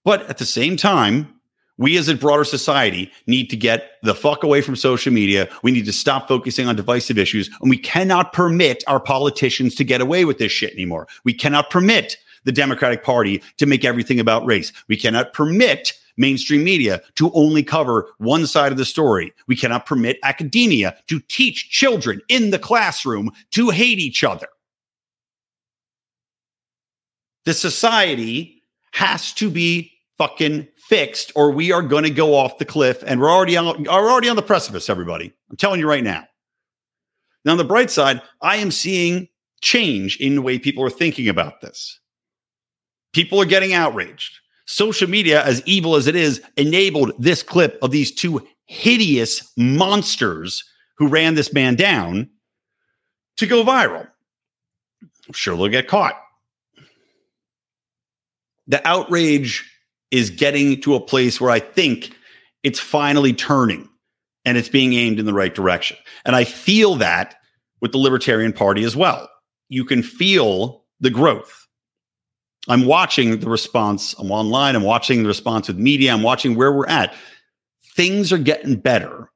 But 0.04 0.30
at 0.30 0.38
the 0.38 0.46
same 0.46 0.78
time, 0.78 1.39
we 1.80 1.98
as 1.98 2.10
a 2.10 2.16
broader 2.16 2.44
society 2.44 3.12
need 3.26 3.50
to 3.50 3.58
get 3.58 3.94
the 4.04 4.14
fuck 4.14 4.44
away 4.44 4.62
from 4.62 4.76
social 4.76 5.12
media. 5.12 5.50
We 5.64 5.72
need 5.72 5.86
to 5.86 5.94
stop 5.94 6.28
focusing 6.28 6.68
on 6.68 6.76
divisive 6.76 7.18
issues. 7.18 7.50
And 7.62 7.70
we 7.70 7.78
cannot 7.78 8.34
permit 8.34 8.84
our 8.86 9.00
politicians 9.00 9.74
to 9.76 9.84
get 9.84 10.02
away 10.02 10.26
with 10.26 10.38
this 10.38 10.52
shit 10.52 10.74
anymore. 10.74 11.08
We 11.24 11.34
cannot 11.34 11.70
permit 11.70 12.18
the 12.44 12.52
Democratic 12.52 13.04
Party 13.04 13.42
to 13.58 13.66
make 13.66 13.86
everything 13.86 14.20
about 14.20 14.46
race. 14.46 14.74
We 14.90 14.98
cannot 14.98 15.34
permit 15.34 15.94
mainstream 16.18 16.66
media 16.66 17.02
to 17.16 17.32
only 17.34 17.64
cover 17.64 18.10
one 18.18 18.46
side 18.46 18.74
of 18.74 18.78
the 18.78 18.86
story. 18.86 19.34
We 19.48 19.56
cannot 19.56 19.86
permit 19.86 20.20
academia 20.22 20.98
to 21.08 21.22
teach 21.30 21.70
children 21.70 22.20
in 22.28 22.50
the 22.50 22.60
classroom 22.60 23.32
to 23.52 23.70
hate 23.70 24.00
each 24.00 24.24
other. 24.24 24.48
The 27.46 27.54
society 27.54 28.64
has 28.92 29.32
to 29.34 29.50
be 29.50 29.94
fucking 30.18 30.68
fixed 30.90 31.32
or 31.36 31.52
we 31.52 31.72
are 31.72 31.84
going 31.84 32.04
to 32.04 32.10
go 32.10 32.36
off 32.36 32.58
the 32.58 32.66
cliff 32.66 33.04
and 33.06 33.22
we're 33.22 33.32
already 33.32 33.56
on 33.56 33.84
we're 33.84 34.12
already 34.12 34.28
on 34.28 34.36
the 34.36 34.42
precipice 34.42 34.90
everybody. 34.90 35.32
I'm 35.50 35.56
telling 35.56 35.80
you 35.80 35.88
right 35.88 36.04
now. 36.04 36.26
Now 37.46 37.52
on 37.52 37.58
the 37.58 37.64
bright 37.64 37.92
side 37.92 38.22
i 38.42 38.58
am 38.58 38.72
seeing 38.72 39.28
change 39.62 40.18
in 40.18 40.36
the 40.36 40.42
way 40.42 40.58
people 40.58 40.84
are 40.84 40.90
thinking 40.90 41.30
about 41.30 41.62
this. 41.62 42.00
People 43.14 43.40
are 43.40 43.46
getting 43.46 43.74
outraged. 43.74 44.40
Social 44.66 45.10
media 45.10 45.44
as 45.46 45.62
evil 45.66 45.96
as 45.96 46.08
it 46.08 46.16
is 46.16 46.42
enabled 46.58 47.12
this 47.20 47.44
clip 47.44 47.78
of 47.82 47.92
these 47.92 48.14
two 48.14 48.46
hideous 48.66 49.52
monsters 49.58 50.64
who 50.98 51.08
ran 51.08 51.36
this 51.36 51.54
man 51.54 51.76
down 51.76 52.30
to 53.38 53.46
go 53.46 53.64
viral. 53.64 54.08
I'm 55.28 55.34
sure 55.34 55.56
they'll 55.56 55.68
get 55.68 55.88
caught. 55.88 56.20
The 58.68 58.86
outrage 58.88 59.66
is 60.12 60.30
getting 60.30 60.82
to 60.82 60.96
a 60.96 61.00
place 61.00 61.40
where 61.40 61.52
I 61.52 61.60
think 61.60 62.12
it's 62.64 62.80
finally 62.80 63.34
turning 63.34 63.88
and 64.46 64.58
it's 64.58 64.70
being 64.70 64.94
aimed 64.94 65.20
in 65.20 65.26
the 65.26 65.34
right 65.34 65.54
direction. 65.54 65.98
And 66.26 66.36
I 66.36 66.44
feel 66.44 66.96
that 66.96 67.36
with 67.82 67.92
the 67.92 67.98
Libertarian 67.98 68.54
Party 68.54 68.84
as 68.84 68.96
well. 68.96 69.30
You 69.70 69.86
can 69.86 70.04
feel 70.04 70.84
the 71.00 71.10
growth. 71.10 71.68
I'm 72.68 72.86
watching 72.86 73.40
the 73.40 73.50
response. 73.50 74.14
I'm 74.20 74.32
online. 74.32 74.76
I'm 74.76 74.84
watching 74.84 75.24
the 75.24 75.28
response 75.28 75.68
with 75.68 75.78
media. 75.78 76.14
I'm 76.14 76.24
watching 76.24 76.56
where 76.56 76.74
we're 76.74 76.88
at. 76.88 77.14
Things 77.96 78.34
are 78.34 78.38
getting 78.38 78.76
better 78.76 79.32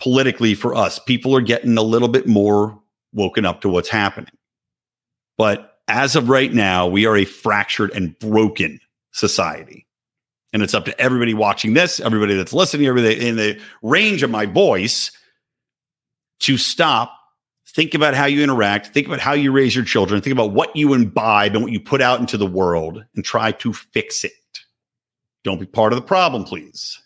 politically 0.00 0.54
for 0.54 0.74
us. 0.74 0.98
People 0.98 1.34
are 1.34 1.40
getting 1.40 1.76
a 1.76 1.82
little 1.82 2.08
bit 2.08 2.26
more 2.26 2.78
woken 3.12 3.44
up 3.44 3.60
to 3.62 3.68
what's 3.68 3.88
happening. 3.88 4.30
But 5.36 5.78
as 5.88 6.16
of 6.16 6.28
right 6.28 6.52
now, 6.52 6.86
we 6.86 7.06
are 7.06 7.16
a 7.16 7.24
fractured 7.24 7.90
and 7.94 8.18
broken 8.18 8.78
society. 9.18 9.86
And 10.52 10.62
it's 10.62 10.74
up 10.74 10.86
to 10.86 10.98
everybody 11.00 11.34
watching 11.34 11.74
this, 11.74 12.00
everybody 12.00 12.34
that's 12.34 12.52
listening, 12.54 12.86
everybody 12.86 13.28
in 13.28 13.36
the 13.36 13.60
range 13.82 14.22
of 14.22 14.30
my 14.30 14.46
voice 14.46 15.10
to 16.40 16.56
stop, 16.56 17.14
think 17.66 17.92
about 17.92 18.14
how 18.14 18.24
you 18.24 18.42
interact, 18.42 18.88
think 18.88 19.06
about 19.06 19.20
how 19.20 19.32
you 19.34 19.52
raise 19.52 19.74
your 19.74 19.84
children, 19.84 20.22
think 20.22 20.32
about 20.32 20.52
what 20.52 20.74
you 20.74 20.94
imbibe 20.94 21.54
and 21.54 21.62
what 21.62 21.72
you 21.72 21.80
put 21.80 22.00
out 22.00 22.20
into 22.20 22.38
the 22.38 22.46
world 22.46 23.04
and 23.14 23.24
try 23.24 23.52
to 23.52 23.72
fix 23.72 24.24
it. 24.24 24.32
Don't 25.44 25.60
be 25.60 25.66
part 25.66 25.92
of 25.92 25.98
the 25.98 26.04
problem, 26.04 26.44
please. 26.44 27.00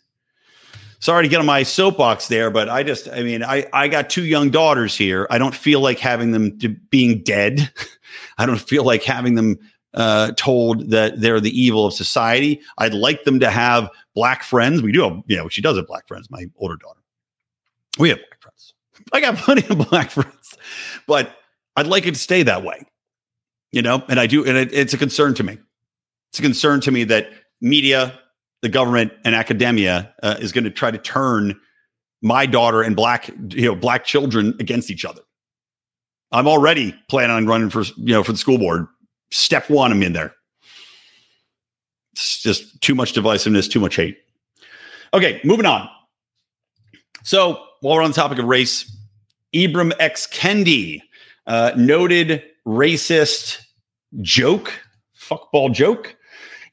Sorry 1.01 1.25
to 1.25 1.29
get 1.29 1.41
on 1.41 1.47
my 1.47 1.65
soapbox 1.65 2.29
there, 2.29 2.49
but 2.49 2.69
I 2.69 2.85
just, 2.85 3.09
I 3.09 3.25
mean, 3.25 3.43
I, 3.43 3.67
I 3.73 3.89
got 3.89 4.09
two 4.09 4.25
young 4.25 4.51
daughters 4.51 4.97
here. 4.97 5.27
I 5.31 5.39
don't 5.39 5.55
feel 5.55 5.81
like 5.81 5.99
having 5.99 6.31
them 6.31 6.57
being 6.91 7.25
dead. 7.25 7.73
I 8.39 8.47
don't 8.47 8.61
feel 8.61 8.85
like 8.85 9.03
having 9.03 9.35
them 9.35 9.59
uh, 9.95 10.33
told 10.37 10.91
that 10.91 11.21
they're 11.21 11.41
the 11.41 11.59
evil 11.59 11.87
of 11.87 11.95
society. 11.95 12.61
I'd 12.79 12.95
like 12.95 13.25
them 13.25 13.41
to 13.41 13.51
have 13.51 13.91
black 14.15 14.43
friends. 14.43 14.83
We 14.83 14.93
do 14.93 15.03
have, 15.03 15.23
you 15.27 15.37
know, 15.37 15.49
she 15.49 15.61
does 15.61 15.77
have 15.77 15.87
black 15.87 16.09
friends, 16.09 16.31
my 16.31 16.47
older 16.57 16.77
daughter. 16.77 17.01
We 17.99 18.09
have 18.09 18.19
black 18.19 18.41
friends. 18.41 18.75
I 19.13 19.21
got 19.21 19.37
plenty 19.39 19.67
of 19.69 19.89
black 19.91 20.11
friends, 20.11 20.57
but 21.07 21.37
I'd 21.77 21.87
like 21.87 22.07
it 22.07 22.15
to 22.15 22.21
stay 22.21 22.43
that 22.43 22.65
way, 22.65 22.85
you 23.71 23.83
know, 23.83 24.03
and 24.09 24.19
I 24.19 24.27
do. 24.27 24.45
And 24.45 24.57
it, 24.57 24.73
it's 24.73 24.95
a 24.95 24.99
concern 24.99 25.35
to 25.35 25.43
me. 25.43 25.59
It's 26.31 26.39
a 26.39 26.43
concern 26.43 26.81
to 26.83 26.91
me 26.91 27.05
that 27.05 27.31
media, 27.61 28.19
the 28.63 28.69
government 28.69 29.13
and 29.25 29.35
academia 29.35 30.15
uh, 30.23 30.37
is 30.41 30.53
going 30.53 30.65
to 30.65 30.71
try 30.71 30.91
to 30.91 30.99
turn 30.99 31.59
my 32.23 32.47
daughter 32.47 32.83
and 32.83 32.95
black 32.95 33.29
you 33.49 33.67
know 33.67 33.75
black 33.75 34.05
children 34.05 34.55
against 34.61 34.91
each 34.91 35.05
other. 35.05 35.21
I'm 36.31 36.49
already 36.49 36.95
planning 37.09 37.37
on 37.37 37.47
running 37.47 37.69
for 37.69 37.83
you 37.97 38.15
know 38.15 38.23
for 38.23 38.33
the 38.33 38.39
school 38.39 38.59
board. 38.59 38.87
Step 39.33 39.69
one, 39.71 39.91
I'm 39.91 40.03
in 40.03 40.13
there. 40.13 40.35
It's 42.13 42.43
just 42.43 42.81
too 42.83 42.95
much 42.95 43.15
divisiveness, 43.15 43.71
too 43.71 43.81
much 43.81 43.97
hate. 43.97 44.19
Okay, 45.15 45.41
moving 45.45 45.67
on. 45.67 45.89
So 47.25 47.65
while 47.81 47.97
we're 47.97 48.03
on 48.03 48.11
the 48.11 48.15
topic 48.15 48.39
of 48.39 48.45
race, 48.45 48.95
Ibram 49.55 49.93
X. 49.99 50.27
Kendi, 50.27 51.01
uh, 51.47 51.73
noted 51.77 52.43
racist 52.67 53.65
joke, 54.21 54.73
fuckball 55.19 55.73
joke. 55.73 56.17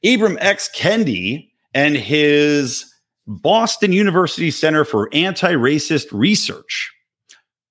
Ibram 0.04 0.36
X. 0.40 0.70
Kendi 0.74 1.48
and 1.74 1.96
his 1.96 2.92
Boston 3.26 3.92
University 3.92 4.50
Center 4.50 4.84
for 4.84 5.08
Anti 5.12 5.52
Racist 5.52 6.06
Research 6.12 6.92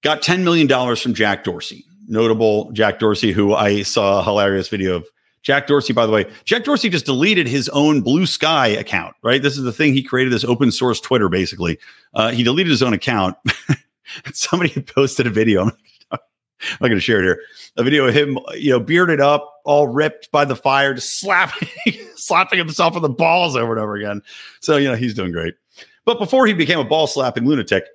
got 0.01 0.21
$10 0.21 0.43
million 0.43 0.95
from 0.95 1.13
Jack 1.13 1.43
Dorsey, 1.43 1.85
notable 2.09 2.71
Jack 2.71 2.99
Dorsey, 2.99 3.31
who 3.31 3.53
I 3.53 3.83
saw 3.83 4.19
a 4.19 4.23
hilarious 4.23 4.67
video 4.67 4.97
of. 4.97 5.07
Jack 5.41 5.67
Dorsey, 5.67 5.93
by 5.93 6.05
the 6.05 6.11
way, 6.11 6.25
Jack 6.43 6.65
Dorsey 6.65 6.89
just 6.89 7.05
deleted 7.05 7.47
his 7.47 7.69
own 7.69 8.01
Blue 8.01 8.25
Sky 8.25 8.67
account, 8.67 9.15
right? 9.23 9.41
This 9.41 9.57
is 9.57 9.63
the 9.63 9.71
thing 9.71 9.93
he 9.93 10.03
created 10.03 10.33
this 10.33 10.43
open 10.43 10.69
source 10.69 10.99
Twitter, 10.99 11.29
basically. 11.29 11.79
Uh, 12.13 12.31
he 12.31 12.43
deleted 12.43 12.69
his 12.69 12.83
own 12.83 12.91
account. 12.91 13.37
Somebody 14.33 14.73
had 14.73 14.85
posted 14.85 15.27
a 15.27 15.29
video. 15.29 15.63
I'm 16.11 16.77
not 16.81 16.87
going 16.87 16.95
to 16.95 16.99
share 16.99 17.19
it 17.19 17.23
here. 17.23 17.41
A 17.77 17.83
video 17.83 18.05
of 18.05 18.13
him, 18.13 18.37
you 18.55 18.71
know, 18.71 18.81
bearded 18.81 19.21
up, 19.21 19.61
all 19.63 19.87
ripped 19.87 20.29
by 20.31 20.43
the 20.43 20.57
fire, 20.57 20.93
just 20.93 21.21
slapping, 21.21 21.69
slapping 22.15 22.59
himself 22.59 22.97
in 22.97 23.01
the 23.01 23.07
balls 23.07 23.55
over 23.55 23.71
and 23.71 23.81
over 23.81 23.95
again. 23.95 24.21
So, 24.59 24.75
you 24.75 24.89
know, 24.89 24.95
he's 24.95 25.13
doing 25.13 25.31
great. 25.31 25.55
But 26.03 26.19
before 26.19 26.47
he 26.47 26.53
became 26.53 26.79
a 26.79 26.83
ball 26.83 27.07
slapping 27.07 27.45
lunatic, 27.45 27.85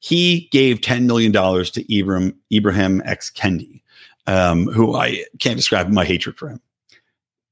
he 0.00 0.48
gave 0.52 0.80
$10 0.80 1.04
million 1.04 1.32
to 1.32 1.98
Ibrahim, 1.98 2.34
Ibrahim 2.52 3.02
X. 3.04 3.30
Kendi, 3.30 3.82
um, 4.26 4.66
who 4.66 4.94
I 4.94 5.24
can't 5.38 5.56
describe 5.56 5.88
my 5.88 6.04
hatred 6.04 6.36
for 6.36 6.48
him. 6.48 6.60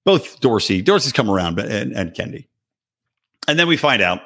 Both 0.04 0.40
Dorsey, 0.40 0.82
Dorsey's 0.82 1.12
come 1.12 1.30
around, 1.30 1.56
but 1.56 1.66
and, 1.66 1.92
and 1.92 2.12
Kendi. 2.14 2.46
And 3.48 3.58
then 3.58 3.66
we 3.66 3.76
find 3.76 4.02
out 4.02 4.20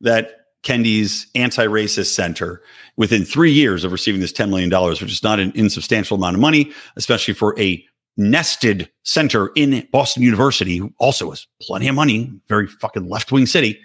that 0.00 0.38
Kendi's 0.62 1.26
anti 1.34 1.66
racist 1.66 2.14
center 2.14 2.62
within 2.96 3.24
three 3.24 3.52
years 3.52 3.84
of 3.84 3.92
receiving 3.92 4.20
this 4.20 4.32
$10 4.32 4.48
million, 4.48 4.70
which 4.90 5.02
is 5.02 5.22
not 5.22 5.38
an 5.38 5.52
insubstantial 5.54 6.16
amount 6.16 6.34
of 6.34 6.40
money, 6.40 6.72
especially 6.96 7.34
for 7.34 7.58
a 7.60 7.84
nested 8.16 8.90
center 9.04 9.50
in 9.54 9.86
Boston 9.92 10.22
University, 10.22 10.76
who 10.76 10.92
also 10.98 11.30
has 11.30 11.46
plenty 11.62 11.88
of 11.88 11.94
money, 11.94 12.32
very 12.48 12.66
fucking 12.66 13.08
left 13.08 13.30
wing 13.30 13.46
city, 13.46 13.80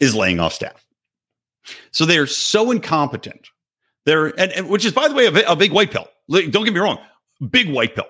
is 0.00 0.14
laying 0.14 0.40
off 0.40 0.54
staff. 0.54 0.84
So 1.90 2.04
they're 2.04 2.26
so 2.26 2.70
incompetent. 2.70 3.48
They're, 4.04 4.28
and, 4.38 4.52
and 4.52 4.68
which 4.68 4.84
is, 4.84 4.92
by 4.92 5.08
the 5.08 5.14
way, 5.14 5.26
a, 5.26 5.52
a 5.52 5.56
big 5.56 5.72
white 5.72 5.90
pill. 5.90 6.08
Don't 6.28 6.64
get 6.64 6.72
me 6.72 6.80
wrong, 6.80 6.98
big 7.50 7.70
white 7.70 7.94
pill. 7.94 8.06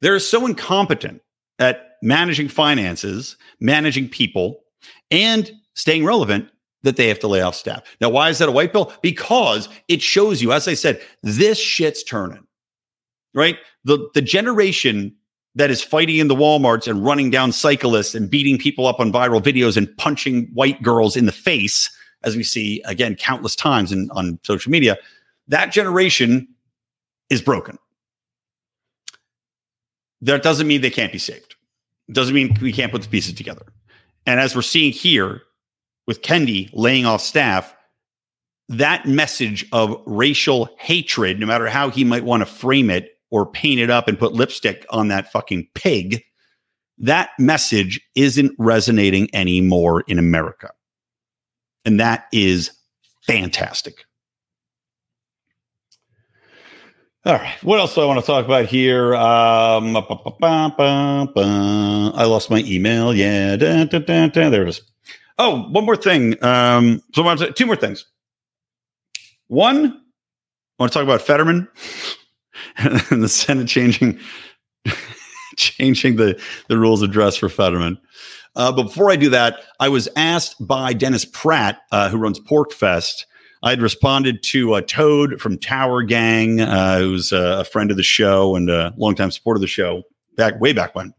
They're 0.00 0.18
so 0.20 0.46
incompetent 0.46 1.20
at 1.58 1.96
managing 2.02 2.48
finances, 2.48 3.36
managing 3.60 4.08
people, 4.08 4.60
and 5.10 5.50
staying 5.74 6.04
relevant 6.04 6.48
that 6.84 6.96
they 6.96 7.08
have 7.08 7.18
to 7.18 7.28
lay 7.28 7.40
off 7.40 7.56
staff. 7.56 7.82
Now, 8.00 8.08
why 8.08 8.28
is 8.28 8.38
that 8.38 8.48
a 8.48 8.52
white 8.52 8.72
pill? 8.72 8.92
Because 9.02 9.68
it 9.88 10.00
shows 10.00 10.40
you, 10.40 10.52
as 10.52 10.68
I 10.68 10.74
said, 10.74 11.00
this 11.22 11.58
shit's 11.58 12.04
turning, 12.04 12.46
right? 13.34 13.56
The, 13.84 14.08
the 14.14 14.22
generation 14.22 15.14
that 15.56 15.70
is 15.70 15.82
fighting 15.82 16.18
in 16.18 16.28
the 16.28 16.36
Walmarts 16.36 16.86
and 16.86 17.04
running 17.04 17.30
down 17.30 17.50
cyclists 17.50 18.14
and 18.14 18.30
beating 18.30 18.58
people 18.58 18.86
up 18.86 19.00
on 19.00 19.12
viral 19.12 19.42
videos 19.42 19.76
and 19.76 19.94
punching 19.96 20.48
white 20.54 20.80
girls 20.82 21.16
in 21.16 21.26
the 21.26 21.32
face, 21.32 21.90
as 22.24 22.36
we 22.36 22.42
see 22.42 22.82
again 22.84 23.14
countless 23.14 23.54
times 23.56 23.92
in, 23.92 24.10
on 24.12 24.38
social 24.42 24.70
media, 24.70 24.98
that 25.48 25.72
generation 25.72 26.48
is 27.30 27.42
broken. 27.42 27.78
That 30.20 30.42
doesn't 30.42 30.66
mean 30.66 30.80
they 30.80 30.90
can't 30.90 31.12
be 31.12 31.18
saved. 31.18 31.54
It 32.08 32.14
doesn't 32.14 32.34
mean 32.34 32.56
we 32.60 32.72
can't 32.72 32.90
put 32.90 33.02
the 33.02 33.08
pieces 33.08 33.34
together. 33.34 33.66
And 34.26 34.40
as 34.40 34.56
we're 34.56 34.62
seeing 34.62 34.92
here, 34.92 35.42
with 36.06 36.22
Kendi 36.22 36.70
laying 36.72 37.04
off 37.04 37.20
staff, 37.20 37.74
that 38.68 39.06
message 39.06 39.66
of 39.72 40.00
racial 40.06 40.68
hatred, 40.78 41.38
no 41.38 41.46
matter 41.46 41.68
how 41.68 41.90
he 41.90 42.02
might 42.02 42.24
want 42.24 42.40
to 42.40 42.46
frame 42.46 42.90
it 42.90 43.18
or 43.30 43.46
paint 43.46 43.78
it 43.78 43.90
up 43.90 44.08
and 44.08 44.18
put 44.18 44.32
lipstick 44.32 44.86
on 44.90 45.08
that 45.08 45.30
fucking 45.30 45.68
pig, 45.74 46.22
that 46.96 47.30
message 47.38 48.00
isn't 48.14 48.52
resonating 48.58 49.28
anymore 49.34 50.02
in 50.08 50.18
America. 50.18 50.70
And 51.84 52.00
that 52.00 52.26
is 52.32 52.70
fantastic. 53.26 54.04
All 57.24 57.34
right. 57.34 57.62
What 57.62 57.78
else 57.78 57.94
do 57.94 58.00
I 58.00 58.06
want 58.06 58.20
to 58.20 58.26
talk 58.26 58.44
about 58.44 58.66
here? 58.66 59.14
Um, 59.14 59.94
I 59.96 60.00
lost 62.24 62.50
my 62.50 62.60
email. 62.60 63.12
Yeah. 63.14 63.56
Da, 63.56 63.84
da, 63.84 63.98
da, 63.98 64.28
there 64.28 64.62
it 64.62 64.68
is. 64.68 64.80
Oh, 65.38 65.62
one 65.64 65.84
more 65.84 65.96
thing. 65.96 66.42
Um, 66.42 67.02
so 67.14 67.34
two 67.50 67.66
more 67.66 67.76
things. 67.76 68.06
One, 69.48 69.86
I 69.86 70.82
want 70.82 70.92
to 70.92 70.98
talk 70.98 71.04
about 71.04 71.20
Fetterman 71.22 71.68
and 72.76 73.22
the 73.22 73.28
Senate 73.28 73.68
changing 73.68 74.18
changing 75.78 76.16
the, 76.16 76.40
the 76.68 76.78
rules 76.78 77.02
of 77.02 77.10
dress 77.10 77.36
for 77.36 77.48
Fetterman. 77.48 77.98
Uh, 78.56 78.72
but 78.72 78.84
before 78.84 79.10
I 79.10 79.16
do 79.16 79.30
that, 79.30 79.60
I 79.78 79.88
was 79.88 80.08
asked 80.16 80.56
by 80.66 80.92
Dennis 80.92 81.24
Pratt, 81.24 81.80
uh, 81.92 82.08
who 82.08 82.16
runs 82.16 82.40
PorcFest. 82.40 83.24
I 83.62 83.70
had 83.70 83.82
responded 83.82 84.42
to 84.44 84.74
a 84.74 84.82
Toad 84.82 85.40
from 85.40 85.58
Tower 85.58 86.02
Gang, 86.02 86.60
uh, 86.60 86.98
who's 86.98 87.32
a 87.32 87.64
friend 87.64 87.90
of 87.90 87.96
the 87.96 88.02
show 88.02 88.56
and 88.56 88.70
a 88.70 88.94
longtime 88.96 89.30
supporter 89.30 89.58
of 89.58 89.62
the 89.62 89.66
show 89.66 90.04
back 90.36 90.60
way 90.60 90.72
back 90.72 90.94
when. 90.94 91.12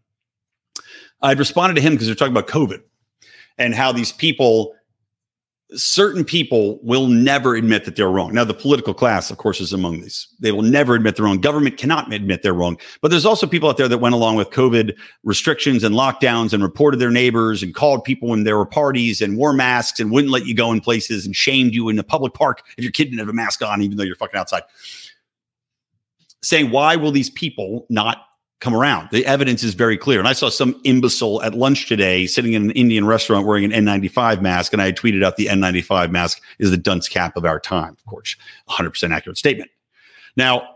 I'd 1.21 1.39
responded 1.39 1.75
to 1.75 1.81
him 1.81 1.93
because 1.93 2.07
they're 2.07 2.15
talking 2.15 2.33
about 2.33 2.47
COVID 2.47 2.81
and 3.57 3.75
how 3.75 3.91
these 3.91 4.11
people 4.11 4.73
certain 5.73 6.25
people 6.25 6.79
will 6.81 7.07
never 7.07 7.55
admit 7.55 7.85
that 7.85 7.95
they're 7.95 8.09
wrong. 8.09 8.33
Now, 8.33 8.43
the 8.43 8.55
political 8.55 8.93
class, 8.93 9.29
of 9.29 9.37
course, 9.37 9.61
is 9.61 9.71
among 9.71 10.01
these. 10.01 10.27
They 10.39 10.51
will 10.51 10.63
never 10.63 10.95
admit 10.95 11.15
they're 11.15 11.25
wrong. 11.25 11.39
Government 11.39 11.77
cannot 11.77 12.11
admit 12.11 12.41
they're 12.41 12.53
wrong. 12.55 12.79
But 13.01 13.11
there's 13.11 13.25
also 13.25 13.45
people 13.45 13.69
out 13.69 13.77
there 13.77 13.87
that 13.87 13.99
went 13.99 14.15
along 14.15 14.35
with 14.35 14.49
COVID 14.49 14.97
restrictions 15.23 15.83
and 15.83 15.93
lockdowns 15.93 16.53
and 16.53 16.63
reported 16.63 16.97
their 16.97 17.11
neighbors 17.11 17.61
and 17.61 17.75
called 17.75 18.03
people 18.03 18.29
when 18.29 18.45
there 18.45 18.57
were 18.57 18.65
parties 18.65 19.21
and 19.21 19.37
wore 19.37 19.53
masks 19.53 19.99
and 19.99 20.11
wouldn't 20.11 20.33
let 20.33 20.47
you 20.47 20.55
go 20.55 20.71
in 20.71 20.81
places 20.81 21.25
and 21.25 21.35
shamed 21.35 21.75
you 21.75 21.87
in 21.89 21.97
the 21.97 22.03
public 22.03 22.33
park 22.33 22.63
if 22.77 22.83
your 22.83 22.91
kid 22.91 23.05
didn't 23.05 23.19
have 23.19 23.29
a 23.29 23.33
mask 23.33 23.61
on, 23.61 23.83
even 23.83 23.97
though 23.97 24.03
you're 24.03 24.15
fucking 24.15 24.39
outside. 24.39 24.63
Saying, 26.41 26.71
why 26.71 26.95
will 26.95 27.11
these 27.11 27.29
people 27.29 27.85
not 27.89 28.28
come 28.59 28.75
around. 28.75 29.09
The 29.11 29.25
evidence 29.25 29.63
is 29.63 29.73
very 29.73 29.97
clear. 29.97 30.19
And 30.19 30.27
I 30.27 30.33
saw 30.33 30.49
some 30.49 30.79
imbecile 30.83 31.41
at 31.43 31.53
lunch 31.53 31.87
today 31.87 32.27
sitting 32.27 32.53
in 32.53 32.65
an 32.65 32.71
Indian 32.71 33.05
restaurant 33.05 33.47
wearing 33.47 33.71
an 33.71 33.85
N95 33.85 34.41
mask. 34.41 34.73
And 34.73 34.81
I 34.81 34.91
tweeted 34.91 35.23
out 35.23 35.37
the 35.37 35.47
N95 35.47 36.11
mask 36.11 36.41
is 36.59 36.71
the 36.71 36.77
dunce 36.77 37.07
cap 37.07 37.37
of 37.37 37.45
our 37.45 37.59
time. 37.59 37.95
Of 37.97 38.05
course, 38.05 38.35
100% 38.69 39.11
accurate 39.11 39.37
statement. 39.37 39.71
Now, 40.35 40.75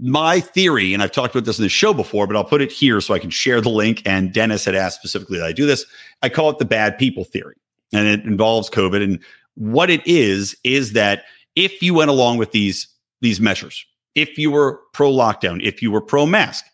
my 0.00 0.40
theory, 0.40 0.94
and 0.94 1.02
I've 1.02 1.12
talked 1.12 1.34
about 1.34 1.44
this 1.44 1.58
in 1.58 1.64
the 1.64 1.68
show 1.68 1.92
before, 1.92 2.26
but 2.26 2.36
I'll 2.36 2.44
put 2.44 2.62
it 2.62 2.70
here 2.70 3.00
so 3.00 3.12
I 3.12 3.18
can 3.18 3.30
share 3.30 3.60
the 3.60 3.68
link. 3.68 4.02
And 4.06 4.32
Dennis 4.32 4.64
had 4.64 4.74
asked 4.74 4.98
specifically 4.98 5.38
that 5.38 5.46
I 5.46 5.52
do 5.52 5.66
this. 5.66 5.84
I 6.22 6.28
call 6.28 6.48
it 6.50 6.58
the 6.58 6.64
bad 6.64 6.96
people 6.96 7.24
theory. 7.24 7.56
And 7.92 8.06
it 8.06 8.24
involves 8.24 8.70
COVID. 8.70 9.02
And 9.02 9.18
what 9.56 9.90
it 9.90 10.06
is, 10.06 10.56
is 10.64 10.92
that 10.92 11.24
if 11.56 11.82
you 11.82 11.92
went 11.92 12.10
along 12.10 12.38
with 12.38 12.52
these, 12.52 12.86
these 13.20 13.40
measures, 13.40 13.84
if 14.14 14.38
you 14.38 14.50
were 14.50 14.80
pro 14.92 15.10
lockdown, 15.10 15.62
if 15.62 15.82
you 15.82 15.90
were 15.90 16.00
pro 16.00 16.26
mask, 16.26 16.64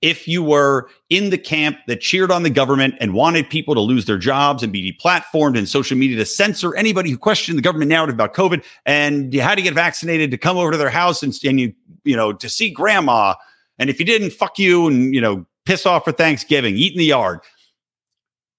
if 0.00 0.26
you 0.26 0.42
were 0.42 0.88
in 1.10 1.30
the 1.30 1.38
camp 1.38 1.78
that 1.86 2.00
cheered 2.00 2.32
on 2.32 2.42
the 2.42 2.50
government 2.50 2.94
and 3.00 3.14
wanted 3.14 3.48
people 3.48 3.74
to 3.74 3.80
lose 3.80 4.04
their 4.04 4.18
jobs 4.18 4.62
and 4.62 4.72
be 4.72 4.92
deplatformed 4.92 5.56
and 5.56 5.68
social 5.68 5.96
media 5.96 6.16
to 6.16 6.26
censor 6.26 6.74
anybody 6.74 7.08
who 7.08 7.16
questioned 7.16 7.56
the 7.56 7.62
government 7.62 7.88
narrative 7.88 8.14
about 8.14 8.34
COVID, 8.34 8.64
and 8.84 9.32
you 9.32 9.40
had 9.40 9.54
to 9.54 9.62
get 9.62 9.74
vaccinated 9.74 10.30
to 10.32 10.38
come 10.38 10.56
over 10.56 10.72
to 10.72 10.76
their 10.76 10.90
house 10.90 11.22
and, 11.22 11.32
and 11.44 11.60
you, 11.60 11.72
you 12.04 12.16
know, 12.16 12.32
to 12.32 12.48
see 12.48 12.68
grandma. 12.68 13.34
And 13.78 13.88
if 13.88 14.00
you 14.00 14.04
didn't, 14.04 14.30
fuck 14.30 14.58
you 14.58 14.88
and, 14.88 15.14
you 15.14 15.20
know, 15.20 15.46
piss 15.64 15.86
off 15.86 16.04
for 16.04 16.12
Thanksgiving, 16.12 16.76
eat 16.76 16.92
in 16.92 16.98
the 16.98 17.04
yard. 17.04 17.38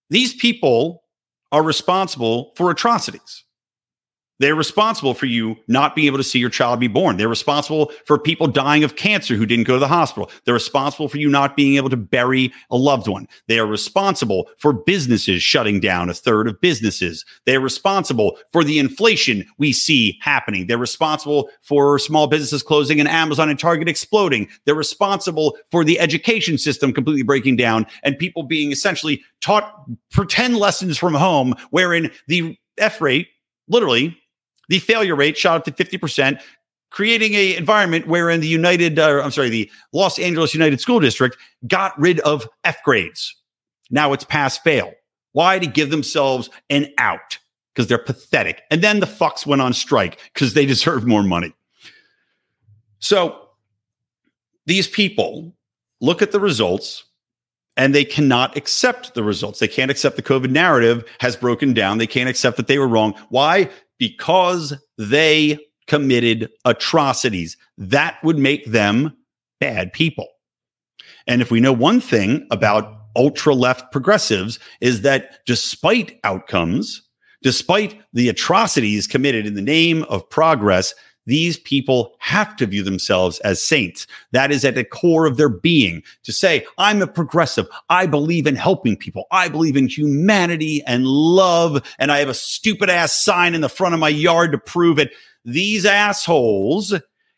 These 0.09 0.33
people 0.35 1.03
are 1.51 1.63
responsible 1.63 2.53
for 2.55 2.71
atrocities. 2.71 3.42
They're 4.39 4.55
responsible 4.55 5.13
for 5.13 5.25
you 5.25 5.55
not 5.67 5.95
being 5.95 6.07
able 6.07 6.17
to 6.17 6.23
see 6.23 6.39
your 6.39 6.49
child 6.49 6.79
be 6.79 6.87
born. 6.87 7.17
They're 7.17 7.29
responsible 7.29 7.91
for 8.05 8.17
people 8.17 8.47
dying 8.47 8.83
of 8.83 8.95
cancer 8.95 9.35
who 9.35 9.45
didn't 9.45 9.67
go 9.67 9.73
to 9.73 9.79
the 9.79 9.87
hospital. 9.87 10.31
They're 10.45 10.53
responsible 10.53 11.07
for 11.07 11.17
you 11.17 11.29
not 11.29 11.55
being 11.55 11.75
able 11.75 11.89
to 11.89 11.97
bury 11.97 12.51
a 12.71 12.75
loved 12.75 13.07
one. 13.07 13.27
They 13.47 13.59
are 13.59 13.67
responsible 13.67 14.49
for 14.57 14.73
businesses 14.73 15.43
shutting 15.43 15.79
down 15.79 16.09
a 16.09 16.13
third 16.13 16.47
of 16.47 16.59
businesses. 16.59 17.23
They're 17.45 17.59
responsible 17.59 18.37
for 18.51 18.63
the 18.63 18.79
inflation 18.79 19.45
we 19.59 19.71
see 19.71 20.17
happening. 20.21 20.67
They're 20.67 20.77
responsible 20.77 21.49
for 21.61 21.99
small 21.99 22.27
businesses 22.27 22.63
closing 22.63 22.99
and 22.99 23.07
Amazon 23.07 23.49
and 23.49 23.59
Target 23.59 23.87
exploding. 23.87 24.49
They're 24.65 24.75
responsible 24.75 25.57
for 25.71 25.83
the 25.83 25.99
education 25.99 26.57
system 26.57 26.91
completely 26.91 27.23
breaking 27.23 27.57
down 27.57 27.85
and 28.01 28.17
people 28.17 28.43
being 28.43 28.71
essentially 28.71 29.21
taught 29.41 29.85
pretend 30.11 30.57
lessons 30.57 30.97
from 30.97 31.13
home, 31.13 31.53
wherein 31.69 32.11
the 32.27 32.57
F 32.77 32.99
rate 32.99 33.27
literally 33.67 34.17
the 34.69 34.79
failure 34.79 35.15
rate 35.15 35.37
shot 35.37 35.57
up 35.57 35.65
to 35.65 35.71
50%, 35.83 36.41
creating 36.89 37.33
a 37.33 37.55
environment 37.55 38.07
wherein 38.07 38.39
the 38.39 38.47
United, 38.47 38.99
uh, 38.99 39.21
I'm 39.23 39.31
sorry, 39.31 39.49
the 39.49 39.69
Los 39.91 40.19
Angeles 40.19 40.53
United 40.53 40.79
School 40.79 40.99
District 40.99 41.37
got 41.67 41.99
rid 41.99 42.19
of 42.21 42.47
F 42.63 42.81
grades. 42.83 43.35
Now 43.89 44.13
it's 44.13 44.23
pass 44.23 44.57
fail. 44.57 44.93
Why? 45.33 45.59
To 45.59 45.67
give 45.67 45.89
themselves 45.89 46.49
an 46.69 46.87
out 46.97 47.37
because 47.73 47.87
they're 47.87 47.97
pathetic. 47.97 48.61
And 48.69 48.81
then 48.81 48.99
the 48.99 49.05
fucks 49.05 49.45
went 49.45 49.61
on 49.61 49.73
strike 49.73 50.19
because 50.33 50.53
they 50.53 50.65
deserve 50.67 51.05
more 51.05 51.23
money. 51.23 51.53
So 52.99 53.49
these 54.65 54.87
people 54.87 55.53
look 55.99 56.21
at 56.21 56.31
the 56.31 56.39
results 56.39 57.03
and 57.75 57.93
they 57.93 58.05
cannot 58.05 58.55
accept 58.55 59.15
the 59.15 59.23
results. 59.23 59.59
They 59.59 59.67
can't 59.67 59.91
accept 59.91 60.15
the 60.15 60.21
COVID 60.21 60.51
narrative 60.51 61.03
has 61.19 61.35
broken 61.35 61.73
down. 61.73 61.97
They 61.97 62.07
can't 62.07 62.29
accept 62.29 62.57
that 62.57 62.67
they 62.67 62.77
were 62.77 62.87
wrong. 62.87 63.13
Why? 63.29 63.69
Because 64.03 64.73
they 64.97 65.57
committed 65.87 66.49
atrocities. 66.65 67.55
That 67.77 68.21
would 68.21 68.37
make 68.37 68.65
them 68.65 69.15
bad 69.61 69.93
people. 69.93 70.27
And 71.25 71.41
if 71.41 71.49
we 71.49 71.61
know 71.61 71.71
one 71.71 72.01
thing 72.01 72.45
about 72.51 72.99
ultra 73.15 73.55
left 73.55 73.93
progressives 73.93 74.59
is 74.81 75.03
that 75.03 75.39
despite 75.45 76.19
outcomes, 76.25 77.01
despite 77.43 77.97
the 78.11 78.27
atrocities 78.27 79.07
committed 79.07 79.45
in 79.45 79.53
the 79.53 79.61
name 79.61 80.03
of 80.09 80.29
progress, 80.29 80.93
these 81.25 81.57
people 81.57 82.15
have 82.19 82.55
to 82.57 82.65
view 82.65 82.83
themselves 82.83 83.39
as 83.39 83.63
saints. 83.63 84.07
That 84.31 84.51
is 84.51 84.65
at 84.65 84.75
the 84.75 84.83
core 84.83 85.25
of 85.25 85.37
their 85.37 85.49
being 85.49 86.03
to 86.23 86.31
say, 86.33 86.65
I'm 86.77 87.01
a 87.01 87.07
progressive. 87.07 87.67
I 87.89 88.05
believe 88.05 88.47
in 88.47 88.55
helping 88.55 88.97
people. 88.97 89.25
I 89.31 89.47
believe 89.47 89.77
in 89.77 89.87
humanity 89.87 90.83
and 90.85 91.05
love. 91.05 91.81
And 91.99 92.11
I 92.11 92.19
have 92.19 92.29
a 92.29 92.33
stupid 92.33 92.89
ass 92.89 93.23
sign 93.23 93.55
in 93.55 93.61
the 93.61 93.69
front 93.69 93.93
of 93.93 93.99
my 93.99 94.09
yard 94.09 94.51
to 94.51 94.57
prove 94.57 94.99
it. 94.99 95.11
These 95.45 95.85
assholes 95.85 96.93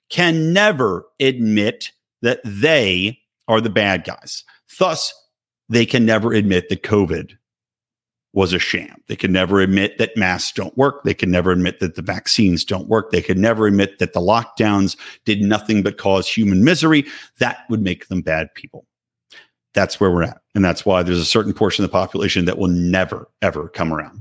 can 0.09 0.53
never 0.53 1.05
admit 1.19 1.91
that 2.21 2.41
they 2.43 3.19
are 3.47 3.61
the 3.61 3.69
bad 3.69 4.03
guys. 4.03 4.43
Thus, 4.79 5.13
they 5.69 5.85
can 5.85 6.05
never 6.05 6.33
admit 6.33 6.69
that 6.69 6.83
COVID 6.83 7.37
was 8.35 8.51
a 8.51 8.59
sham. 8.59 9.01
They 9.07 9.15
can 9.15 9.31
never 9.31 9.61
admit 9.61 9.97
that 9.97 10.15
masks 10.17 10.51
don't 10.51 10.77
work. 10.77 11.03
They 11.05 11.13
can 11.13 11.31
never 11.31 11.51
admit 11.51 11.79
that 11.79 11.95
the 11.95 12.01
vaccines 12.01 12.65
don't 12.65 12.89
work. 12.89 13.09
They 13.09 13.21
can 13.21 13.39
never 13.39 13.65
admit 13.65 13.97
that 13.99 14.11
the 14.11 14.19
lockdowns 14.19 14.97
did 15.23 15.41
nothing 15.41 15.81
but 15.81 15.97
cause 15.97 16.27
human 16.27 16.63
misery. 16.63 17.05
That 17.39 17.59
would 17.69 17.81
make 17.81 18.09
them 18.09 18.21
bad 18.21 18.53
people. 18.53 18.85
That's 19.73 20.01
where 20.01 20.11
we're 20.11 20.23
at. 20.23 20.41
And 20.53 20.63
that's 20.65 20.85
why 20.85 21.01
there's 21.01 21.19
a 21.19 21.25
certain 21.25 21.53
portion 21.53 21.85
of 21.85 21.89
the 21.89 21.93
population 21.93 22.43
that 22.45 22.57
will 22.57 22.67
never, 22.67 23.29
ever 23.41 23.69
come 23.69 23.93
around. 23.93 24.19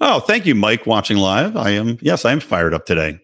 Oh, 0.00 0.20
thank 0.20 0.46
you, 0.46 0.54
Mike, 0.54 0.86
watching 0.86 1.18
live. 1.18 1.54
I 1.54 1.70
am, 1.70 1.98
yes, 2.00 2.24
I 2.24 2.32
am 2.32 2.40
fired 2.40 2.72
up 2.72 2.86
today. 2.86 3.20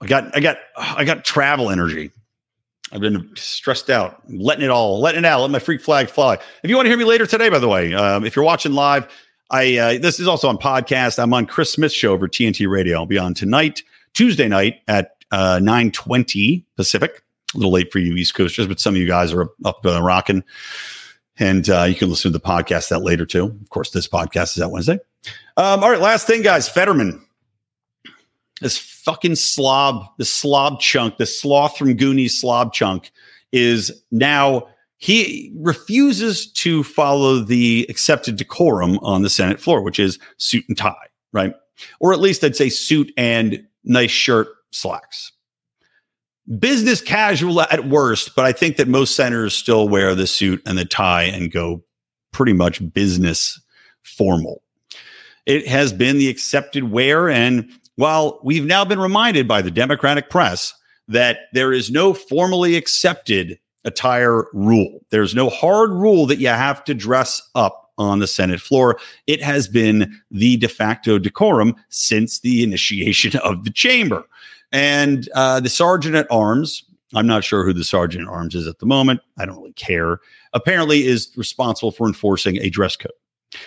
I 0.00 0.06
got, 0.06 0.34
I 0.34 0.40
got, 0.40 0.56
I 0.76 1.04
got 1.04 1.24
travel 1.24 1.70
energy. 1.70 2.10
I've 2.92 3.00
been 3.00 3.30
stressed 3.34 3.90
out, 3.90 4.22
letting 4.30 4.64
it 4.64 4.70
all, 4.70 5.00
letting 5.00 5.24
it 5.24 5.24
out, 5.24 5.40
let 5.40 5.50
my 5.50 5.58
freak 5.58 5.80
flag 5.80 6.08
fly. 6.08 6.34
If 6.62 6.70
you 6.70 6.76
want 6.76 6.86
to 6.86 6.90
hear 6.90 6.98
me 6.98 7.04
later 7.04 7.26
today, 7.26 7.48
by 7.48 7.58
the 7.58 7.68
way, 7.68 7.92
um, 7.94 8.24
if 8.24 8.36
you're 8.36 8.44
watching 8.44 8.72
live, 8.72 9.08
I 9.50 9.76
uh, 9.76 9.98
this 9.98 10.20
is 10.20 10.28
also 10.28 10.48
on 10.48 10.58
podcast. 10.58 11.18
I'm 11.18 11.32
on 11.34 11.46
Chris 11.46 11.72
Smith's 11.72 11.94
show 11.94 12.12
over 12.12 12.28
TNT 12.28 12.68
Radio. 12.68 12.96
I'll 12.96 13.06
be 13.06 13.18
on 13.18 13.34
tonight, 13.34 13.82
Tuesday 14.14 14.48
night 14.48 14.76
at 14.88 15.16
uh, 15.30 15.58
9:20 15.60 16.64
Pacific. 16.76 17.22
A 17.54 17.58
little 17.58 17.72
late 17.72 17.92
for 17.92 17.98
you 17.98 18.14
East 18.14 18.34
Coasters, 18.34 18.66
but 18.66 18.80
some 18.80 18.94
of 18.94 19.00
you 19.00 19.06
guys 19.06 19.32
are 19.32 19.48
up 19.64 19.84
uh, 19.84 20.02
rocking, 20.02 20.42
and 21.38 21.68
uh, 21.70 21.84
you 21.84 21.94
can 21.94 22.08
listen 22.08 22.32
to 22.32 22.38
the 22.38 22.44
podcast 22.44 22.88
that 22.88 23.02
later 23.02 23.24
too. 23.24 23.56
Of 23.62 23.70
course, 23.70 23.90
this 23.90 24.08
podcast 24.08 24.50
is 24.50 24.56
that 24.56 24.70
Wednesday. 24.70 24.98
Um, 25.56 25.82
all 25.82 25.90
right, 25.90 26.00
last 26.00 26.26
thing, 26.26 26.42
guys. 26.42 26.68
Fetterman 26.68 27.26
this 28.60 28.78
fucking 29.06 29.36
slob, 29.36 30.04
the 30.18 30.24
slob 30.24 30.80
chunk, 30.80 31.16
the 31.16 31.26
sloth 31.26 31.78
from 31.78 31.94
Goonies 31.94 32.38
slob 32.38 32.74
chunk 32.74 33.12
is 33.52 34.02
now 34.10 34.66
he 34.98 35.52
refuses 35.56 36.50
to 36.52 36.82
follow 36.82 37.38
the 37.38 37.86
accepted 37.88 38.36
decorum 38.36 38.98
on 38.98 39.22
the 39.22 39.30
Senate 39.30 39.60
floor, 39.60 39.80
which 39.80 40.00
is 40.00 40.18
suit 40.38 40.64
and 40.68 40.76
tie, 40.76 41.06
right? 41.32 41.54
Or 42.00 42.12
at 42.12 42.20
least 42.20 42.42
I'd 42.42 42.56
say 42.56 42.68
suit 42.68 43.12
and 43.16 43.64
nice 43.84 44.10
shirt 44.10 44.48
slacks. 44.72 45.30
Business 46.58 47.00
casual 47.00 47.60
at 47.60 47.88
worst, 47.88 48.34
but 48.34 48.44
I 48.44 48.52
think 48.52 48.76
that 48.76 48.88
most 48.88 49.14
senators 49.14 49.54
still 49.54 49.88
wear 49.88 50.14
the 50.14 50.26
suit 50.26 50.62
and 50.66 50.76
the 50.76 50.84
tie 50.84 51.24
and 51.24 51.52
go 51.52 51.84
pretty 52.32 52.52
much 52.52 52.92
business 52.92 53.60
formal. 54.02 54.62
It 55.44 55.68
has 55.68 55.92
been 55.92 56.18
the 56.18 56.28
accepted 56.28 56.90
wear, 56.90 57.28
and 57.28 57.70
while 57.96 58.40
we've 58.42 58.64
now 58.64 58.84
been 58.84 59.00
reminded 59.00 59.48
by 59.48 59.60
the 59.62 59.70
Democratic 59.70 60.30
press 60.30 60.74
that 61.08 61.40
there 61.52 61.72
is 61.72 61.90
no 61.90 62.14
formally 62.14 62.76
accepted 62.76 63.58
attire 63.84 64.44
rule, 64.52 65.00
there's 65.10 65.34
no 65.34 65.48
hard 65.48 65.90
rule 65.90 66.26
that 66.26 66.38
you 66.38 66.48
have 66.48 66.84
to 66.84 66.94
dress 66.94 67.42
up 67.54 67.92
on 67.98 68.18
the 68.18 68.26
Senate 68.26 68.60
floor. 68.60 68.98
It 69.26 69.42
has 69.42 69.68
been 69.68 70.20
the 70.30 70.56
de 70.56 70.68
facto 70.68 71.18
decorum 71.18 71.74
since 71.88 72.40
the 72.40 72.62
initiation 72.62 73.38
of 73.44 73.64
the 73.64 73.70
chamber. 73.70 74.24
And 74.72 75.28
uh, 75.34 75.60
the 75.60 75.68
sergeant 75.68 76.16
at 76.16 76.30
arms, 76.30 76.84
I'm 77.14 77.26
not 77.26 77.44
sure 77.44 77.64
who 77.64 77.72
the 77.72 77.84
sergeant 77.84 78.28
at 78.28 78.32
arms 78.32 78.54
is 78.54 78.66
at 78.66 78.78
the 78.78 78.86
moment. 78.86 79.20
I 79.38 79.46
don't 79.46 79.56
really 79.56 79.72
care. 79.72 80.18
Apparently, 80.52 81.06
is 81.06 81.30
responsible 81.36 81.92
for 81.92 82.06
enforcing 82.06 82.56
a 82.58 82.68
dress 82.68 82.96
code, 82.96 83.12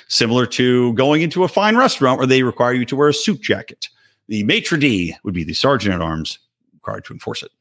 similar 0.07 0.45
to 0.47 0.93
going 0.93 1.21
into 1.21 1.43
a 1.43 1.47
fine 1.47 1.77
restaurant 1.77 2.17
where 2.17 2.27
they 2.27 2.43
require 2.43 2.73
you 2.73 2.85
to 2.85 2.95
wear 2.95 3.07
a 3.07 3.13
suit 3.13 3.41
jacket. 3.41 3.87
The 4.29 4.43
maitre 4.43 4.77
d 4.77 5.15
would 5.23 5.33
be 5.33 5.43
the 5.43 5.53
sergeant 5.53 5.95
at 5.95 6.01
arms 6.01 6.37
required 6.73 7.03
to 7.05 7.13
enforce 7.13 7.43
it. 7.43 7.51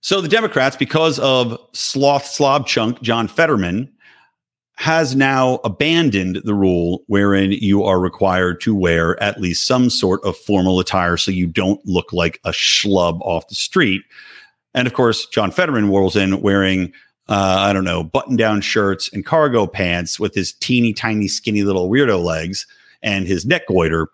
So 0.00 0.20
the 0.20 0.28
Democrats, 0.28 0.76
because 0.76 1.18
of 1.18 1.58
sloth 1.72 2.24
slob 2.24 2.66
chunk 2.66 3.02
John 3.02 3.26
Fetterman, 3.26 3.90
has 4.76 5.16
now 5.16 5.60
abandoned 5.64 6.40
the 6.44 6.54
rule 6.54 7.02
wherein 7.08 7.52
you 7.52 7.82
are 7.82 7.98
required 7.98 8.60
to 8.60 8.74
wear 8.74 9.20
at 9.22 9.40
least 9.40 9.66
some 9.66 9.90
sort 9.90 10.22
of 10.24 10.36
formal 10.36 10.78
attire 10.78 11.16
so 11.16 11.30
you 11.30 11.46
don't 11.46 11.84
look 11.84 12.12
like 12.12 12.40
a 12.44 12.50
schlub 12.50 13.20
off 13.22 13.48
the 13.48 13.54
street. 13.54 14.02
And 14.72 14.86
of 14.86 14.94
course, 14.94 15.26
John 15.26 15.50
Fetterman 15.50 15.90
rolls 15.90 16.16
in 16.16 16.42
wearing, 16.42 16.92
uh, 17.28 17.56
I 17.58 17.72
don't 17.72 17.84
know, 17.84 18.04
button 18.04 18.36
down 18.36 18.60
shirts 18.60 19.08
and 19.12 19.26
cargo 19.26 19.66
pants 19.66 20.20
with 20.20 20.34
his 20.34 20.52
teeny 20.52 20.92
tiny, 20.92 21.26
skinny 21.26 21.64
little 21.64 21.90
weirdo 21.90 22.22
legs 22.22 22.66
and 23.02 23.26
his 23.26 23.44
neck 23.44 23.66
goiter 23.66 24.08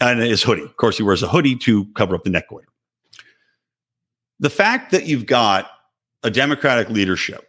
and 0.00 0.20
his 0.20 0.42
hoodie. 0.42 0.62
Of 0.62 0.76
course, 0.76 0.96
he 0.96 1.02
wears 1.02 1.22
a 1.22 1.28
hoodie 1.28 1.56
to 1.56 1.84
cover 1.94 2.14
up 2.14 2.24
the 2.24 2.30
neck 2.30 2.48
goiter. 2.48 2.68
The 4.40 4.50
fact 4.50 4.92
that 4.92 5.06
you've 5.06 5.26
got 5.26 5.70
a 6.22 6.30
Democratic 6.30 6.88
leadership 6.90 7.48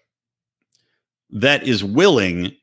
that 1.29 1.67
is 1.67 1.83
willing 1.83 2.55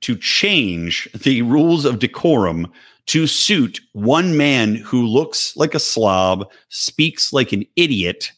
to 0.00 0.16
change 0.16 1.08
the 1.14 1.42
rules 1.42 1.84
of 1.84 1.98
decorum 1.98 2.70
to 3.06 3.26
suit 3.26 3.80
one 3.92 4.36
man 4.36 4.76
who 4.76 5.06
looks 5.06 5.56
like 5.56 5.74
a 5.74 5.78
slob, 5.78 6.50
speaks 6.70 7.32
like 7.32 7.52
an 7.52 7.64
idiot, 7.76 8.32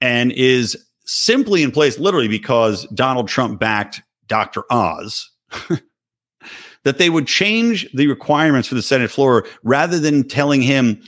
and 0.00 0.32
is 0.32 0.76
simply 1.04 1.62
in 1.62 1.70
place 1.70 1.98
literally 1.98 2.28
because 2.28 2.86
Donald 2.94 3.28
Trump 3.28 3.58
backed 3.58 4.02
Dr. 4.28 4.64
Oz. 4.70 5.30
that 6.84 6.98
they 6.98 7.10
would 7.10 7.26
change 7.26 7.90
the 7.92 8.06
requirements 8.06 8.68
for 8.68 8.74
the 8.74 8.82
Senate 8.82 9.10
floor 9.10 9.46
rather 9.62 9.98
than 9.98 10.28
telling 10.28 10.62
him, 10.62 11.02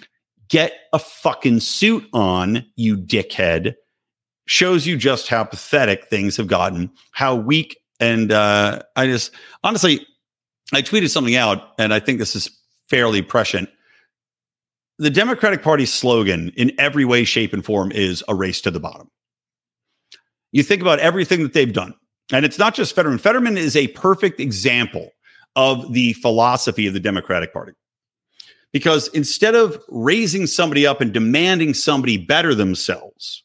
get 0.48 0.72
a 0.92 0.98
fucking 0.98 1.60
suit 1.60 2.04
on, 2.12 2.64
you 2.76 2.96
dickhead, 2.96 3.74
shows 4.46 4.86
you 4.86 4.96
just 4.96 5.28
how 5.28 5.44
pathetic 5.44 6.06
things 6.08 6.36
have 6.36 6.46
gotten, 6.46 6.90
how 7.12 7.34
weak. 7.34 7.78
And 8.00 8.32
uh, 8.32 8.80
I 8.94 9.06
just, 9.06 9.32
honestly, 9.64 10.06
I 10.72 10.82
tweeted 10.82 11.10
something 11.10 11.36
out, 11.36 11.72
and 11.78 11.92
I 11.92 12.00
think 12.00 12.18
this 12.18 12.36
is 12.36 12.50
fairly 12.88 13.22
prescient. 13.22 13.68
The 14.98 15.10
Democratic 15.10 15.62
Party's 15.62 15.92
slogan 15.92 16.52
in 16.56 16.72
every 16.78 17.04
way, 17.04 17.24
shape, 17.24 17.52
and 17.52 17.64
form 17.64 17.92
is 17.92 18.24
a 18.28 18.34
race 18.34 18.60
to 18.62 18.70
the 18.70 18.80
bottom. 18.80 19.10
You 20.52 20.62
think 20.62 20.80
about 20.80 21.00
everything 21.00 21.42
that 21.42 21.52
they've 21.52 21.72
done, 21.72 21.94
and 22.32 22.44
it's 22.44 22.58
not 22.58 22.74
just 22.74 22.94
Fetterman. 22.94 23.18
Fetterman 23.18 23.58
is 23.58 23.76
a 23.76 23.88
perfect 23.88 24.40
example 24.40 25.10
of 25.56 25.92
the 25.92 26.12
philosophy 26.14 26.86
of 26.86 26.94
the 26.94 27.00
Democratic 27.00 27.52
Party. 27.52 27.72
Because 28.72 29.08
instead 29.08 29.54
of 29.54 29.82
raising 29.88 30.46
somebody 30.46 30.86
up 30.86 31.00
and 31.00 31.12
demanding 31.12 31.72
somebody 31.72 32.18
better 32.18 32.54
themselves, 32.54 33.42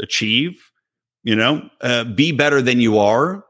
achieve, 0.00 0.70
you 1.22 1.36
know, 1.36 1.68
uh, 1.82 2.04
be 2.04 2.32
better 2.32 2.62
than 2.62 2.80
you 2.80 2.98
are, 2.98 3.44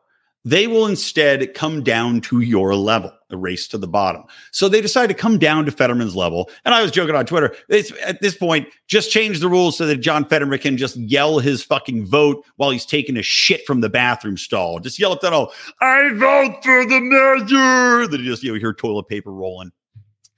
they 0.44 0.66
will 0.66 0.86
instead 0.86 1.54
come 1.54 1.82
down 1.82 2.20
to 2.22 2.40
your 2.40 2.74
level, 2.74 3.12
a 3.30 3.36
race 3.36 3.68
to 3.68 3.78
the 3.78 3.86
bottom. 3.86 4.24
So 4.50 4.68
they 4.68 4.80
decide 4.80 5.06
to 5.08 5.14
come 5.14 5.38
down 5.38 5.66
to 5.66 5.70
Fetterman's 5.72 6.16
level. 6.16 6.50
And 6.64 6.74
I 6.74 6.82
was 6.82 6.90
joking 6.90 7.14
on 7.14 7.26
Twitter. 7.26 7.54
It's, 7.68 7.92
at 8.04 8.20
this 8.20 8.36
point, 8.36 8.68
just 8.88 9.10
change 9.10 9.38
the 9.38 9.48
rules 9.48 9.78
so 9.78 9.86
that 9.86 9.98
John 9.98 10.24
Fetterman 10.24 10.58
can 10.58 10.76
just 10.76 10.96
yell 10.96 11.38
his 11.38 11.62
fucking 11.62 12.06
vote 12.06 12.44
while 12.56 12.70
he's 12.70 12.86
taking 12.86 13.16
a 13.16 13.22
shit 13.22 13.64
from 13.66 13.80
the 13.80 13.88
bathroom 13.88 14.36
stall. 14.36 14.80
Just 14.80 14.98
yell 14.98 15.12
at 15.12 15.20
that 15.20 15.32
all, 15.32 15.52
I 15.80 16.12
vote 16.14 16.62
for 16.62 16.84
the 16.86 17.00
measure. 17.00 18.08
Then 18.08 18.20
you 18.20 18.30
just 18.30 18.42
you 18.42 18.52
know, 18.52 18.58
hear 18.58 18.72
toilet 18.72 19.08
paper 19.08 19.32
rolling, 19.32 19.70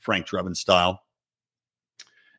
Frank 0.01 0.27
Drebin 0.27 0.57
style. 0.57 1.01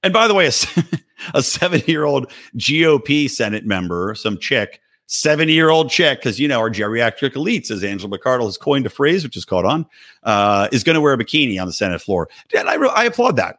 And 0.04 0.14
by 0.14 0.28
the 0.28 0.36
way, 0.36 0.46
a, 0.46 0.52
a 1.34 1.42
seven 1.42 1.82
year 1.88 2.04
old 2.04 2.32
GOP 2.58 3.28
Senate 3.28 3.66
member, 3.66 4.14
some 4.14 4.38
chick, 4.38 4.80
70 5.08 5.54
year 5.54 5.70
old 5.70 5.90
chick, 5.90 6.20
because 6.20 6.40
you 6.40 6.48
know 6.48 6.60
our 6.60 6.70
geriatric 6.70 7.34
elites, 7.34 7.70
as 7.70 7.84
Angela 7.84 8.18
McArdle 8.18 8.46
has 8.46 8.58
coined 8.58 8.86
a 8.86 8.90
phrase, 8.90 9.24
which 9.24 9.38
is 9.38 9.46
caught 9.46 9.66
on, 9.66 9.86
uh, 10.24 10.68
is 10.72 10.84
going 10.84 10.96
to 10.96 11.02
wear 11.02 11.14
a 11.14 11.18
bikini 11.18 11.60
on 11.60 11.68
the 11.68 11.74
Senate 11.74 12.02
floor. 12.02 12.28
And 12.56 12.70
I, 12.70 12.76
I 12.76 13.06
applaud 13.06 13.36
that. 13.38 13.58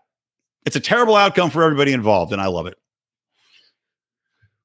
It's 0.64 0.76
a 0.76 0.80
terrible 0.80 1.14
outcome 1.14 1.50
for 1.50 1.62
everybody 1.62 1.92
involved, 1.92 2.32
and 2.32 2.42
I 2.42 2.46
love 2.46 2.66
it. 2.66 2.76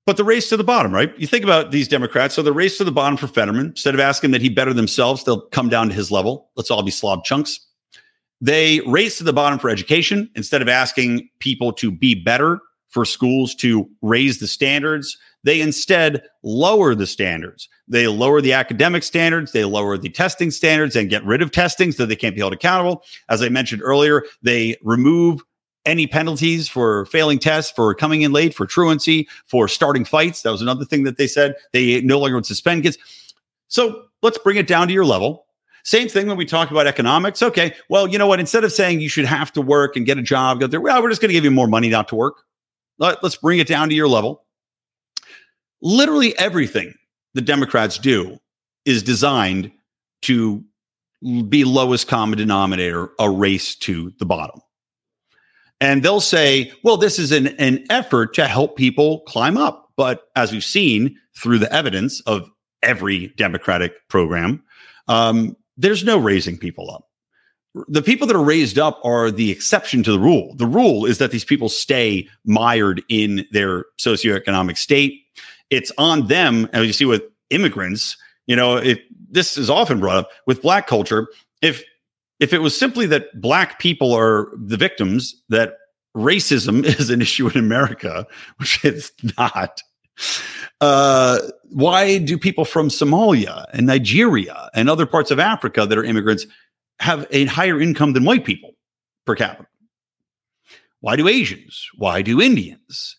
But 0.08 0.18
the 0.18 0.24
race 0.24 0.50
to 0.50 0.58
the 0.58 0.64
bottom, 0.64 0.92
right? 0.92 1.18
You 1.20 1.28
think 1.28 1.44
about 1.44 1.70
these 1.70 1.88
Democrats. 1.88 2.34
So 2.34 2.42
the 2.42 2.52
race 2.52 2.78
to 2.80 2.84
the 2.84 2.92
bottom 2.92 3.18
for 3.18 3.28
Fetterman, 3.28 3.68
instead 3.68 3.94
of 3.94 4.00
asking 4.00 4.32
that 4.32 4.42
he 4.42 4.50
better 4.50 4.74
themselves, 4.74 5.24
they'll 5.24 5.48
come 5.50 5.70
down 5.70 5.90
to 5.90 5.94
his 5.94 6.12
level. 6.12 6.50
Let's 6.56 6.72
all 6.72 6.82
be 6.82 6.92
slob 6.92 7.24
chunks. 7.24 7.60
They 8.42 8.82
race 8.88 9.20
to 9.20 9.24
the 9.24 9.34
bottom 9.34 9.60
for 9.60 9.70
education 9.70 10.30
instead 10.36 10.64
of 10.64 10.68
asking 10.68 11.30
people 11.38 11.72
to 11.74 11.92
be 11.92 12.16
better 12.16 12.60
for 12.90 13.06
schools 13.06 13.54
to 13.56 13.88
raise 14.02 14.40
the 14.40 14.48
standards. 14.48 15.18
They 15.44 15.62
instead 15.62 16.24
lower 16.44 16.94
the 16.96 17.08
standards. 17.08 17.68
They 17.88 18.08
lower 18.08 18.42
the 18.42 18.54
academic 18.54 19.04
standards. 19.04 19.52
They 19.52 19.66
lower 19.66 19.98
the 19.98 20.10
testing 20.10 20.52
standards 20.52 20.96
and 20.96 21.10
get 21.10 21.26
rid 21.26 21.42
of 21.42 21.52
testing 21.52 21.92
so 21.92 22.06
they 22.06 22.16
can't 22.16 22.36
be 22.36 22.42
held 22.42 22.54
accountable. 22.54 23.04
As 23.30 23.42
I 23.42 23.50
mentioned 23.50 23.82
earlier, 23.84 24.24
they 24.42 24.78
remove 24.84 25.42
any 25.86 26.06
penalties 26.06 26.70
for 26.70 27.06
failing 27.08 27.40
tests, 27.40 27.72
for 27.72 27.94
coming 27.96 28.22
in 28.22 28.32
late, 28.32 28.54
for 28.54 28.68
truancy, 28.68 29.28
for 29.48 29.68
starting 29.68 30.06
fights. 30.06 30.44
That 30.44 30.52
was 30.52 30.62
another 30.62 30.86
thing 30.86 31.04
that 31.04 31.18
they 31.18 31.28
said. 31.28 31.56
They 31.74 32.02
no 32.02 32.20
longer 32.20 32.36
would 32.36 32.46
suspend 32.46 32.84
kids. 32.84 32.98
So 33.68 34.04
let's 34.22 34.38
bring 34.38 34.58
it 34.58 34.68
down 34.68 34.88
to 34.88 34.94
your 34.94 35.06
level. 35.06 35.48
Same 35.84 36.08
thing 36.08 36.28
when 36.28 36.38
we 36.38 36.46
talk 36.46 36.70
about 36.70 36.86
economics. 36.86 37.42
Okay, 37.42 37.74
well, 37.90 38.08
you 38.08 38.20
know 38.20 38.28
what? 38.28 38.40
Instead 38.40 38.64
of 38.64 38.72
saying 38.72 39.02
you 39.02 39.10
should 39.10 39.26
have 39.26 39.52
to 39.54 39.62
work 39.62 39.96
and 39.96 40.06
get 40.06 40.20
a 40.20 40.22
job, 40.22 40.60
go 40.60 40.68
there, 40.68 40.80
well, 40.80 41.02
we're 41.02 41.10
just 41.10 41.22
going 41.22 41.30
to 41.30 41.34
give 41.34 41.44
you 41.44 41.50
more 41.50 41.68
money 41.68 41.90
not 41.90 42.08
to 42.10 42.16
work. 42.16 42.36
Let, 43.00 43.24
let's 43.24 43.36
bring 43.36 43.58
it 43.58 43.68
down 43.68 43.90
to 43.90 43.96
your 43.96 44.08
level. 44.08 44.46
Literally 45.82 46.38
everything 46.38 46.94
the 47.34 47.42
Democrats 47.42 47.98
do 47.98 48.38
is 48.86 49.04
designed 49.04 49.72
to 50.24 50.64
be 51.50 51.64
lowest 51.64 52.08
common 52.08 52.38
denominator, 52.38 53.12
a 53.20 53.30
race 53.30 53.76
to 53.76 54.12
the 54.20 54.26
bottom. 54.26 54.60
And 55.80 56.04
they'll 56.04 56.22
say, 56.22 56.72
well, 56.84 56.98
this 56.98 57.18
is 57.18 57.32
an, 57.32 57.48
an 57.60 57.86
effort 57.90 58.34
to 58.36 58.48
help 58.48 58.76
people 58.76 59.22
climb 59.22 59.58
up. 59.58 59.92
But 59.98 60.24
as 60.36 60.52
we've 60.52 60.64
seen 60.64 61.18
through 61.38 61.60
the 61.60 61.74
evidence 61.74 62.22
of 62.22 62.50
every 62.84 63.28
Democratic 63.38 64.08
program, 64.08 64.64
um, 65.08 65.56
there's 65.78 66.04
no 66.04 66.18
raising 66.18 66.58
people 66.58 66.92
up 66.92 67.06
the 67.88 68.02
people 68.02 68.28
that 68.28 68.36
are 68.36 68.44
raised 68.44 68.78
up 68.78 69.00
are 69.04 69.32
the 69.32 69.52
exception 69.52 70.04
to 70.04 70.12
the 70.12 70.20
rule. 70.20 70.54
The 70.56 70.66
rule 70.66 71.06
is 71.06 71.20
that 71.20 71.32
these 71.32 71.46
people 71.46 71.70
stay 71.70 72.28
mired 72.46 73.02
in 73.08 73.46
their 73.52 73.86
socioeconomic 74.00 74.78
state. 74.78 75.22
It's 75.72 75.92
on 75.98 76.28
them, 76.28 76.70
as 76.74 76.86
you 76.86 76.94
see 76.94 77.06
with 77.06 77.24
immigrants. 77.50 78.18
You 78.46 78.56
know, 78.56 78.82
this 79.30 79.58
is 79.58 79.70
often 79.70 80.00
brought 80.00 80.18
up 80.18 80.30
with 80.46 80.62
black 80.62 80.86
culture, 80.86 81.28
if 81.62 81.84
if 82.40 82.54
it 82.54 82.58
was 82.58 82.78
simply 82.78 83.06
that 83.06 83.40
black 83.40 83.80
people 83.80 84.14
are 84.14 84.50
the 84.58 84.76
victims, 84.76 85.42
that 85.50 85.76
racism 86.18 86.84
is 87.00 87.10
an 87.10 87.22
issue 87.22 87.48
in 87.48 87.58
America, 87.58 88.28
which 88.58 88.84
it's 88.84 89.12
not. 89.38 89.82
Uh, 90.82 91.40
why 91.70 92.18
do 92.18 92.38
people 92.38 92.66
from 92.66 92.90
Somalia 92.90 93.66
and 93.74 93.88
Nigeria 93.88 94.70
and 94.74 94.90
other 94.90 95.06
parts 95.06 95.32
of 95.32 95.40
Africa 95.40 95.86
that 95.86 95.98
are 95.98 96.04
immigrants 96.04 96.46
have 97.00 97.26
a 97.32 97.46
higher 97.46 97.80
income 97.80 98.14
than 98.14 98.26
white 98.26 98.44
people 98.44 98.72
per 99.26 99.36
capita? 99.36 99.68
Why 101.00 101.16
do 101.16 101.28
Asians? 101.28 101.88
Why 101.96 102.22
do 102.22 102.42
Indians? 102.42 103.18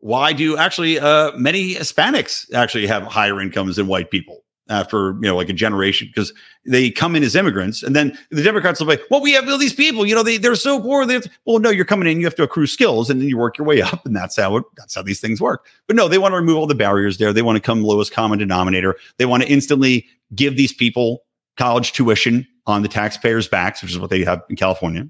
Why 0.00 0.32
do 0.32 0.56
actually 0.56 0.98
uh, 0.98 1.32
many 1.36 1.74
Hispanics 1.74 2.52
actually 2.54 2.86
have 2.86 3.04
higher 3.04 3.40
incomes 3.40 3.76
than 3.76 3.86
white 3.86 4.10
people 4.10 4.42
after 4.70 5.12
you 5.14 5.22
know 5.22 5.36
like 5.36 5.48
a 5.48 5.52
generation 5.52 6.08
because 6.08 6.32
they 6.64 6.90
come 6.90 7.16
in 7.16 7.22
as 7.22 7.34
immigrants 7.34 7.82
and 7.82 7.94
then 7.94 8.16
the 8.30 8.42
Democrats 8.42 8.78
will 8.78 8.86
be 8.86 8.92
like, 8.92 9.02
well, 9.10 9.20
we 9.20 9.32
have 9.32 9.48
all 9.48 9.58
these 9.58 9.74
people, 9.74 10.06
you 10.06 10.14
know, 10.14 10.22
they 10.22 10.38
they're 10.38 10.54
so 10.54 10.80
poor. 10.80 11.04
They 11.04 11.20
to, 11.20 11.30
well, 11.44 11.58
no, 11.58 11.70
you're 11.70 11.84
coming 11.84 12.08
in, 12.08 12.18
you 12.18 12.26
have 12.26 12.34
to 12.36 12.42
accrue 12.42 12.66
skills, 12.66 13.10
and 13.10 13.20
then 13.20 13.28
you 13.28 13.36
work 13.36 13.58
your 13.58 13.66
way 13.66 13.82
up, 13.82 14.06
and 14.06 14.16
that's 14.16 14.36
how 14.36 14.62
that's 14.76 14.94
how 14.94 15.02
these 15.02 15.20
things 15.20 15.40
work. 15.40 15.66
But 15.86 15.96
no, 15.96 16.08
they 16.08 16.18
want 16.18 16.32
to 16.32 16.36
remove 16.36 16.56
all 16.56 16.66
the 16.66 16.74
barriers 16.74 17.18
there. 17.18 17.32
They 17.32 17.42
want 17.42 17.56
to 17.56 17.60
come 17.60 17.82
lowest 17.82 18.12
common 18.12 18.38
denominator. 18.38 18.96
They 19.18 19.26
want 19.26 19.42
to 19.42 19.48
instantly 19.48 20.06
give 20.34 20.56
these 20.56 20.72
people 20.72 21.24
college 21.56 21.92
tuition 21.92 22.46
on 22.66 22.82
the 22.82 22.88
taxpayers' 22.88 23.48
backs, 23.48 23.82
which 23.82 23.90
is 23.90 23.98
what 23.98 24.10
they 24.10 24.24
have 24.24 24.42
in 24.48 24.56
California. 24.56 25.08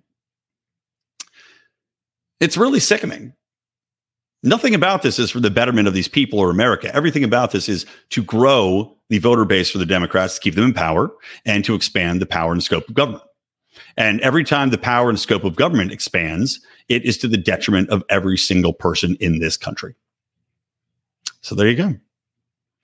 It's 2.40 2.56
really 2.56 2.80
sickening. 2.80 3.34
Nothing 4.42 4.74
about 4.74 5.02
this 5.02 5.18
is 5.18 5.30
for 5.30 5.40
the 5.40 5.50
betterment 5.50 5.86
of 5.86 5.94
these 5.94 6.08
people 6.08 6.38
or 6.38 6.50
America. 6.50 6.94
Everything 6.94 7.24
about 7.24 7.50
this 7.50 7.68
is 7.68 7.84
to 8.10 8.22
grow 8.22 8.96
the 9.10 9.18
voter 9.18 9.44
base 9.44 9.70
for 9.70 9.78
the 9.78 9.86
Democrats, 9.86 10.36
to 10.36 10.40
keep 10.40 10.54
them 10.54 10.64
in 10.64 10.72
power, 10.72 11.10
and 11.44 11.64
to 11.64 11.74
expand 11.74 12.22
the 12.22 12.26
power 12.26 12.52
and 12.52 12.62
scope 12.62 12.88
of 12.88 12.94
government. 12.94 13.24
And 13.96 14.20
every 14.22 14.44
time 14.44 14.70
the 14.70 14.78
power 14.78 15.10
and 15.10 15.20
scope 15.20 15.44
of 15.44 15.56
government 15.56 15.92
expands, 15.92 16.60
it 16.88 17.04
is 17.04 17.18
to 17.18 17.28
the 17.28 17.36
detriment 17.36 17.90
of 17.90 18.02
every 18.08 18.38
single 18.38 18.72
person 18.72 19.16
in 19.20 19.40
this 19.40 19.56
country. 19.56 19.94
So 21.42 21.54
there 21.54 21.68
you 21.68 21.76
go. 21.76 21.94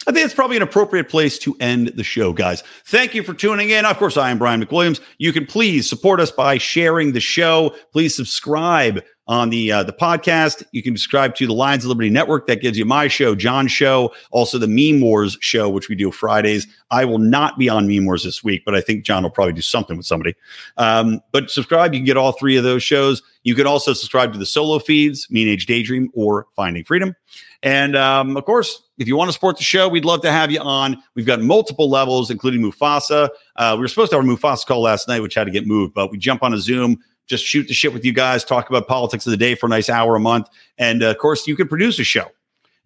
I 0.08 0.12
think 0.12 0.24
it's 0.24 0.34
probably 0.34 0.56
an 0.56 0.62
appropriate 0.62 1.08
place 1.08 1.36
to 1.40 1.56
end 1.58 1.88
the 1.88 2.04
show, 2.04 2.32
guys. 2.32 2.62
Thank 2.84 3.14
you 3.14 3.24
for 3.24 3.34
tuning 3.34 3.70
in. 3.70 3.84
Of 3.84 3.98
course, 3.98 4.16
I 4.16 4.30
am 4.30 4.38
Brian 4.38 4.64
McWilliams. 4.64 5.00
You 5.18 5.32
can 5.32 5.46
please 5.46 5.88
support 5.88 6.20
us 6.20 6.30
by 6.30 6.58
sharing 6.58 7.12
the 7.12 7.20
show. 7.20 7.74
Please 7.92 8.14
subscribe 8.14 9.02
on 9.28 9.50
the 9.50 9.72
uh, 9.72 9.82
the 9.82 9.92
podcast. 9.92 10.62
You 10.72 10.82
can 10.82 10.96
subscribe 10.96 11.34
to 11.36 11.46
the 11.46 11.52
Lions 11.52 11.84
of 11.84 11.88
Liberty 11.88 12.10
Network. 12.10 12.46
That 12.46 12.60
gives 12.60 12.78
you 12.78 12.84
my 12.84 13.08
show, 13.08 13.34
John's 13.34 13.72
show, 13.72 14.12
also 14.30 14.58
the 14.58 14.68
Meme 14.68 15.00
Wars 15.00 15.36
show, 15.40 15.68
which 15.68 15.88
we 15.88 15.94
do 15.94 16.10
Fridays. 16.10 16.66
I 16.90 17.04
will 17.04 17.18
not 17.18 17.58
be 17.58 17.68
on 17.68 17.88
Meme 17.88 18.06
Wars 18.06 18.24
this 18.24 18.44
week, 18.44 18.62
but 18.64 18.74
I 18.74 18.80
think 18.80 19.04
John 19.04 19.22
will 19.22 19.30
probably 19.30 19.54
do 19.54 19.62
something 19.62 19.96
with 19.96 20.06
somebody. 20.06 20.34
Um, 20.76 21.20
but 21.32 21.50
subscribe. 21.50 21.92
You 21.92 22.00
can 22.00 22.06
get 22.06 22.16
all 22.16 22.32
three 22.32 22.56
of 22.56 22.64
those 22.64 22.82
shows. 22.82 23.22
You 23.42 23.54
can 23.54 23.66
also 23.66 23.92
subscribe 23.92 24.32
to 24.32 24.38
the 24.38 24.46
solo 24.46 24.78
feeds, 24.78 25.28
Mean 25.30 25.48
Age 25.48 25.66
Daydream 25.66 26.10
or 26.14 26.46
Finding 26.56 26.84
Freedom. 26.84 27.14
And 27.62 27.96
um, 27.96 28.36
of 28.36 28.44
course, 28.44 28.82
if 28.98 29.08
you 29.08 29.16
want 29.16 29.28
to 29.28 29.32
support 29.32 29.56
the 29.56 29.62
show, 29.62 29.88
we'd 29.88 30.04
love 30.04 30.22
to 30.22 30.32
have 30.32 30.50
you 30.50 30.60
on. 30.60 31.02
We've 31.14 31.26
got 31.26 31.40
multiple 31.40 31.90
levels, 31.90 32.30
including 32.30 32.60
Mufasa. 32.60 33.28
Uh, 33.56 33.74
we 33.76 33.80
were 33.80 33.88
supposed 33.88 34.10
to 34.10 34.16
have 34.16 34.24
a 34.24 34.28
Mufasa 34.28 34.66
call 34.66 34.82
last 34.82 35.08
night, 35.08 35.20
which 35.20 35.34
had 35.34 35.44
to 35.44 35.50
get 35.50 35.66
moved, 35.66 35.94
but 35.94 36.10
we 36.10 36.18
jump 36.18 36.42
on 36.42 36.54
a 36.54 36.58
Zoom, 36.58 36.98
just 37.26 37.44
shoot 37.44 37.68
the 37.68 37.74
shit 37.74 37.92
with 37.92 38.04
you 38.04 38.12
guys, 38.12 38.44
talk 38.44 38.68
about 38.68 38.86
politics 38.86 39.26
of 39.26 39.30
the 39.30 39.36
day 39.36 39.54
for 39.54 39.66
a 39.66 39.68
nice 39.68 39.88
hour 39.88 40.16
a 40.16 40.20
month. 40.20 40.48
And 40.78 41.02
uh, 41.02 41.10
of 41.10 41.18
course, 41.18 41.46
you 41.46 41.56
can 41.56 41.68
produce 41.68 41.98
a 41.98 42.04
show. 42.04 42.26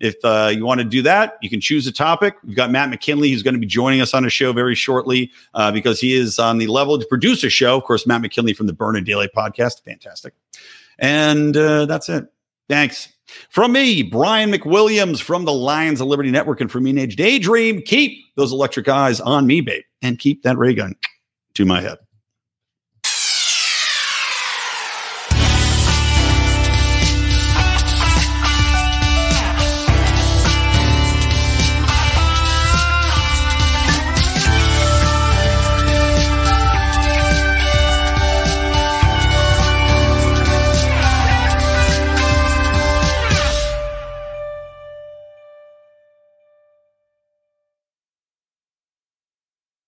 If 0.01 0.16
uh, 0.24 0.51
you 0.55 0.64
want 0.64 0.80
to 0.80 0.84
do 0.84 1.03
that, 1.03 1.34
you 1.43 1.51
can 1.51 1.61
choose 1.61 1.86
a 1.86 1.93
topic. 1.93 2.34
We've 2.43 2.57
got 2.57 2.70
Matt 2.70 2.88
McKinley, 2.88 3.30
who's 3.30 3.43
going 3.43 3.55
to 3.55 3.61
be 3.61 3.66
joining 3.66 4.01
us 4.01 4.14
on 4.14 4.24
a 4.24 4.30
show 4.30 4.55
very 4.55 4.74
shortly 4.74 5.30
uh, 5.53 5.70
because 5.70 6.01
he 6.01 6.14
is 6.14 6.38
on 6.38 6.57
the 6.57 6.68
level 6.68 6.99
to 6.99 7.07
produce 7.07 7.45
a 7.45 7.51
show. 7.51 7.76
Of 7.76 7.84
course, 7.84 8.07
Matt 8.07 8.22
McKinley 8.22 8.55
from 8.55 8.66
the 8.66 8.72
Burn 8.72 8.97
and 8.97 9.05
Daily 9.05 9.28
podcast. 9.28 9.84
Fantastic. 9.84 10.32
And 10.99 11.55
uh, 11.55 11.84
that's 11.84 12.09
it. 12.09 12.24
Thanks. 12.68 13.12
From 13.51 13.72
me, 13.72 14.03
Brian 14.03 14.51
McWilliams 14.51 15.20
from 15.20 15.45
the 15.45 15.53
Lions 15.53 16.01
of 16.01 16.07
Liberty 16.07 16.30
Network 16.30 16.61
and 16.61 16.70
from 16.70 16.84
Mean 16.84 16.99
Age 16.99 17.16
Daydream, 17.16 17.82
keep 17.82 18.24
those 18.36 18.53
electric 18.53 18.88
eyes 18.88 19.20
on 19.20 19.47
me, 19.47 19.61
babe, 19.61 19.84
and 20.03 20.18
keep 20.18 20.43
that 20.45 20.57
ray 20.57 20.74
gun 20.74 20.97
to 21.55 21.64
my 21.64 21.80
head. 21.80 21.99